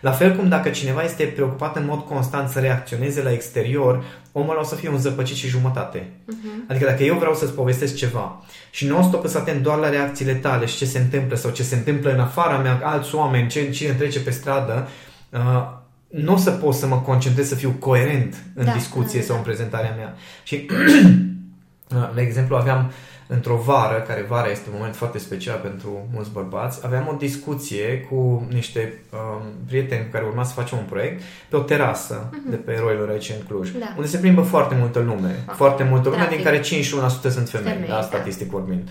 Proces. 0.00 0.18
La 0.18 0.26
fel 0.26 0.36
cum 0.36 0.48
dacă 0.48 0.68
cineva 0.68 1.02
este 1.02 1.24
preocupat 1.24 1.76
în 1.76 1.84
mod 1.86 2.04
constant 2.04 2.48
să 2.48 2.58
reacționeze 2.58 3.22
la 3.22 3.32
exterior, 3.32 4.04
omul 4.32 4.56
o 4.60 4.64
să 4.64 4.74
fie 4.74 4.88
un 4.88 4.98
zăpăcit 4.98 5.36
și 5.36 5.48
jumătate. 5.48 5.98
Uh-huh. 5.98 6.68
Adică 6.68 6.84
dacă 6.84 7.02
eu 7.02 7.16
vreau 7.18 7.34
să-ți 7.34 7.52
povestesc 7.52 7.94
ceva 7.94 8.42
și 8.70 8.86
nu 8.86 8.98
o 8.98 9.02
stop 9.02 9.26
să 9.26 9.38
atent 9.38 9.62
doar 9.62 9.78
la 9.78 9.88
reacțiile 9.88 10.34
tale 10.34 10.66
și 10.66 10.76
ce 10.76 10.84
se 10.84 10.98
întâmplă 10.98 11.36
sau 11.36 11.50
ce 11.50 11.62
se 11.62 11.74
întâmplă 11.74 12.12
în 12.12 12.20
afara 12.20 12.58
mea, 12.58 12.80
alți 12.82 13.14
oameni, 13.14 13.48
ce, 13.48 13.70
cine 13.70 13.92
trece 13.92 14.20
pe 14.20 14.30
stradă, 14.30 14.88
uh, 15.30 15.78
nu 16.08 16.32
o 16.32 16.36
să 16.36 16.50
pot 16.50 16.74
să 16.74 16.86
mă 16.86 16.96
concentrez 16.96 17.48
să 17.48 17.54
fiu 17.54 17.76
coerent 17.78 18.34
în 18.54 18.64
da, 18.64 18.72
discuție 18.72 19.20
da, 19.20 19.26
da. 19.26 19.26
sau 19.26 19.36
în 19.36 19.42
prezentarea 19.42 19.94
mea. 19.96 20.14
Și, 20.42 20.66
uh, 21.96 22.10
de 22.14 22.20
exemplu, 22.20 22.56
aveam 22.56 22.86
uh, 22.86 22.92
într-o 23.32 23.56
vară, 23.56 24.04
care 24.06 24.24
vara 24.28 24.50
este 24.50 24.68
un 24.68 24.74
moment 24.76 24.96
foarte 24.96 25.18
special 25.18 25.58
pentru 25.58 26.08
mulți 26.12 26.30
bărbați, 26.30 26.80
aveam 26.84 27.08
o 27.08 27.16
discuție 27.16 28.06
cu 28.10 28.46
niște 28.52 29.02
um, 29.12 29.42
prieteni 29.66 30.04
cu 30.04 30.10
care 30.10 30.24
urma 30.24 30.44
să 30.44 30.52
facem 30.52 30.78
un 30.78 30.84
proiect 30.84 31.22
pe 31.48 31.56
o 31.56 31.60
terasă 31.60 32.28
uh-huh. 32.28 32.50
de 32.50 32.56
pe 32.56 32.72
Eroilor 32.72 33.08
aici 33.08 33.32
în 33.38 33.46
Cluj, 33.46 33.70
da. 33.70 33.92
unde 33.96 34.08
se 34.08 34.18
plimbă 34.18 34.42
foarte 34.42 34.74
multă 34.78 34.98
lume, 34.98 35.42
okay. 35.42 35.54
foarte 35.56 35.82
multă 35.82 36.08
lume, 36.08 36.26
din 36.30 36.42
care 36.42 36.60
51% 36.60 36.62
sunt 36.62 37.48
femei, 37.48 37.72
femei 37.72 37.88
da, 37.88 37.94
da. 37.94 38.02
statistic 38.02 38.50
vorbind. 38.50 38.88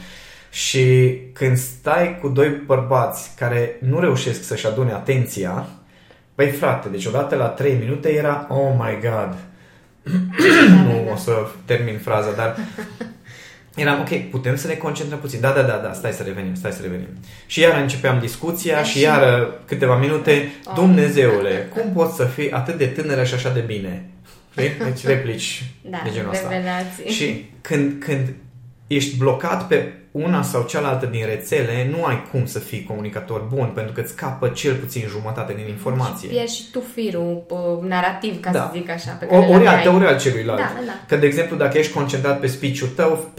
Și 0.49 1.17
când 1.33 1.57
stai 1.57 2.19
cu 2.21 2.27
doi 2.27 2.49
bărbați 2.65 3.31
care 3.35 3.77
nu 3.79 3.99
reușesc 3.99 4.43
să-și 4.43 4.67
adune 4.67 4.91
atenția, 4.91 5.67
băi 6.35 6.49
frate, 6.49 6.89
deci 6.89 7.05
odată 7.05 7.35
la 7.35 7.47
3 7.47 7.77
minute 7.79 8.13
era 8.13 8.47
oh 8.49 8.73
my 8.77 8.99
god, 9.01 9.35
nu 10.85 11.11
o 11.13 11.15
să 11.15 11.47
termin 11.65 11.97
fraza, 11.97 12.31
dar 12.31 12.55
eram, 13.79 13.99
ok, 13.99 14.29
putem 14.29 14.55
să 14.55 14.67
ne 14.67 14.73
concentrăm 14.73 15.19
puțin. 15.19 15.39
Da, 15.39 15.51
da, 15.51 15.61
da, 15.61 15.81
da, 15.83 15.93
stai 15.93 16.11
să 16.11 16.23
revenim, 16.23 16.55
stai 16.55 16.71
să 16.71 16.81
revenim. 16.81 17.07
Și 17.45 17.59
iar 17.59 17.81
începeam 17.81 18.19
discuția 18.19 18.75
deci, 18.75 18.85
și 18.85 19.01
iar 19.01 19.49
câteva 19.65 19.97
minute, 19.97 20.51
oh. 20.65 20.73
Dumnezeule, 20.75 21.69
cum 21.73 21.91
poți 21.93 22.15
să 22.15 22.25
fii 22.25 22.51
atât 22.51 22.77
de 22.77 22.85
tânără 22.85 23.23
și 23.23 23.33
așa 23.33 23.49
de 23.49 23.59
bine? 23.59 24.05
Deci 24.55 25.05
replici 25.05 25.63
da, 25.81 26.01
de 26.03 26.09
genul 26.13 26.29
ăsta. 26.31 26.49
Și 27.07 27.49
când, 27.61 28.03
când 28.03 28.33
ești 28.87 29.17
blocat 29.17 29.67
pe 29.67 29.93
una 30.23 30.41
sau 30.41 30.63
cealaltă 30.63 31.05
din 31.05 31.25
rețele, 31.25 31.89
nu 31.97 32.05
ai 32.05 32.27
cum 32.31 32.45
să 32.45 32.59
fii 32.59 32.83
comunicator 32.83 33.47
bun, 33.53 33.71
pentru 33.73 33.93
că 33.93 34.01
îți 34.01 34.11
scapă 34.11 34.47
cel 34.47 34.75
puțin 34.75 35.05
jumătate 35.07 35.53
din 35.53 35.67
informație. 35.67 36.27
Și 36.27 36.35
pierzi 36.35 36.55
și 36.55 36.71
tu 36.71 36.79
firul 36.79 37.45
narrativ, 37.87 38.39
ca 38.39 38.51
da. 38.51 38.59
să 38.59 38.69
zic 38.73 38.89
așa, 38.89 39.11
pe 39.11 39.25
care 39.25 39.45
ori 39.45 39.67
altă, 39.67 39.89
ori 39.89 40.05
al 40.05 40.19
celuilalt. 40.19 40.59
Da, 40.59 40.73
da. 40.85 40.91
Că, 41.07 41.15
de 41.15 41.25
exemplu, 41.25 41.55
dacă 41.55 41.77
ești 41.77 41.93
concentrat 41.93 42.39
pe 42.39 42.47
speech-ul 42.47 42.87
tău, 42.87 43.31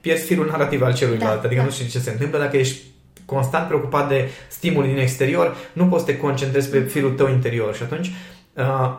pierzi 0.00 0.24
firul 0.24 0.46
narrativ 0.46 0.82
al 0.82 0.94
celuilalt. 0.94 1.40
Da, 1.40 1.46
adică 1.46 1.60
da. 1.60 1.66
nu 1.66 1.70
știi 1.70 1.86
ce 1.86 1.98
se 1.98 2.10
întâmplă. 2.10 2.38
Dacă 2.38 2.56
ești 2.56 2.82
constant 3.24 3.66
preocupat 3.66 4.08
de 4.08 4.28
stimuli 4.48 4.88
din 4.88 4.98
exterior, 4.98 5.56
nu 5.72 5.86
poți 5.86 6.04
să 6.04 6.10
te 6.10 6.18
concentrezi 6.18 6.68
pe 6.68 6.80
firul 6.80 7.10
tău 7.10 7.28
interior. 7.28 7.74
Și 7.74 7.82
atunci 7.82 8.10
uh, 8.52 8.98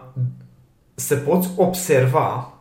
să 0.96 1.16
poți 1.16 1.50
observa 1.56 2.54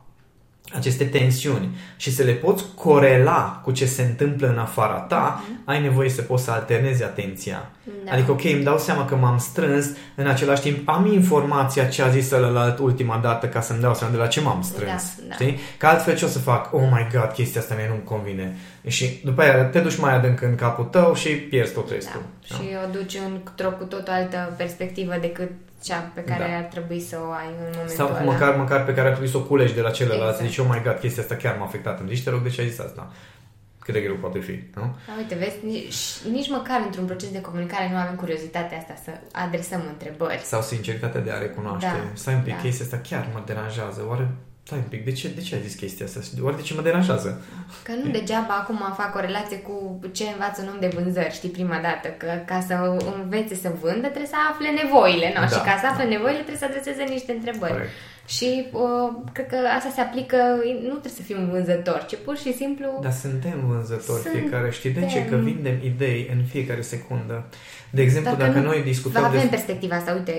aceste 0.77 1.05
tensiuni 1.05 1.77
și 1.97 2.13
să 2.13 2.23
le 2.23 2.33
poți 2.33 2.65
corela 2.75 3.61
cu 3.65 3.71
ce 3.71 3.87
se 3.87 4.03
întâmplă 4.03 4.49
în 4.49 4.59
afara 4.59 4.99
ta, 4.99 5.43
mm-hmm. 5.43 5.65
ai 5.65 5.83
nevoie 5.83 6.09
să 6.09 6.23
poți 6.23 6.45
să 6.45 6.51
alternezi 6.51 7.05
atenția. 7.05 7.71
Da. 8.05 8.13
Adică, 8.13 8.31
ok, 8.31 8.45
îmi 8.45 8.63
dau 8.63 8.79
seama 8.79 9.05
că 9.05 9.17
m-am 9.17 9.39
strâns, 9.39 9.87
în 10.15 10.27
același 10.27 10.63
timp 10.63 10.89
am 10.89 11.13
informația 11.13 11.85
ce 11.85 12.03
a 12.03 12.09
zis 12.09 12.31
la 12.31 12.77
ultima 12.81 13.19
dată 13.23 13.47
ca 13.47 13.61
să-mi 13.61 13.81
dau 13.81 13.95
seama 13.95 14.13
de 14.13 14.19
la 14.19 14.27
ce 14.27 14.41
m-am 14.41 14.63
strâns. 14.63 15.17
Da, 15.17 15.25
da. 15.29 15.35
Știi? 15.35 15.59
Că 15.79 15.87
altfel 15.87 16.17
ce 16.17 16.25
o 16.25 16.29
să 16.29 16.39
fac? 16.39 16.75
Oh 16.75 16.89
my 16.91 17.07
god, 17.13 17.31
chestia 17.33 17.61
asta 17.61 17.75
mie 17.75 17.87
nu-mi 17.89 18.05
convine. 18.05 18.57
Și 18.87 19.21
după 19.25 19.43
aia 19.43 19.65
te 19.65 19.81
duci 19.81 19.99
mai 19.99 20.15
adânc 20.15 20.43
în 20.43 20.55
capul 20.55 20.85
tău 20.85 21.15
și 21.15 21.29
pierzi 21.29 21.73
tot 21.73 21.91
restul. 21.91 22.21
Da. 22.49 22.57
Da? 22.57 22.63
Și 22.63 22.71
o 22.87 22.91
duci 22.91 23.19
într-o 23.35 23.71
cu 23.71 23.85
tot 23.85 24.09
altă 24.09 24.55
perspectivă 24.57 25.15
decât 25.21 25.51
cea 25.83 26.11
pe 26.15 26.25
care 26.25 26.49
da. 26.51 26.57
ar 26.57 26.63
trebui 26.63 27.01
să 27.01 27.19
o 27.29 27.31
ai 27.31 27.47
în 27.47 27.55
momentul 27.59 27.97
Sau 27.97 28.09
ăla. 28.09 28.21
măcar, 28.21 28.57
măcar 28.57 28.85
pe 28.85 28.95
care 28.95 29.07
ar 29.07 29.13
trebui 29.13 29.31
să 29.31 29.37
o 29.37 29.41
culegi 29.41 29.75
de 29.75 29.81
la 29.81 29.91
celălalt. 29.91 30.31
Exact. 30.33 30.49
Zici, 30.49 30.59
oh 30.59 30.67
my 30.71 30.83
god, 30.85 30.99
chestia 30.99 31.23
asta 31.23 31.35
chiar 31.37 31.57
m-a 31.59 31.65
afectat. 31.65 32.01
Îmi 32.01 32.09
zici, 32.15 32.25
te 32.25 32.31
rog, 32.31 32.43
de 32.43 32.49
ce 32.49 32.61
ai 32.61 32.69
zis 32.69 32.79
asta? 32.79 33.11
cât 33.85 33.95
de 33.95 34.01
greu 34.01 34.15
poate 34.15 34.39
fi, 34.39 34.53
nu? 34.75 34.97
Da, 35.07 35.13
uite, 35.17 35.35
vezi, 35.35 35.57
nici, 35.65 36.33
nici 36.33 36.49
măcar 36.51 36.83
într-un 36.85 37.05
proces 37.05 37.31
de 37.31 37.41
comunicare 37.41 37.89
nu 37.91 37.97
avem 37.97 38.15
curiozitatea 38.15 38.79
asta 38.79 38.95
să 39.05 39.11
adresăm 39.33 39.83
întrebări. 39.89 40.41
Sau 40.45 40.63
sinceritatea 40.63 41.21
de 41.21 41.31
a 41.31 41.39
recunoaște. 41.39 41.87
Da, 41.87 42.11
Stai 42.13 42.35
un 42.35 42.41
pic, 42.41 42.55
da. 42.55 42.61
chestia 42.61 42.85
asta 42.85 43.01
chiar 43.09 43.29
mă 43.33 43.43
deranjează. 43.47 44.05
Oare, 44.09 44.29
stai 44.65 44.79
un 44.79 44.85
pic, 44.89 45.05
de 45.05 45.13
ce, 45.13 45.29
de 45.35 45.41
ce 45.41 45.55
ai 45.55 45.61
zis 45.67 45.75
chestia 45.75 46.07
asta? 46.07 46.21
Oare 46.43 46.57
de 46.57 46.63
ce 46.63 46.75
mă 46.75 46.83
deranjează? 46.83 47.41
Că 47.83 47.93
nu 48.05 48.11
degeaba 48.11 48.55
acum 48.61 48.81
fac 48.97 49.15
o 49.17 49.21
relație 49.21 49.57
cu 49.59 50.01
ce 50.13 50.25
învață 50.33 50.63
un 50.63 50.69
om 50.75 50.81
de 50.81 50.91
vânzări, 50.97 51.35
știi, 51.35 51.49
prima 51.49 51.79
dată, 51.89 52.09
că 52.17 52.27
ca 52.47 52.61
să 52.69 52.75
învețe 53.23 53.55
să 53.55 53.71
vândă 53.83 54.07
trebuie 54.15 54.35
să 54.37 54.39
afle 54.51 54.69
nevoile, 54.83 55.29
nu? 55.35 55.41
Da, 55.41 55.47
Și 55.47 55.61
ca 55.69 55.75
să 55.81 55.87
afle 55.91 56.05
da. 56.05 56.11
nevoile 56.17 56.39
trebuie 56.47 56.63
să 56.65 56.69
adreseze 56.71 57.03
niște 57.17 57.33
întrebări. 57.33 57.73
Corect. 57.73 57.91
Și 58.37 58.49
uh, 58.73 59.09
cred 59.33 59.47
că 59.47 59.57
asta 59.77 59.91
se 59.95 60.01
aplică, 60.01 60.37
nu 60.91 60.95
trebuie 61.03 61.19
să 61.21 61.23
fii 61.29 61.35
un 61.43 61.49
vânzător, 61.55 62.05
ci 62.09 62.17
pur 62.25 62.37
și 62.37 62.53
simplu... 62.61 62.89
Dar 63.03 63.13
suntem 63.13 63.57
vânzători 63.67 64.23
Suntem. 64.23 64.41
fiecare. 64.41 64.71
Știi 64.71 64.91
de 64.91 65.07
ce? 65.13 65.25
Că 65.25 65.37
vindem 65.37 65.77
idei 65.91 66.31
în 66.35 66.41
fiecare 66.45 66.81
secundă. 66.81 67.37
De 67.91 68.03
exemplu, 68.03 68.31
Dacă 68.37 68.43
dacă, 68.45 68.59
nu- 68.59 68.65
noi 68.65 68.83
discutăm 68.83 69.25
Avem 69.25 69.41
despre... 69.41 69.57
perspectiva 69.57 69.95
asta, 69.97 70.13
uite, 70.13 70.35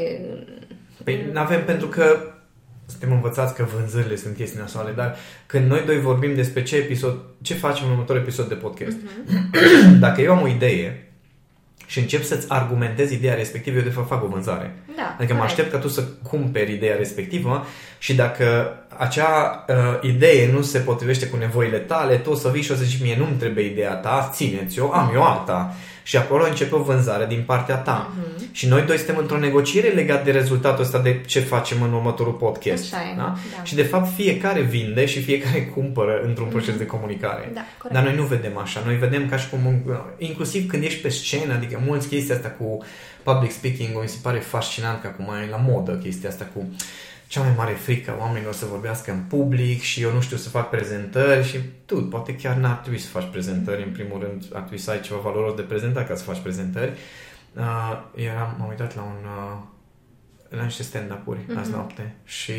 Păi 1.04 1.32
avem 1.34 1.64
pentru 1.66 1.88
că 1.88 2.33
suntem 2.86 3.12
învățați 3.12 3.56
că 3.56 3.66
vânzările 3.78 4.16
sunt 4.16 4.36
chestii 4.36 4.60
nasoale, 4.60 4.92
dar 4.92 5.16
când 5.46 5.70
noi 5.70 5.84
doi 5.86 6.00
vorbim 6.00 6.36
despre 6.36 6.64
ce 6.64 6.76
episod, 6.76 7.18
ce 7.42 7.54
facem 7.54 7.86
în 7.86 7.92
următorul 7.92 8.22
episod 8.22 8.48
de 8.48 8.54
podcast, 8.54 8.98
Mhm. 9.28 10.00
dacă 10.06 10.22
eu 10.22 10.32
am 10.32 10.42
o 10.42 10.48
idee 10.48 11.08
și 11.86 12.00
încep 12.00 12.24
să-ți 12.24 12.46
argumentez 12.50 13.12
ideea 13.12 13.34
respectivă, 13.36 13.78
eu 13.78 13.84
de 13.84 13.90
fapt 13.90 14.08
fac 14.08 14.24
o 14.24 14.28
vânzare. 14.28 14.76
da. 14.96 15.16
Adică 15.18 15.34
mă 15.34 15.40
corect. 15.40 15.58
aștept 15.58 15.72
ca 15.72 15.78
tu 15.78 15.88
să 15.88 16.04
cumperi 16.24 16.74
ideea 16.74 16.96
respectivă 16.96 17.66
și 18.00 18.16
dacă 18.16 18.74
acea 18.98 19.66
uh, 19.68 19.76
idee 20.02 20.52
nu 20.52 20.62
se 20.62 20.80
potrivește 20.80 21.28
cu 21.28 21.38
nevoile 21.38 21.78
tale, 21.78 22.16
tu 22.16 22.30
o 22.30 22.36
să 22.36 22.50
vii 22.50 22.62
și 22.62 22.72
o 22.72 22.76
să 22.76 22.84
zici 22.84 23.02
mie 23.02 23.16
nu-mi 23.18 23.38
trebuie 23.38 23.66
ideea 23.66 23.94
ta, 23.94 24.30
țineți-o, 24.34 24.94
am 24.94 25.12
eu 25.14 25.24
alta. 25.24 25.76
Și 26.04 26.18
acolo 26.18 26.46
începe 26.46 26.76
o 26.76 26.82
vânzare 26.82 27.26
din 27.26 27.44
partea 27.46 27.76
ta. 27.76 28.12
Mhm. 28.16 28.54
Și 28.54 28.68
noi 28.68 28.82
doi 28.82 28.98
suntem 28.98 29.18
într-o 29.18 29.38
negociere 29.38 29.88
legat 29.88 30.24
de 30.24 30.32
rezultatul 30.32 30.84
ăsta 30.84 31.00
de 31.00 31.22
ce 31.26 31.40
facem 31.40 31.82
în 31.82 31.94
următorul 31.94 32.34
podcast. 32.34 32.94
Așa 32.94 33.04
e, 33.04 33.16
da? 33.16 33.36
da. 33.58 33.64
Și 33.64 33.76
de 33.76 33.84
fapt 33.84 34.14
fiecare 34.16 34.62
vinde 34.62 35.06
și 35.06 35.22
fiecare 35.22 35.66
cumpără 35.76 36.22
într-un 36.26 36.48
proces 36.48 36.78
de 36.78 36.86
comunicare. 36.86 37.52
Da, 37.54 37.62
corect. 37.78 38.00
Dar 38.00 38.04
noi 38.04 38.16
nu 38.16 38.24
vedem 38.24 38.58
așa. 38.58 38.82
Noi 38.86 38.96
vedem 38.96 39.30
ca 39.30 39.38
și 39.38 39.50
cum, 39.50 39.84
inclusiv 40.18 40.70
când 40.70 40.84
ești 40.84 41.02
pe 41.02 41.10
scenă, 41.10 41.54
adică 41.54 41.82
mulți 41.86 42.08
chestia 42.08 42.36
asta 42.36 42.50
cu 42.50 42.84
public 43.24 43.52
speaking, 43.52 44.02
mi 44.02 44.08
se 44.08 44.18
pare 44.22 44.40
fascinant 44.40 45.02
că 45.02 45.08
acum 45.08 45.26
e 45.26 45.50
la 45.50 45.58
modă 45.58 45.92
chestia 45.92 46.30
asta 46.30 46.50
cu 46.54 46.68
cea 47.34 47.42
mai 47.42 47.54
mare 47.58 47.74
frică 47.74 48.12
a 48.12 48.18
oamenilor 48.20 48.54
să 48.54 48.66
vorbească 48.66 49.12
în 49.12 49.20
public 49.20 49.82
și 49.82 50.02
eu 50.02 50.14
nu 50.14 50.22
știu 50.22 50.38
să 50.38 50.50
fac 50.50 50.70
prezentări 50.70 51.48
și 51.48 51.60
tu, 51.86 52.04
poate 52.04 52.36
chiar 52.36 52.56
n-ar 52.56 52.76
trebui 52.76 53.00
să 53.00 53.08
faci 53.08 53.30
prezentări, 53.32 53.84
în 53.84 53.92
primul 53.92 54.20
rând 54.20 54.44
ar 54.54 54.60
trebui 54.60 54.78
să 54.78 54.92
ai 54.92 55.00
ceva 55.00 55.20
valoros 55.20 55.56
de 55.56 55.62
prezentat 55.62 56.08
ca 56.08 56.16
să 56.16 56.24
faci 56.24 56.40
prezentări. 56.40 56.92
Uh, 57.56 58.04
eram, 58.16 58.56
m-am 58.60 58.70
uitat 58.70 58.96
la 58.96 59.02
un 59.02 59.18
uh, 59.24 59.58
la 60.50 60.64
niște 60.64 60.84
stand-up-uri 60.84 61.40
mm-hmm. 61.40 61.58
azi 61.58 61.72
noapte 61.72 62.16
și 62.24 62.52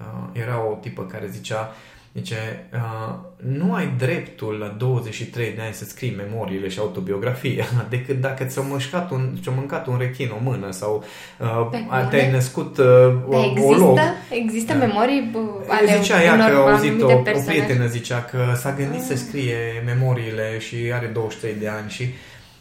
uh, 0.00 0.28
era 0.32 0.64
o 0.64 0.74
tipă 0.74 1.06
care 1.06 1.26
zicea 1.26 1.72
Zice, 2.14 2.66
uh, 2.74 3.14
nu 3.36 3.74
ai 3.74 3.94
dreptul 3.98 4.54
la 4.54 4.74
23 4.78 5.52
de 5.56 5.60
ani 5.62 5.74
să 5.74 5.84
scrii 5.84 6.14
memoriile 6.16 6.68
și 6.68 6.78
autobiografia 6.78 7.64
decât 7.88 8.20
dacă 8.20 8.44
ți-a 8.44 8.62
mâncat 8.62 9.10
un, 9.10 9.36
ți-a 9.42 9.52
mâncat 9.56 9.86
un 9.86 9.96
rechin 9.98 10.30
o 10.40 10.50
mână 10.50 10.70
sau 10.70 11.04
uh, 11.38 11.68
Pe 11.70 11.76
a- 11.88 11.96
bune? 11.96 12.06
te-ai 12.10 12.30
născut 12.30 12.78
uh, 12.78 12.84
Da, 13.30 13.36
olog. 13.36 13.98
există, 13.98 14.14
există 14.30 14.74
memorii 14.74 15.28
bă, 15.32 15.38
ale 15.68 15.96
Zicea 16.02 16.22
ea 16.22 16.34
unor 16.34 16.48
că 16.50 16.56
a 16.56 16.70
auzit 16.70 16.90
o, 16.90 16.94
anumite 16.94 17.12
o 17.14 17.22
personaje? 17.22 17.60
prietenă 17.62 17.86
zicea 17.86 18.22
că 18.24 18.38
s-a 18.56 18.72
gândit 18.74 19.00
să 19.02 19.16
scrie 19.16 19.56
memoriile 19.84 20.58
și 20.58 20.76
are 20.94 21.06
23 21.06 21.54
de 21.60 21.68
ani 21.68 21.90
și 21.90 22.04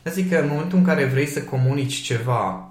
zic 0.10 0.30
că 0.32 0.38
în 0.38 0.48
momentul 0.52 0.78
în 0.78 0.84
care 0.84 1.06
vrei 1.06 1.26
să 1.28 1.42
comunici 1.42 1.94
ceva, 2.02 2.69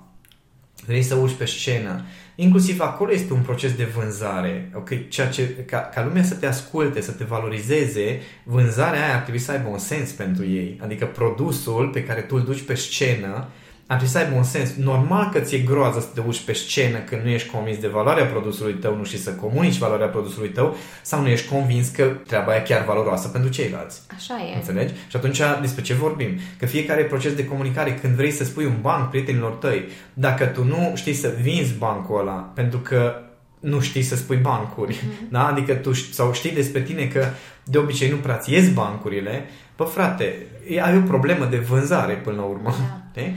vrei 0.89 1.03
să 1.03 1.15
urci 1.15 1.35
pe 1.35 1.45
scenă, 1.45 2.05
inclusiv 2.35 2.81
acolo 2.81 3.13
este 3.13 3.33
un 3.33 3.41
proces 3.41 3.73
de 3.73 3.85
vânzare. 3.85 4.71
Ok, 4.75 5.09
ceea 5.09 5.29
ce, 5.29 5.43
ca, 5.67 5.79
ca 5.79 6.05
lumea 6.05 6.23
să 6.23 6.35
te 6.35 6.47
asculte, 6.47 7.01
să 7.01 7.13
te 7.13 7.25
valorizeze, 7.25 8.21
vânzarea 8.43 9.05
aia 9.05 9.15
ar 9.15 9.21
trebui 9.21 9.41
să 9.41 9.53
aibă 9.53 9.69
un 9.69 9.79
sens 9.79 10.11
pentru 10.11 10.45
ei. 10.45 10.79
Adică 10.83 11.07
produsul 11.07 11.89
pe 11.89 12.05
care 12.05 12.21
tu 12.21 12.37
îl 12.37 12.43
duci 12.43 12.63
pe 12.63 12.75
scenă 12.75 13.49
ar 13.91 13.97
trebui 13.97 14.15
să 14.15 14.19
aibă 14.19 14.37
un 14.37 14.43
sens. 14.43 14.75
Normal 14.75 15.29
că 15.33 15.39
ți-e 15.41 15.59
groază 15.59 16.01
să 16.01 16.07
te 16.15 16.21
urci 16.27 16.41
pe 16.45 16.53
scenă 16.53 16.99
când 16.99 17.23
nu 17.23 17.29
ești 17.29 17.51
convins 17.51 17.79
de 17.79 17.89
valoarea 17.89 18.25
produsului 18.27 18.73
tău, 18.73 18.97
nu 18.97 19.05
și 19.05 19.19
să 19.23 19.31
comunici 19.31 19.79
valoarea 19.79 20.07
produsului 20.07 20.49
tău, 20.49 20.77
sau 21.03 21.21
nu 21.21 21.29
ești 21.29 21.49
convins 21.49 21.89
că 21.89 22.05
treaba 22.27 22.57
e 22.57 22.61
chiar 22.61 22.85
valoroasă 22.85 23.29
pentru 23.29 23.51
ceilalți. 23.51 24.01
Așa 24.15 24.35
e. 24.53 24.55
Înțelegi? 24.57 24.95
Și 25.09 25.17
atunci 25.17 25.41
despre 25.61 25.83
ce 25.83 25.95
vorbim? 25.95 26.29
Că 26.59 26.67
fiecare 26.67 27.03
proces 27.03 27.35
de 27.35 27.45
comunicare, 27.45 27.95
când 27.95 28.15
vrei 28.15 28.31
să 28.31 28.45
spui 28.45 28.65
un 28.65 28.77
banc 28.81 29.11
prietenilor 29.11 29.53
tăi, 29.53 29.85
dacă 30.15 30.45
tu 30.45 30.65
nu 30.65 30.93
știi 30.95 31.15
să 31.15 31.33
vinzi 31.41 31.73
bancul 31.79 32.21
ăla, 32.21 32.33
pentru 32.55 32.79
că 32.79 33.15
nu 33.61 33.81
știi 33.81 34.03
să 34.03 34.17
spui 34.17 34.37
bancuri, 34.37 35.01
Mhm. 35.07 35.29
da? 35.31 35.47
adică 35.47 35.75
tu 35.75 35.93
ș- 35.93 36.11
sau 36.11 36.33
știi 36.33 36.51
despre 36.53 36.81
tine 36.83 37.07
că 37.07 37.25
de 37.65 37.79
obicei 37.79 38.11
nu 38.11 38.17
prea 38.17 38.37
ți 38.37 38.53
ies 38.53 38.73
bancurile, 38.73 39.45
bă 39.77 39.85
frate, 39.85 40.35
e- 40.69 40.83
ai 40.83 40.97
o 40.97 41.01
problemă 41.01 41.45
de 41.45 41.57
vânzare 41.57 42.13
până 42.15 42.37
la 42.37 42.43
urmă. 42.43 42.71
Da. 42.79 43.01
știi? 43.21 43.37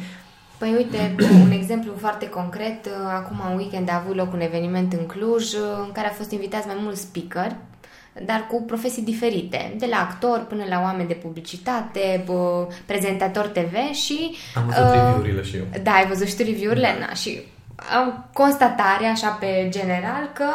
Păi 0.62 0.74
uite, 0.76 1.16
un 1.46 1.52
exemplu 1.52 1.94
foarte 1.98 2.30
concret, 2.30 2.86
uh, 2.86 2.92
acum 3.16 3.38
în 3.50 3.58
weekend 3.58 3.90
a 3.90 4.02
avut 4.04 4.16
loc 4.16 4.34
un 4.34 4.42
eveniment 4.42 4.94
în 4.94 5.06
Cluj 5.06 5.54
uh, 5.54 5.60
în 5.86 5.92
care 5.92 6.08
a 6.08 6.12
fost 6.12 6.32
invitați 6.32 6.68
mai 6.68 6.76
mulți 6.80 7.02
speaker, 7.02 7.56
dar 8.26 8.48
cu 8.50 8.64
profesii 8.64 9.02
diferite, 9.02 9.76
de 9.78 9.86
la 9.90 9.98
actor 9.98 10.46
până 10.50 10.64
la 10.70 10.82
oameni 10.82 11.08
de 11.08 11.14
publicitate, 11.14 12.24
bă, 12.26 12.68
prezentator 12.86 13.48
TV 13.48 13.76
și... 13.94 14.36
Am 14.56 14.66
văzut 14.66 14.84
uh, 14.84 14.92
review-urile 14.92 15.44
și 15.44 15.56
eu. 15.56 15.64
Da, 15.84 15.92
ai 15.92 16.08
văzut 16.08 16.28
și 16.28 16.36
tu 16.36 16.44
review-urile? 16.44 16.96
Da. 17.00 17.14
Și 17.14 17.30
am 17.30 17.61
constatare, 18.34 19.06
așa 19.06 19.30
pe 19.40 19.68
general, 19.70 20.30
că 20.34 20.46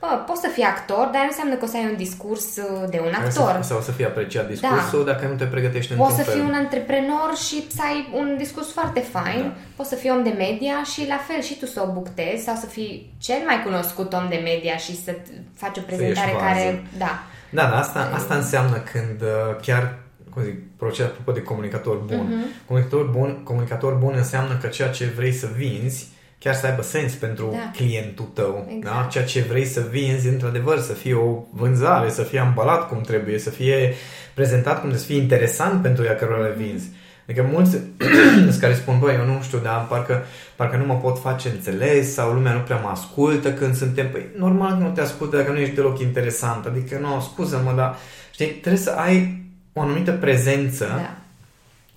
bă, 0.00 0.06
poți 0.26 0.40
să 0.40 0.48
fii 0.48 0.62
actor, 0.62 1.04
dar 1.12 1.20
nu 1.22 1.30
înseamnă 1.32 1.54
că 1.54 1.64
o 1.64 1.68
să 1.68 1.76
ai 1.76 1.84
un 1.90 1.96
discurs 1.96 2.56
uh, 2.56 2.88
de 2.90 3.00
un 3.06 3.12
actor. 3.14 3.52
Să, 3.62 3.68
sau 3.72 3.80
să 3.80 3.92
fie 3.92 4.06
apreciat 4.06 4.46
discursul 4.48 5.04
dacă 5.04 5.26
nu 5.26 5.34
te 5.34 5.44
pregătești 5.44 5.94
Poți 5.94 6.00
într-un 6.00 6.16
să 6.24 6.30
fel. 6.30 6.34
fii 6.40 6.48
un 6.48 6.54
antreprenor 6.54 7.30
și 7.46 7.58
să 7.76 7.82
ai 7.88 8.08
un 8.14 8.34
discurs 8.38 8.72
foarte 8.72 9.00
fain, 9.00 9.42
Da. 9.42 9.52
poți 9.76 9.88
să 9.88 9.94
fii 9.94 10.10
om 10.10 10.22
de 10.22 10.34
media 10.38 10.76
și 10.92 11.06
la 11.08 11.18
fel 11.28 11.40
și 11.42 11.58
tu 11.58 11.66
să 11.66 11.84
o 11.88 11.92
buctezi 11.92 12.44
sau 12.44 12.54
să 12.54 12.66
fii 12.66 13.14
cel 13.20 13.40
mai 13.46 13.62
cunoscut 13.62 14.12
om 14.12 14.26
de 14.28 14.40
media 14.50 14.76
și 14.76 15.02
să 15.04 15.12
t- 15.12 15.40
faci 15.54 15.76
o 15.78 15.80
prezentare 15.80 16.30
varză. 16.32 16.46
care... 16.46 16.84
Da. 16.98 17.22
Da, 17.52 17.62
da, 17.70 17.78
asta, 17.78 18.10
asta 18.14 18.34
înseamnă 18.34 18.76
când 18.92 19.20
uh, 19.22 19.56
chiar, 19.62 19.98
cum 20.32 20.42
zic, 20.42 20.76
proces 20.76 21.04
apropo 21.06 21.32
de 21.32 21.42
comunicator 21.42 21.96
bun. 21.96 22.26
Mhm. 22.28 22.46
Comunicator 22.66 23.04
bun. 23.04 23.40
Comunicator 23.44 23.92
bun 23.94 24.14
înseamnă 24.16 24.56
că 24.60 24.66
ceea 24.66 24.88
ce 24.88 25.04
vrei 25.16 25.32
să 25.32 25.48
vinzi 25.56 26.08
chiar 26.40 26.54
să 26.54 26.66
aibă 26.66 26.82
sens 26.82 27.12
pentru 27.12 27.50
Da. 27.52 27.70
clientul 27.76 28.28
tău. 28.34 28.66
Exact. 28.76 28.96
Da? 28.96 29.08
Ceea 29.10 29.24
ce 29.24 29.40
vrei 29.40 29.64
să 29.64 29.80
vinzi, 29.90 30.28
într-adevăr, 30.28 30.78
să 30.78 30.92
fie 30.92 31.14
o 31.14 31.42
vânzare, 31.50 32.10
să 32.10 32.22
fie 32.22 32.38
ambalat 32.38 32.88
cum 32.88 33.00
trebuie, 33.00 33.38
să 33.38 33.50
fie 33.50 33.94
prezentat 34.34 34.72
cum 34.72 34.88
trebuie, 34.88 35.00
să 35.00 35.06
fie 35.06 35.20
interesant 35.20 35.82
pentru 35.82 36.04
ea 36.04 36.14
cărora 36.14 36.46
le 36.46 36.54
vinzi. 36.56 36.88
Adică 37.28 37.48
mulți 37.52 37.70
sunt 38.50 38.60
care 38.60 38.74
spun, 38.74 38.98
băi, 38.98 39.14
eu 39.14 39.24
nu 39.24 39.42
știu, 39.42 39.58
dar 39.58 39.86
parcă, 39.86 40.24
parcă 40.56 40.76
nu 40.76 40.84
mă 40.84 40.94
pot 40.94 41.18
face 41.18 41.48
înțeles 41.48 42.12
sau 42.12 42.32
lumea 42.32 42.52
nu 42.52 42.60
prea 42.60 42.76
mă 42.76 42.88
ascultă 42.88 43.52
când 43.52 43.76
suntem... 43.76 44.10
Păi, 44.10 44.26
normal 44.36 44.70
că 44.70 44.82
nu 44.82 44.90
te 44.90 45.00
ascultă 45.00 45.36
dacă 45.36 45.50
nu 45.50 45.58
ești 45.58 45.74
deloc 45.74 46.00
interesant. 46.00 46.66
Adică, 46.66 46.98
nu, 46.98 47.20
scuză-mă, 47.20 47.72
dar 47.76 47.96
știi, 48.32 48.46
trebuie 48.46 48.82
să 48.82 48.90
ai 48.90 49.42
o 49.72 49.80
anumită 49.80 50.12
prezență 50.12 50.84
da. 50.84 51.16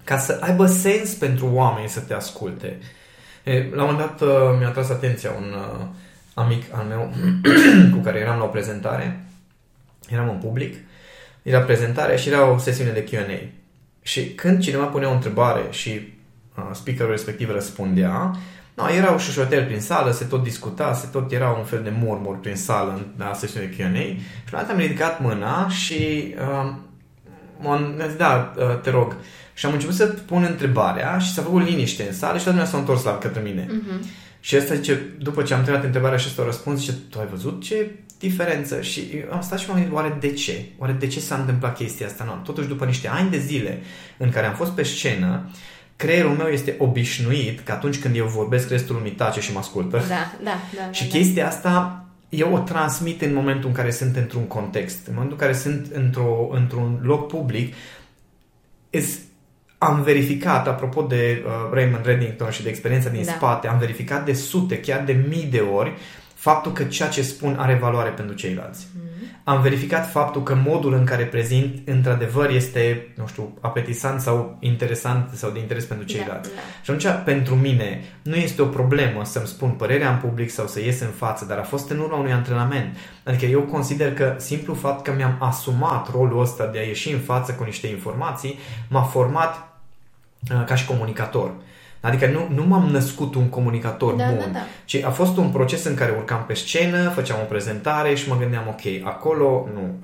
ca 0.04 0.18
să 0.18 0.38
aibă 0.42 0.66
sens 0.66 1.14
pentru 1.14 1.50
oameni 1.54 1.90
să 1.90 2.00
te 2.00 2.14
asculte. 2.14 2.78
E, 3.44 3.70
La 3.72 3.84
un 3.84 3.90
moment 3.92 3.98
dat 3.98 4.22
uh, 4.22 4.56
mi-a 4.60 4.70
tras 4.70 4.90
atenția 4.90 5.32
un 5.32 5.54
uh, 5.54 5.86
amic 6.34 6.64
al 6.72 6.86
meu 6.86 7.14
cu 7.94 7.98
care 7.98 8.20
eram 8.20 8.38
la 8.38 8.44
o 8.44 8.48
prezentare. 8.48 9.26
Eram 10.10 10.30
în 10.30 10.38
public, 10.38 10.76
era 11.42 11.60
prezentarea 11.60 12.16
și 12.16 12.30
era 12.30 12.50
o 12.50 12.58
sesiune 12.58 12.92
de 12.92 13.04
Q&A. 13.04 13.50
Și 14.02 14.34
când 14.34 14.60
cineva 14.60 14.86
punea 14.86 15.10
o 15.10 15.14
întrebare 15.14 15.62
și 15.70 15.90
uh, 16.58 16.64
speakerul 16.72 17.12
respectiv 17.12 17.52
răspundea, 17.52 18.36
no, 18.74 18.90
erau 18.90 19.20
șușoteli 19.20 19.66
prin 19.66 19.80
sală, 19.80 20.12
se 20.12 20.26
tot 20.26 20.44
discuta, 20.44 20.94
se 20.94 21.08
tot 21.12 21.32
era 21.32 21.50
un 21.50 21.64
fel 21.64 21.84
de 21.84 21.94
murmur 22.00 22.40
prin 22.40 22.56
sală 22.56 22.92
în 22.92 23.06
la 23.18 23.34
sesiune 23.34 23.66
de 23.66 23.76
Q&A. 23.76 24.06
Și 24.46 24.52
la 24.52 24.60
un 24.60 24.66
dat 24.66 24.70
am 24.70 24.78
ridicat 24.78 25.22
mâna 25.22 25.70
și 25.70 26.34
uh, 26.40 26.74
m-am 27.60 28.02
zis, 28.08 28.18
da, 28.18 28.54
uh, 28.58 28.80
te 28.82 28.90
rog. 28.90 29.16
Și 29.54 29.66
am 29.66 29.74
început 29.74 29.96
să 29.96 30.06
pun 30.06 30.44
întrebarea 30.50 31.18
și 31.18 31.34
s-a 31.34 31.42
făcut 31.42 31.66
liniște 31.66 32.06
în 32.08 32.14
sală 32.14 32.38
și 32.38 32.44
toată 32.44 32.58
lumea 32.58 32.72
s-a 32.72 32.78
întors 32.78 33.04
la 33.04 33.18
către 33.18 33.42
mine. 33.42 33.68
Mhm. 33.70 34.06
Și 34.40 34.56
asta 34.56 34.74
zice, 34.74 35.02
după 35.20 35.44
ce 35.44 35.54
am 35.54 35.62
terminat 35.62 35.86
întrebarea 35.86 36.18
și 36.18 36.26
ăsta 36.28 36.42
a 36.42 36.46
răspuns, 36.46 36.80
zice, 36.80 36.94
tu 37.10 37.20
ai 37.20 37.28
văzut 37.32 37.64
ce 37.64 37.92
diferență? 38.20 38.82
Și 38.82 39.02
am 39.32 39.42
stat 39.42 39.60
și 39.60 39.68
m-am 39.68 39.78
gândit, 39.78 39.94
oare 39.94 40.18
de 40.20 40.32
ce? 40.32 40.66
Oare 40.78 40.94
de 40.94 41.08
ce 41.08 41.20
s-a 41.20 41.36
întâmplat 41.36 41.76
chestia 41.76 42.06
asta? 42.06 42.24
Nu, 42.24 42.42
totuși, 42.44 42.68
după 42.68 42.86
niște 42.86 43.08
ani 43.08 43.30
de 43.30 43.38
zile 43.38 43.82
în 44.18 44.30
care 44.30 44.46
am 44.46 44.54
fost 44.54 44.72
pe 44.72 44.84
scenă, 44.84 45.50
creierul 45.96 46.32
meu 46.32 46.48
este 46.48 46.76
obișnuit 46.78 47.60
că 47.60 47.72
atunci 47.72 48.00
când 48.00 48.16
eu 48.16 48.26
vorbesc, 48.26 48.70
restul 48.70 48.96
lumii 48.96 49.12
tace 49.12 49.42
și 49.42 49.52
mă 49.52 49.60
ascultă. 49.60 49.98
Da, 50.08 50.34
da, 50.44 50.58
da. 50.76 50.92
Și 50.92 51.08
da, 51.08 51.18
chestia 51.18 51.48
asta 51.48 52.06
eu 52.30 52.54
o 52.54 52.60
transmit 52.60 53.22
în 53.22 53.34
momentul 53.34 53.70
în 53.70 53.76
care 53.76 53.92
sunt 53.92 54.16
într-un 54.16 54.44
context, 54.44 55.08
în 55.08 55.14
momentul 55.14 55.38
în 55.40 55.48
care 55.48 55.58
sunt 55.58 55.88
într-o, 55.94 56.50
într-un 56.52 57.00
loc 57.02 57.28
public, 57.28 57.74
am 59.84 60.02
verificat, 60.02 60.68
apropo 60.68 61.02
de 61.02 61.44
uh, 61.46 61.52
Raymond 61.72 62.06
Reddington 62.06 62.50
și 62.50 62.64
de 62.64 62.70
experiența 62.70 63.10
din 63.10 63.26
da. 63.26 63.32
spate, 63.32 63.68
am 63.68 63.78
verificat 63.78 64.26
de 64.26 64.34
sute, 64.34 64.80
chiar 64.80 65.04
de 65.04 65.26
mii 65.30 65.48
de 65.52 65.60
ori 65.60 65.94
faptul 66.34 66.72
că 66.72 66.84
ceea 66.84 67.10
ce 67.10 67.22
spun 67.22 67.56
are 67.60 67.74
valoare 67.74 68.10
pentru 68.10 68.36
ceilalți. 68.36 68.88
Mm 68.96 69.14
am 69.44 69.62
verificat 69.62 70.12
faptul 70.12 70.44
că 70.44 70.58
modul 70.66 70.94
în 70.94 71.06
care 71.06 71.24
prezint 71.24 71.88
într-adevăr 71.88 72.50
este, 72.50 73.14
nu 73.16 73.28
știu, 73.28 73.58
apetisant 73.62 74.22
sau 74.22 74.58
interesant 74.60 75.30
sau 75.34 75.50
de 75.50 75.60
interes 75.60 75.86
pentru 75.86 76.06
da, 76.06 76.14
ceilalți. 76.14 76.50
Da, 76.50 76.56
da. 76.56 76.62
Și 76.84 77.08
atunci, 77.08 77.26
pentru 77.26 77.56
mine, 77.56 78.02
nu 78.22 78.36
este 78.36 78.62
o 78.62 78.66
problemă 78.66 79.24
să-mi 79.24 79.48
spun 79.48 79.70
părerea 79.70 80.12
în 80.12 80.18
public 80.18 80.50
sau 80.50 80.68
să 80.68 80.80
ies 80.80 81.00
în 81.00 81.08
față, 81.08 81.46
dar 81.46 81.58
a 81.58 81.64
fost 81.64 81.90
în 81.90 82.00
urma 82.00 82.18
unui 82.18 82.32
antrenament. 82.32 82.98
Adică 83.24 83.46
eu 83.46 83.62
consider 83.62 84.14
că 84.14 84.36
simplu 84.38 84.74
fapt 84.74 85.04
că 85.04 85.14
mi-am 85.16 85.36
asumat 85.40 86.12
rolul 86.12 86.42
ăsta 86.42 86.66
de 86.66 86.78
a 86.80 86.82
ieși 86.82 87.12
în 87.12 87.20
față 87.20 87.52
cu 87.52 87.64
niște 87.64 87.88
informații 87.88 88.60
m-a 88.90 89.04
format 89.04 89.56
uh, 89.56 89.73
ca 90.66 90.76
și 90.76 90.86
comunicator. 90.86 91.52
Adică 92.04 92.28
nu, 92.28 92.48
nu 92.56 92.68
m-am 92.68 92.90
născut 92.90 93.36
un 93.36 93.50
comunicator 93.50 94.14
da, 94.14 94.26
bun, 94.26 94.38
da, 94.38 94.46
da. 94.52 94.60
ci 94.86 94.96
a 94.96 95.10
fost 95.10 95.38
un 95.38 95.50
proces 95.50 95.84
în 95.84 95.96
care 95.96 96.12
urcam 96.18 96.44
pe 96.48 96.54
scenă, 96.54 97.10
făceam 97.10 97.40
o 97.42 97.46
prezentare 97.46 98.16
și 98.16 98.30
mă 98.30 98.38
gândeam, 98.38 98.64
ok, 98.68 99.08
acolo, 99.08 99.68
nu, 99.74 100.00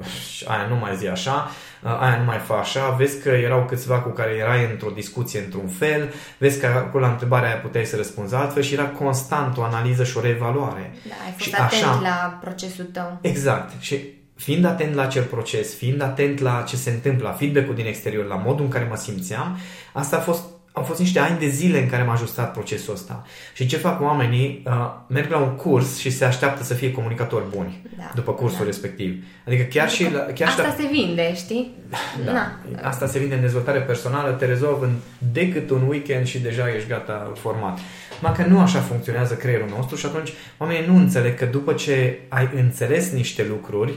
aia 0.48 0.66
nu 0.70 0.76
mai 0.76 0.96
zi 0.96 1.08
așa, 1.08 1.50
aia 1.82 2.18
nu 2.18 2.24
mai 2.24 2.38
fa 2.38 2.56
așa, 2.56 2.90
vezi 2.90 3.22
că 3.22 3.30
erau 3.30 3.66
câțiva 3.66 4.00
cu 4.00 4.10
care 4.10 4.32
erai 4.32 4.68
într-o 4.72 4.90
discuție 4.90 5.40
într-un 5.40 5.68
fel, 5.68 6.14
vezi 6.38 6.60
că 6.60 6.66
acolo 6.66 7.06
la 7.06 7.12
întrebarea 7.12 7.50
aia 7.50 7.58
puteai 7.58 7.86
să 7.86 7.96
răspunzi 7.96 8.36
altfel 8.36 8.64
și 8.64 8.74
era 8.74 8.86
constant 8.86 9.58
o 9.58 9.64
analiză 9.64 10.04
și 10.04 10.18
o 10.18 10.22
reevaluare. 10.22 10.94
Da, 11.08 11.16
ai 11.26 11.32
fost 11.32 11.50
și 11.50 11.56
atent 11.56 11.84
așa, 11.84 12.00
la 12.02 12.38
procesul 12.42 12.86
tău. 12.86 13.18
Exact. 13.22 13.82
Și 13.82 14.19
fiind 14.40 14.66
atent 14.66 14.96
la 14.96 15.02
acel 15.02 15.24
proces, 15.24 15.76
fiind 15.76 16.02
atent 16.02 16.40
la 16.40 16.64
ce 16.68 16.76
se 16.76 16.90
întâmplă, 16.90 17.28
la 17.28 17.34
feedback-ul 17.34 17.76
din 17.76 17.86
exterior, 17.86 18.26
la 18.26 18.36
modul 18.36 18.66
în 18.66 18.72
care 18.72 18.88
mă 18.90 18.96
simțeam, 18.96 19.58
asta 19.94 20.18
a 20.18 20.20
fost 20.20 20.44
au 20.72 20.84
fost 20.84 21.00
niște 21.00 21.20
ani 21.20 21.40
de 21.40 21.48
zile 21.48 21.82
în 21.82 21.90
care 21.90 22.04
m-a 22.04 22.14
ajustat 22.14 22.52
procesul 22.52 22.94
ăsta. 22.94 23.26
Și 23.54 23.66
ce 23.66 23.78
fac 23.78 24.02
oamenii? 24.02 24.64
Uh, 24.66 24.74
merg 25.08 25.32
la 25.32 25.38
un 25.38 25.56
curs 25.56 25.98
și 25.98 26.10
se 26.10 26.26
așteaptă 26.26 26.64
să 26.64 26.74
fie 26.74 26.92
comunicatori 26.92 27.44
buni 27.56 27.82
da, 27.98 28.12
după 28.16 28.32
cursul 28.32 28.60
da. 28.60 28.66
respectiv. 28.66 29.24
Adică 29.48 29.64
chiar 29.64 29.88
adică 29.88 30.04
și... 30.04 30.14
La, 30.14 30.20
chiar 30.20 30.48
asta 30.48 30.62
la... 30.62 30.76
se 30.78 30.90
vinde, 30.92 31.36
știi? 31.36 31.72
Da. 32.26 32.32
Na. 32.32 32.52
Asta 32.82 33.08
se 33.08 33.20
vinde 33.20 33.36
în 33.36 33.42
dezvoltare 33.42 33.80
personală, 33.80 34.32
te 34.32 34.46
rezolvă 34.46 34.86
în 34.86 34.94
decât 35.32 35.70
un 35.70 35.88
weekend 35.88 36.26
și 36.26 36.40
deja 36.40 36.74
ești 36.76 36.90
gata 36.90 37.32
format. 37.36 37.80
Mai 38.22 38.34
că 38.34 38.46
nu 38.48 38.60
așa 38.60 38.80
funcționează 38.80 39.34
creierul 39.34 39.70
nostru 39.76 39.96
și 39.96 40.06
atunci 40.06 40.34
oamenii 40.58 40.88
nu 40.88 40.96
înțeleg 40.96 41.38
că 41.38 41.46
după 41.46 41.74
ce 41.74 42.20
ai 42.28 42.50
înțeles 42.56 43.12
niște 43.12 43.46
lucruri, 43.50 43.94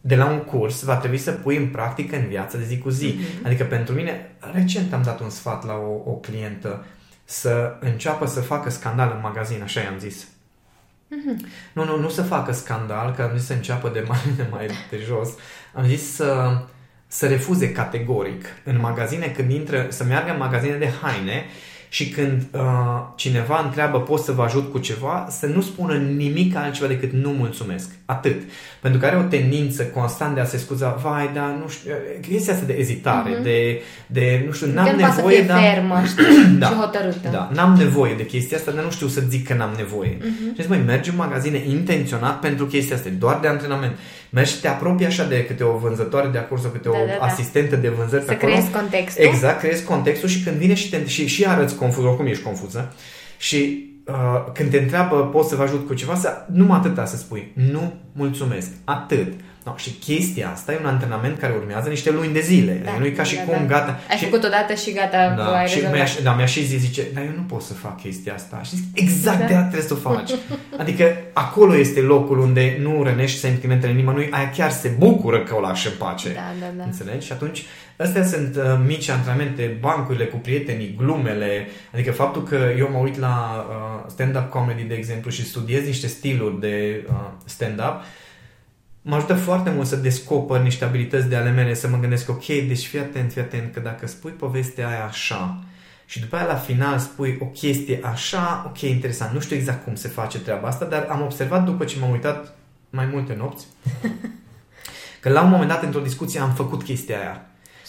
de 0.00 0.16
la 0.16 0.26
un 0.26 0.38
curs 0.38 0.82
va 0.82 0.96
trebui 0.96 1.18
să 1.18 1.32
pui 1.32 1.56
în 1.56 1.68
practică 1.68 2.16
în 2.16 2.28
viața 2.28 2.58
de 2.58 2.64
zi 2.64 2.78
cu 2.78 2.88
zi. 2.88 3.14
Mm-hmm. 3.14 3.46
Adică 3.46 3.64
pentru 3.64 3.94
mine, 3.94 4.30
recent 4.52 4.92
am 4.92 5.02
dat 5.02 5.20
un 5.20 5.30
sfat 5.30 5.66
la 5.66 5.74
o, 5.74 6.10
o 6.10 6.12
clientă 6.12 6.84
să 7.24 7.76
înceapă 7.80 8.26
să 8.26 8.40
facă 8.40 8.70
scandal 8.70 9.12
în 9.14 9.20
magazin, 9.22 9.62
așa 9.62 9.80
i-am 9.80 9.98
zis. 9.98 10.24
Mm-hmm. 10.24 11.46
Nu, 11.72 11.84
nu, 11.84 11.98
nu 11.98 12.08
să 12.08 12.22
facă 12.22 12.52
scandal, 12.52 13.12
că 13.12 13.22
am 13.22 13.36
zis 13.36 13.46
să 13.46 13.52
înceapă 13.52 13.88
de 13.88 14.04
mai, 14.08 14.18
de 14.36 14.46
mai 14.50 14.66
de 14.90 14.98
jos. 15.04 15.28
Am 15.74 15.86
zis 15.86 16.14
să, 16.14 16.60
să 17.06 17.26
refuze 17.26 17.72
categoric 17.72 18.44
în 18.64 18.80
magazine 18.80 19.26
când 19.26 19.50
intră, 19.50 19.86
să 19.88 20.04
meargă 20.04 20.30
în 20.30 20.38
magazine 20.38 20.76
de 20.76 20.92
haine 21.02 21.44
și 21.92 22.08
când 22.08 22.42
uh, 22.50 22.60
cineva 23.14 23.62
întreabă 23.64 24.00
pot 24.00 24.20
să 24.20 24.32
vă 24.32 24.42
ajut 24.42 24.70
cu 24.70 24.78
ceva, 24.78 25.26
să 25.30 25.46
nu 25.46 25.60
spună 25.60 25.94
nimic 25.94 26.56
altceva 26.56 26.86
decât 26.86 27.12
nu 27.12 27.30
mulțumesc. 27.30 27.90
Atât. 28.04 28.42
Pentru 28.80 29.00
că 29.00 29.06
are 29.06 29.16
o 29.16 29.22
tendință 29.22 29.82
constant 29.82 30.34
de 30.34 30.40
a 30.40 30.44
se 30.44 30.56
scuza, 30.56 30.98
vai, 31.02 31.30
dar 31.34 31.56
nu 31.62 31.68
știu, 31.68 31.90
chestia 32.28 32.52
asta 32.52 32.66
de 32.66 32.72
ezitare, 32.72 33.38
uh-huh. 33.38 33.42
de, 33.42 33.80
de, 34.06 34.42
nu 34.46 34.52
știu, 34.52 34.66
n-am 34.72 34.84
că 34.84 34.90
nevoie, 34.90 35.12
să 35.12 35.22
fie 35.26 35.42
dar... 35.42 35.60
fermă, 35.60 36.02
știi? 36.10 36.56
da, 36.58 36.66
și 36.66 36.72
hotărâtă. 36.72 37.28
Da, 37.30 37.50
n-am 37.54 37.74
nevoie 37.74 38.14
de 38.14 38.26
chestia 38.26 38.56
asta, 38.56 38.70
dar 38.70 38.84
nu 38.84 38.90
știu 38.90 39.06
să 39.06 39.22
zic 39.28 39.46
că 39.46 39.54
n-am 39.54 39.74
nevoie. 39.76 40.16
Uh-huh. 40.16 40.54
Și 40.54 40.60
zic, 40.60 40.68
măi, 40.68 40.82
mergi 40.86 41.10
în 41.10 41.16
magazine 41.16 41.62
intenționat 41.68 42.40
pentru 42.40 42.66
chestia 42.66 42.96
asta, 42.96 43.08
doar 43.18 43.38
de 43.40 43.48
antrenament. 43.48 43.96
Mergi 44.30 44.52
și 44.52 44.60
te 44.60 44.68
apropii 44.68 45.06
așa 45.06 45.24
de 45.24 45.44
câte 45.44 45.64
o 45.64 45.76
vânzătoare 45.76 46.28
de 46.28 46.38
acolo 46.38 46.60
sau 46.60 46.70
câte 46.70 46.88
da, 46.88 46.98
o 46.98 47.06
da, 47.06 47.12
da. 47.18 47.24
asistentă 47.24 47.76
de 47.76 47.88
vânzări 47.88 48.22
să 48.22 48.28
pe 48.28 48.34
acolo. 48.34 48.52
creezi 48.52 48.70
contextul. 48.70 49.24
Exact, 49.24 49.58
creezi 49.58 49.84
contextul 49.84 50.28
și 50.28 50.42
când 50.42 50.56
vine 50.56 50.74
și, 50.74 50.90
te, 50.90 51.06
și, 51.06 51.26
și 51.26 51.46
arăți 51.46 51.76
confuz, 51.76 52.04
oricum 52.04 52.26
ești 52.26 52.42
confuză, 52.42 52.94
și 53.38 53.90
uh, 54.06 54.52
când 54.54 54.70
te 54.70 54.78
întreabă 54.78 55.16
poți 55.16 55.48
să 55.48 55.56
vă 55.56 55.62
ajut 55.62 55.86
cu 55.86 55.94
ceva, 55.94 56.14
să, 56.14 56.46
numai 56.52 56.78
atâta 56.78 57.04
să 57.04 57.16
spui. 57.16 57.52
Nu 57.54 57.92
mulțumesc. 58.12 58.68
Atât. 58.84 59.32
No, 59.70 59.76
și 59.76 59.90
chestia 59.90 60.50
asta 60.50 60.72
e 60.72 60.78
un 60.80 60.86
antrenament 60.86 61.38
care 61.38 61.52
urmează 61.56 61.88
niște 61.88 62.10
luni 62.10 62.32
de 62.32 62.40
zile. 62.40 62.80
Da, 62.84 62.98
nu 62.98 63.04
e 63.04 63.10
ca 63.10 63.22
și 63.22 63.34
da, 63.34 63.42
cum 63.42 63.66
da. 63.66 63.74
gata. 63.74 63.98
Ai 64.10 64.16
și, 64.16 64.24
făcut 64.24 64.44
odată 64.44 64.74
și 64.74 64.92
gata. 64.92 65.34
Da, 65.36 65.64
și 65.64 65.78
mi-a, 65.92 66.06
da, 66.22 66.34
mi-a 66.34 66.46
și 66.46 66.64
zis, 66.64 66.80
zice, 66.80 67.02
dar 67.14 67.24
eu 67.24 67.32
nu 67.36 67.42
pot 67.42 67.62
să 67.62 67.72
fac 67.72 68.00
chestia 68.00 68.34
asta. 68.34 68.60
Și 68.62 68.76
zic, 68.76 68.84
exact 68.94 69.38
da. 69.38 69.46
de 69.46 69.54
trebuie 69.54 69.82
să 69.82 69.92
o 69.92 69.96
faci. 69.96 70.30
Adică 70.78 71.16
acolo 71.32 71.76
este 71.76 72.00
locul 72.00 72.38
unde 72.38 72.78
nu 72.80 73.02
rănești 73.02 73.38
sentimentele 73.38 73.92
nimănui, 73.92 74.28
aia 74.30 74.50
chiar 74.50 74.70
se 74.70 74.88
bucură 74.98 75.42
că 75.42 75.54
o 75.54 75.60
lași 75.60 75.86
în 75.86 75.92
pace. 75.98 76.32
Da, 76.32 76.52
da, 76.60 76.66
da. 76.76 76.84
Înțelegi? 76.84 77.26
Și 77.26 77.32
atunci 77.32 77.64
Astea 78.00 78.24
sunt 78.24 78.56
uh, 78.56 78.62
mici 78.86 79.08
antrenamente, 79.08 79.76
bancurile 79.80 80.24
cu 80.24 80.36
prietenii, 80.36 80.94
glumele, 80.98 81.68
adică 81.92 82.12
faptul 82.12 82.42
că 82.42 82.58
eu 82.78 82.88
mă 82.92 82.98
uit 82.98 83.18
la 83.18 83.66
uh, 83.68 84.10
stand-up 84.10 84.50
comedy, 84.50 84.82
de 84.82 84.94
exemplu, 84.94 85.30
și 85.30 85.46
studiez 85.46 85.84
niște 85.84 86.06
stiluri 86.06 86.60
de 86.60 87.04
uh, 87.08 87.14
stand-up, 87.44 88.02
mă 89.02 89.14
ajută 89.14 89.34
foarte 89.34 89.70
mult 89.70 89.86
să 89.86 89.96
descoper 89.96 90.60
niște 90.60 90.84
abilități 90.84 91.28
de 91.28 91.36
ale 91.36 91.50
mele, 91.50 91.74
să 91.74 91.88
mă 91.88 91.98
gândesc, 91.98 92.28
ok, 92.28 92.46
deci 92.46 92.86
fii 92.86 92.98
atent, 92.98 93.32
fii 93.32 93.40
atent, 93.40 93.72
că 93.72 93.80
dacă 93.80 94.06
spui 94.06 94.30
povestea 94.30 94.88
aia 94.88 95.04
așa 95.04 95.64
și 96.10 96.20
după 96.20 96.36
aia 96.36 96.46
la 96.46 96.54
final 96.54 96.98
spui 96.98 97.38
o 97.40 97.44
chestie 97.44 98.00
așa, 98.02 98.64
ok, 98.66 98.80
interesant, 98.80 99.32
nu 99.32 99.40
știu 99.40 99.56
exact 99.56 99.84
cum 99.84 99.94
se 99.94 100.08
face 100.08 100.38
treaba 100.38 100.68
asta, 100.68 100.84
dar 100.84 101.06
am 101.10 101.22
observat 101.22 101.64
după 101.64 101.84
ce 101.84 101.98
m-am 102.00 102.10
uitat 102.10 102.54
mai 102.90 103.08
multe 103.12 103.34
nopți, 103.38 103.66
că 105.20 105.28
la 105.28 105.42
un 105.42 105.50
moment 105.50 105.68
dat 105.68 105.82
într-o 105.82 106.00
discuție 106.00 106.40
am 106.40 106.52
făcut 106.52 106.82
chestia 106.82 107.18
aia. 107.18 107.46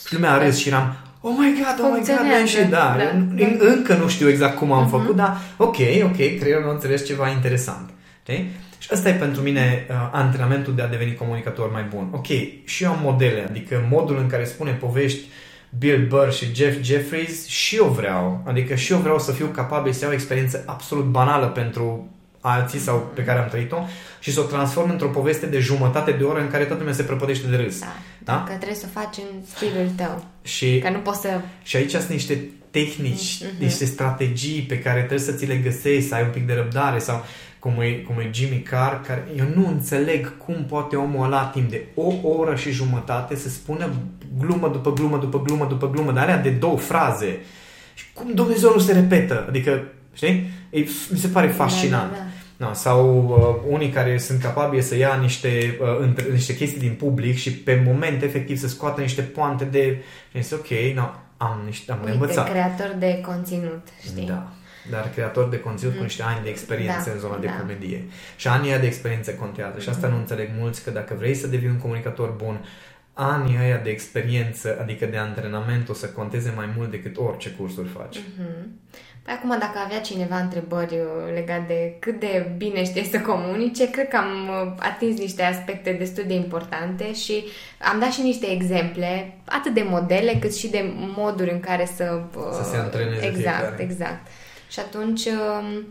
Și 0.08 0.14
lumea 0.14 0.32
a 0.32 0.44
râs 0.44 0.58
și 0.58 0.68
eram, 0.68 0.96
oh 1.22 1.34
my 1.38 1.54
god, 1.54 1.86
oh 1.86 1.92
my 1.94 2.06
god, 2.06 2.48
și 2.48 2.58
da, 2.58 2.68
da, 2.68 2.98
da. 2.98 3.66
încă 3.68 3.96
nu 3.96 4.08
știu 4.08 4.30
exact 4.30 4.58
cum 4.58 4.72
am 4.72 4.88
uh-huh. 4.88 4.90
făcut, 4.90 5.16
dar 5.16 5.38
ok, 5.58 5.78
ok, 6.04 6.16
creierul 6.16 6.64
meu 6.64 6.74
înțeles 6.74 7.06
ceva 7.06 7.30
interesant. 7.30 7.90
Okay? 8.22 8.50
Și 8.82 8.90
ăsta 8.92 9.10
e 9.10 9.14
pentru 9.14 9.42
mine 9.42 9.86
uh, 9.90 9.96
antrenamentul 10.12 10.76
de 10.76 10.82
a 10.82 10.88
deveni 10.88 11.16
comunicator 11.16 11.72
mai 11.72 11.84
bun. 11.84 12.08
Ok, 12.12 12.28
și 12.64 12.84
eu 12.84 12.92
am 12.92 13.00
modele, 13.02 13.46
adică 13.50 13.88
modul 13.90 14.18
în 14.18 14.28
care 14.28 14.46
spune 14.46 14.72
povești 14.72 15.20
Bill 15.78 16.08
Burr 16.08 16.30
și 16.30 16.54
Jeff 16.54 16.84
Jeffries 16.84 17.48
și 17.48 17.76
eu 17.76 17.86
vreau. 17.86 18.44
Adică 18.48 18.76
și 18.76 18.92
eu 18.92 18.98
vreau 18.98 19.20
să 19.20 19.32
fiu 19.32 19.46
capabil 19.46 19.92
să 19.92 20.00
iau 20.02 20.12
o 20.12 20.14
experiență 20.14 20.64
absolut 20.66 21.06
banală 21.06 21.48
pentru 21.48 22.10
alții 22.40 22.80
sau 22.80 23.12
pe 23.14 23.24
care 23.24 23.40
am 23.40 23.48
trăit-o 23.48 23.78
și 24.20 24.32
să 24.32 24.40
o 24.40 24.44
transform 24.44 24.90
într-o 24.90 25.08
poveste 25.08 25.46
de 25.46 25.60
jumătate 25.60 26.12
de 26.12 26.24
oră 26.24 26.40
în 26.40 26.50
care 26.50 26.64
toată 26.64 26.80
lumea 26.80 26.98
se 26.98 27.04
prăpădește 27.04 27.48
de 27.48 27.56
râs. 27.56 27.80
Da, 27.80 27.96
da? 28.20 28.44
Că 28.48 28.54
trebuie 28.54 28.76
să 28.76 28.86
o 28.88 29.00
faci 29.00 29.18
în 29.18 29.46
stilul 29.56 29.90
tău. 29.96 30.26
Și, 30.42 30.80
că 30.80 30.90
nu 30.90 30.98
poți 30.98 31.22
să... 31.22 31.42
Și 31.64 31.76
aici 31.76 31.92
sunt 31.92 32.08
niște 32.08 32.50
tehnici, 32.72 33.44
mm-hmm. 33.44 33.60
niște 33.60 33.86
strategii 33.86 34.62
pe 34.62 34.80
care 34.80 35.00
trebuie 35.00 35.20
să 35.20 35.32
ți 35.32 35.46
le 35.46 35.56
găsești, 35.56 36.08
să 36.08 36.16
ai 36.16 36.24
un 36.24 36.30
pic 36.30 36.48
de 36.48 36.54
răbdare 36.54 37.00
sau 37.00 37.26
cum 37.62 37.74
e, 37.80 37.92
cum 37.92 38.20
e 38.20 38.30
Jimmy 38.34 38.62
Carr, 38.62 38.94
care 38.94 39.28
eu 39.38 39.46
nu 39.56 39.68
înțeleg 39.68 40.38
cum 40.38 40.66
poate 40.68 40.96
omul 40.96 41.26
ăla 41.26 41.44
timp 41.44 41.70
de 41.70 41.84
o 41.96 42.30
oră 42.30 42.56
și 42.56 42.72
jumătate 42.72 43.36
să 43.36 43.50
spună 43.50 43.90
glumă 44.40 44.70
după 44.70 44.94
glumă 44.94 45.18
după 45.18 45.42
glumă 45.42 45.66
după 45.66 45.90
glumă, 45.90 46.12
dar 46.12 46.24
alea 46.24 46.38
de 46.38 46.50
două 46.50 46.78
fraze. 46.78 47.40
Și 47.94 48.06
cum 48.14 48.34
Dumnezeu 48.34 48.72
nu 48.74 48.80
se 48.80 48.94
repetă? 48.94 49.46
Adică, 49.48 49.84
știi? 50.14 50.50
E, 50.70 50.80
mi 51.10 51.18
se 51.18 51.28
pare 51.28 51.48
fascinant. 51.48 52.12
Da, 52.12 52.18
da, 52.18 52.24
da. 52.58 52.66
No, 52.66 52.74
sau 52.74 53.26
uh, 53.28 53.72
unii 53.74 53.90
care 53.90 54.18
sunt 54.18 54.42
capabili 54.42 54.82
să 54.82 54.98
ia 54.98 55.18
niște, 55.22 55.78
uh, 55.82 55.88
între, 56.00 56.26
niște 56.32 56.56
chestii 56.56 56.80
din 56.80 56.94
public 56.94 57.38
și 57.38 57.54
pe 57.54 57.84
moment 57.86 58.22
efectiv 58.22 58.58
să 58.58 58.68
scoată 58.68 59.02
niște 59.02 59.22
poante 59.22 59.64
de... 59.64 60.04
Și 60.32 60.42
zice, 60.44 60.56
ok, 60.56 60.96
no, 60.96 61.10
am, 61.38 61.62
niște, 61.66 61.92
am 61.92 62.00
Uite, 62.00 62.12
învățat. 62.12 62.50
creator 62.50 62.96
de 63.00 63.22
conținut, 63.26 63.88
știi? 64.04 64.26
Da 64.26 64.52
dar 64.90 65.10
creator 65.10 65.50
de 65.50 65.60
conținut 65.60 65.94
mm. 65.94 66.00
cu 66.00 66.06
niște 66.06 66.24
ani 66.24 66.44
de 66.44 66.50
experiență 66.50 67.04
da, 67.06 67.12
în 67.12 67.20
zona 67.20 67.36
da. 67.36 67.40
de 67.40 67.54
comedie. 67.60 68.04
Și 68.36 68.48
anii 68.48 68.80
de 68.80 68.86
experiență 68.86 69.32
contează. 69.32 69.80
Și 69.80 69.90
asta 69.90 70.08
mm. 70.08 70.14
nu 70.14 70.20
înțeleg 70.20 70.50
mulți, 70.58 70.84
că 70.84 70.90
dacă 70.90 71.14
vrei 71.18 71.34
să 71.34 71.48
devii 71.48 71.70
un 71.70 71.78
comunicator 71.78 72.30
bun, 72.30 72.66
anii 73.14 73.58
ăia 73.62 73.78
de 73.78 73.90
experiență, 73.90 74.78
adică 74.82 75.06
de 75.06 75.18
antrenament, 75.18 75.90
o 75.90 75.94
să 75.94 76.08
conteze 76.08 76.54
mai 76.56 76.74
mult 76.78 76.92
decât 76.92 77.18
orice 77.18 77.50
cursuri 77.50 77.88
faci. 77.88 78.18
Mm-hmm. 78.18 78.66
Păi 79.24 79.34
acum, 79.34 79.50
dacă 79.50 79.80
avea 79.86 80.02
cineva 80.02 80.38
întrebări 80.38 80.94
uh, 80.94 81.34
legate 81.34 81.66
de 81.68 81.96
cât 82.00 82.20
de 82.20 82.52
bine 82.58 82.84
știe 82.84 83.04
să 83.04 83.20
comunice, 83.20 83.90
cred 83.90 84.08
că 84.08 84.18
am 84.18 84.50
uh, 84.50 84.74
atins 84.80 85.20
niște 85.20 85.44
aspecte 85.44 85.92
destul 85.92 86.24
de 86.28 86.34
importante 86.34 87.14
și 87.14 87.44
am 87.92 88.00
dat 88.00 88.12
și 88.12 88.22
niște 88.22 88.52
exemple, 88.52 89.38
atât 89.46 89.74
de 89.74 89.86
modele, 89.90 90.38
cât 90.40 90.56
și 90.56 90.68
de 90.68 90.94
moduri 91.16 91.52
în 91.52 91.60
care 91.60 91.90
să... 91.96 92.22
Să 92.52 92.70
se 92.72 92.78
antreneze 92.78 93.26
Exact, 93.26 93.58
fiecare. 93.58 93.84
exact. 93.84 94.28
Și 94.72 94.80
atunci, 94.80 95.26
um, 95.26 95.86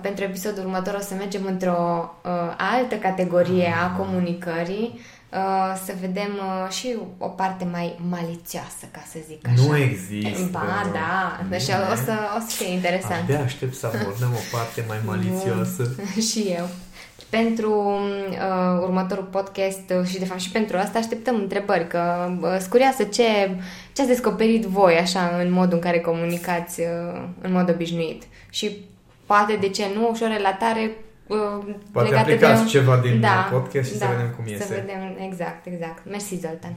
pentru 0.00 0.24
episodul 0.24 0.64
următor, 0.64 0.94
o 0.94 1.00
să 1.00 1.14
mergem 1.14 1.44
într-o 1.46 2.10
uh, 2.24 2.30
altă 2.56 2.94
categorie 2.94 3.74
a 3.82 3.90
comunicării, 3.90 5.00
uh, 5.32 5.80
să 5.84 5.92
vedem 6.00 6.30
uh, 6.36 6.70
și 6.70 6.96
o 7.18 7.28
parte 7.28 7.64
mai 7.64 7.98
malițioasă, 8.08 8.84
ca 8.90 9.02
să 9.10 9.18
zic 9.28 9.48
așa. 9.48 9.62
Nu 9.66 9.76
există. 9.76 10.48
Ba, 10.50 10.90
da. 10.92 11.40
Deci 11.48 11.62
o 11.92 11.94
să, 12.04 12.12
o 12.36 12.40
să 12.46 12.56
fie 12.56 12.72
interesant. 12.72 13.22
Abia 13.22 13.42
aștept 13.42 13.74
să 13.74 13.86
abordăm 13.86 14.32
o 14.32 14.56
parte 14.56 14.84
mai 14.88 14.98
malițioasă. 15.04 15.94
și 16.30 16.40
eu. 16.40 16.68
Pentru 17.30 17.72
uh, 17.72 18.82
următorul 18.82 19.24
podcast 19.24 19.90
uh, 19.98 20.06
și 20.06 20.18
de 20.18 20.24
fapt 20.24 20.40
și 20.40 20.50
pentru 20.50 20.76
asta 20.76 20.98
așteptăm 20.98 21.34
întrebări, 21.34 21.86
că 21.86 22.32
uh, 22.40 22.56
scurioasă 22.60 23.02
ce, 23.02 23.56
ce 23.92 24.00
ați 24.00 24.10
descoperit 24.10 24.64
voi 24.64 24.94
așa 24.94 25.38
în 25.42 25.52
modul 25.52 25.72
în 25.72 25.80
care 25.80 26.00
comunicați 26.00 26.80
uh, 26.80 27.22
în 27.40 27.52
mod 27.52 27.70
obișnuit 27.70 28.22
și 28.50 28.84
poate 29.26 29.56
de 29.60 29.68
ce 29.68 29.84
nu 29.94 30.14
și 30.14 30.22
o 30.22 30.26
relatare 30.26 30.90
uh, 31.26 31.74
Poate 31.92 32.08
legată 32.08 32.30
aplicați 32.30 32.62
de... 32.62 32.68
ceva 32.68 32.96
din 32.96 33.20
da, 33.20 33.48
podcast 33.50 33.92
și 33.92 33.98
da, 33.98 34.06
să 34.06 34.12
vedem 34.12 34.34
cum 34.36 34.46
iese. 34.46 34.62
Să 34.62 34.74
vedem, 34.74 35.26
exact, 35.28 35.66
exact. 35.66 36.02
Mersi, 36.10 36.34
Zoltan. 36.34 36.74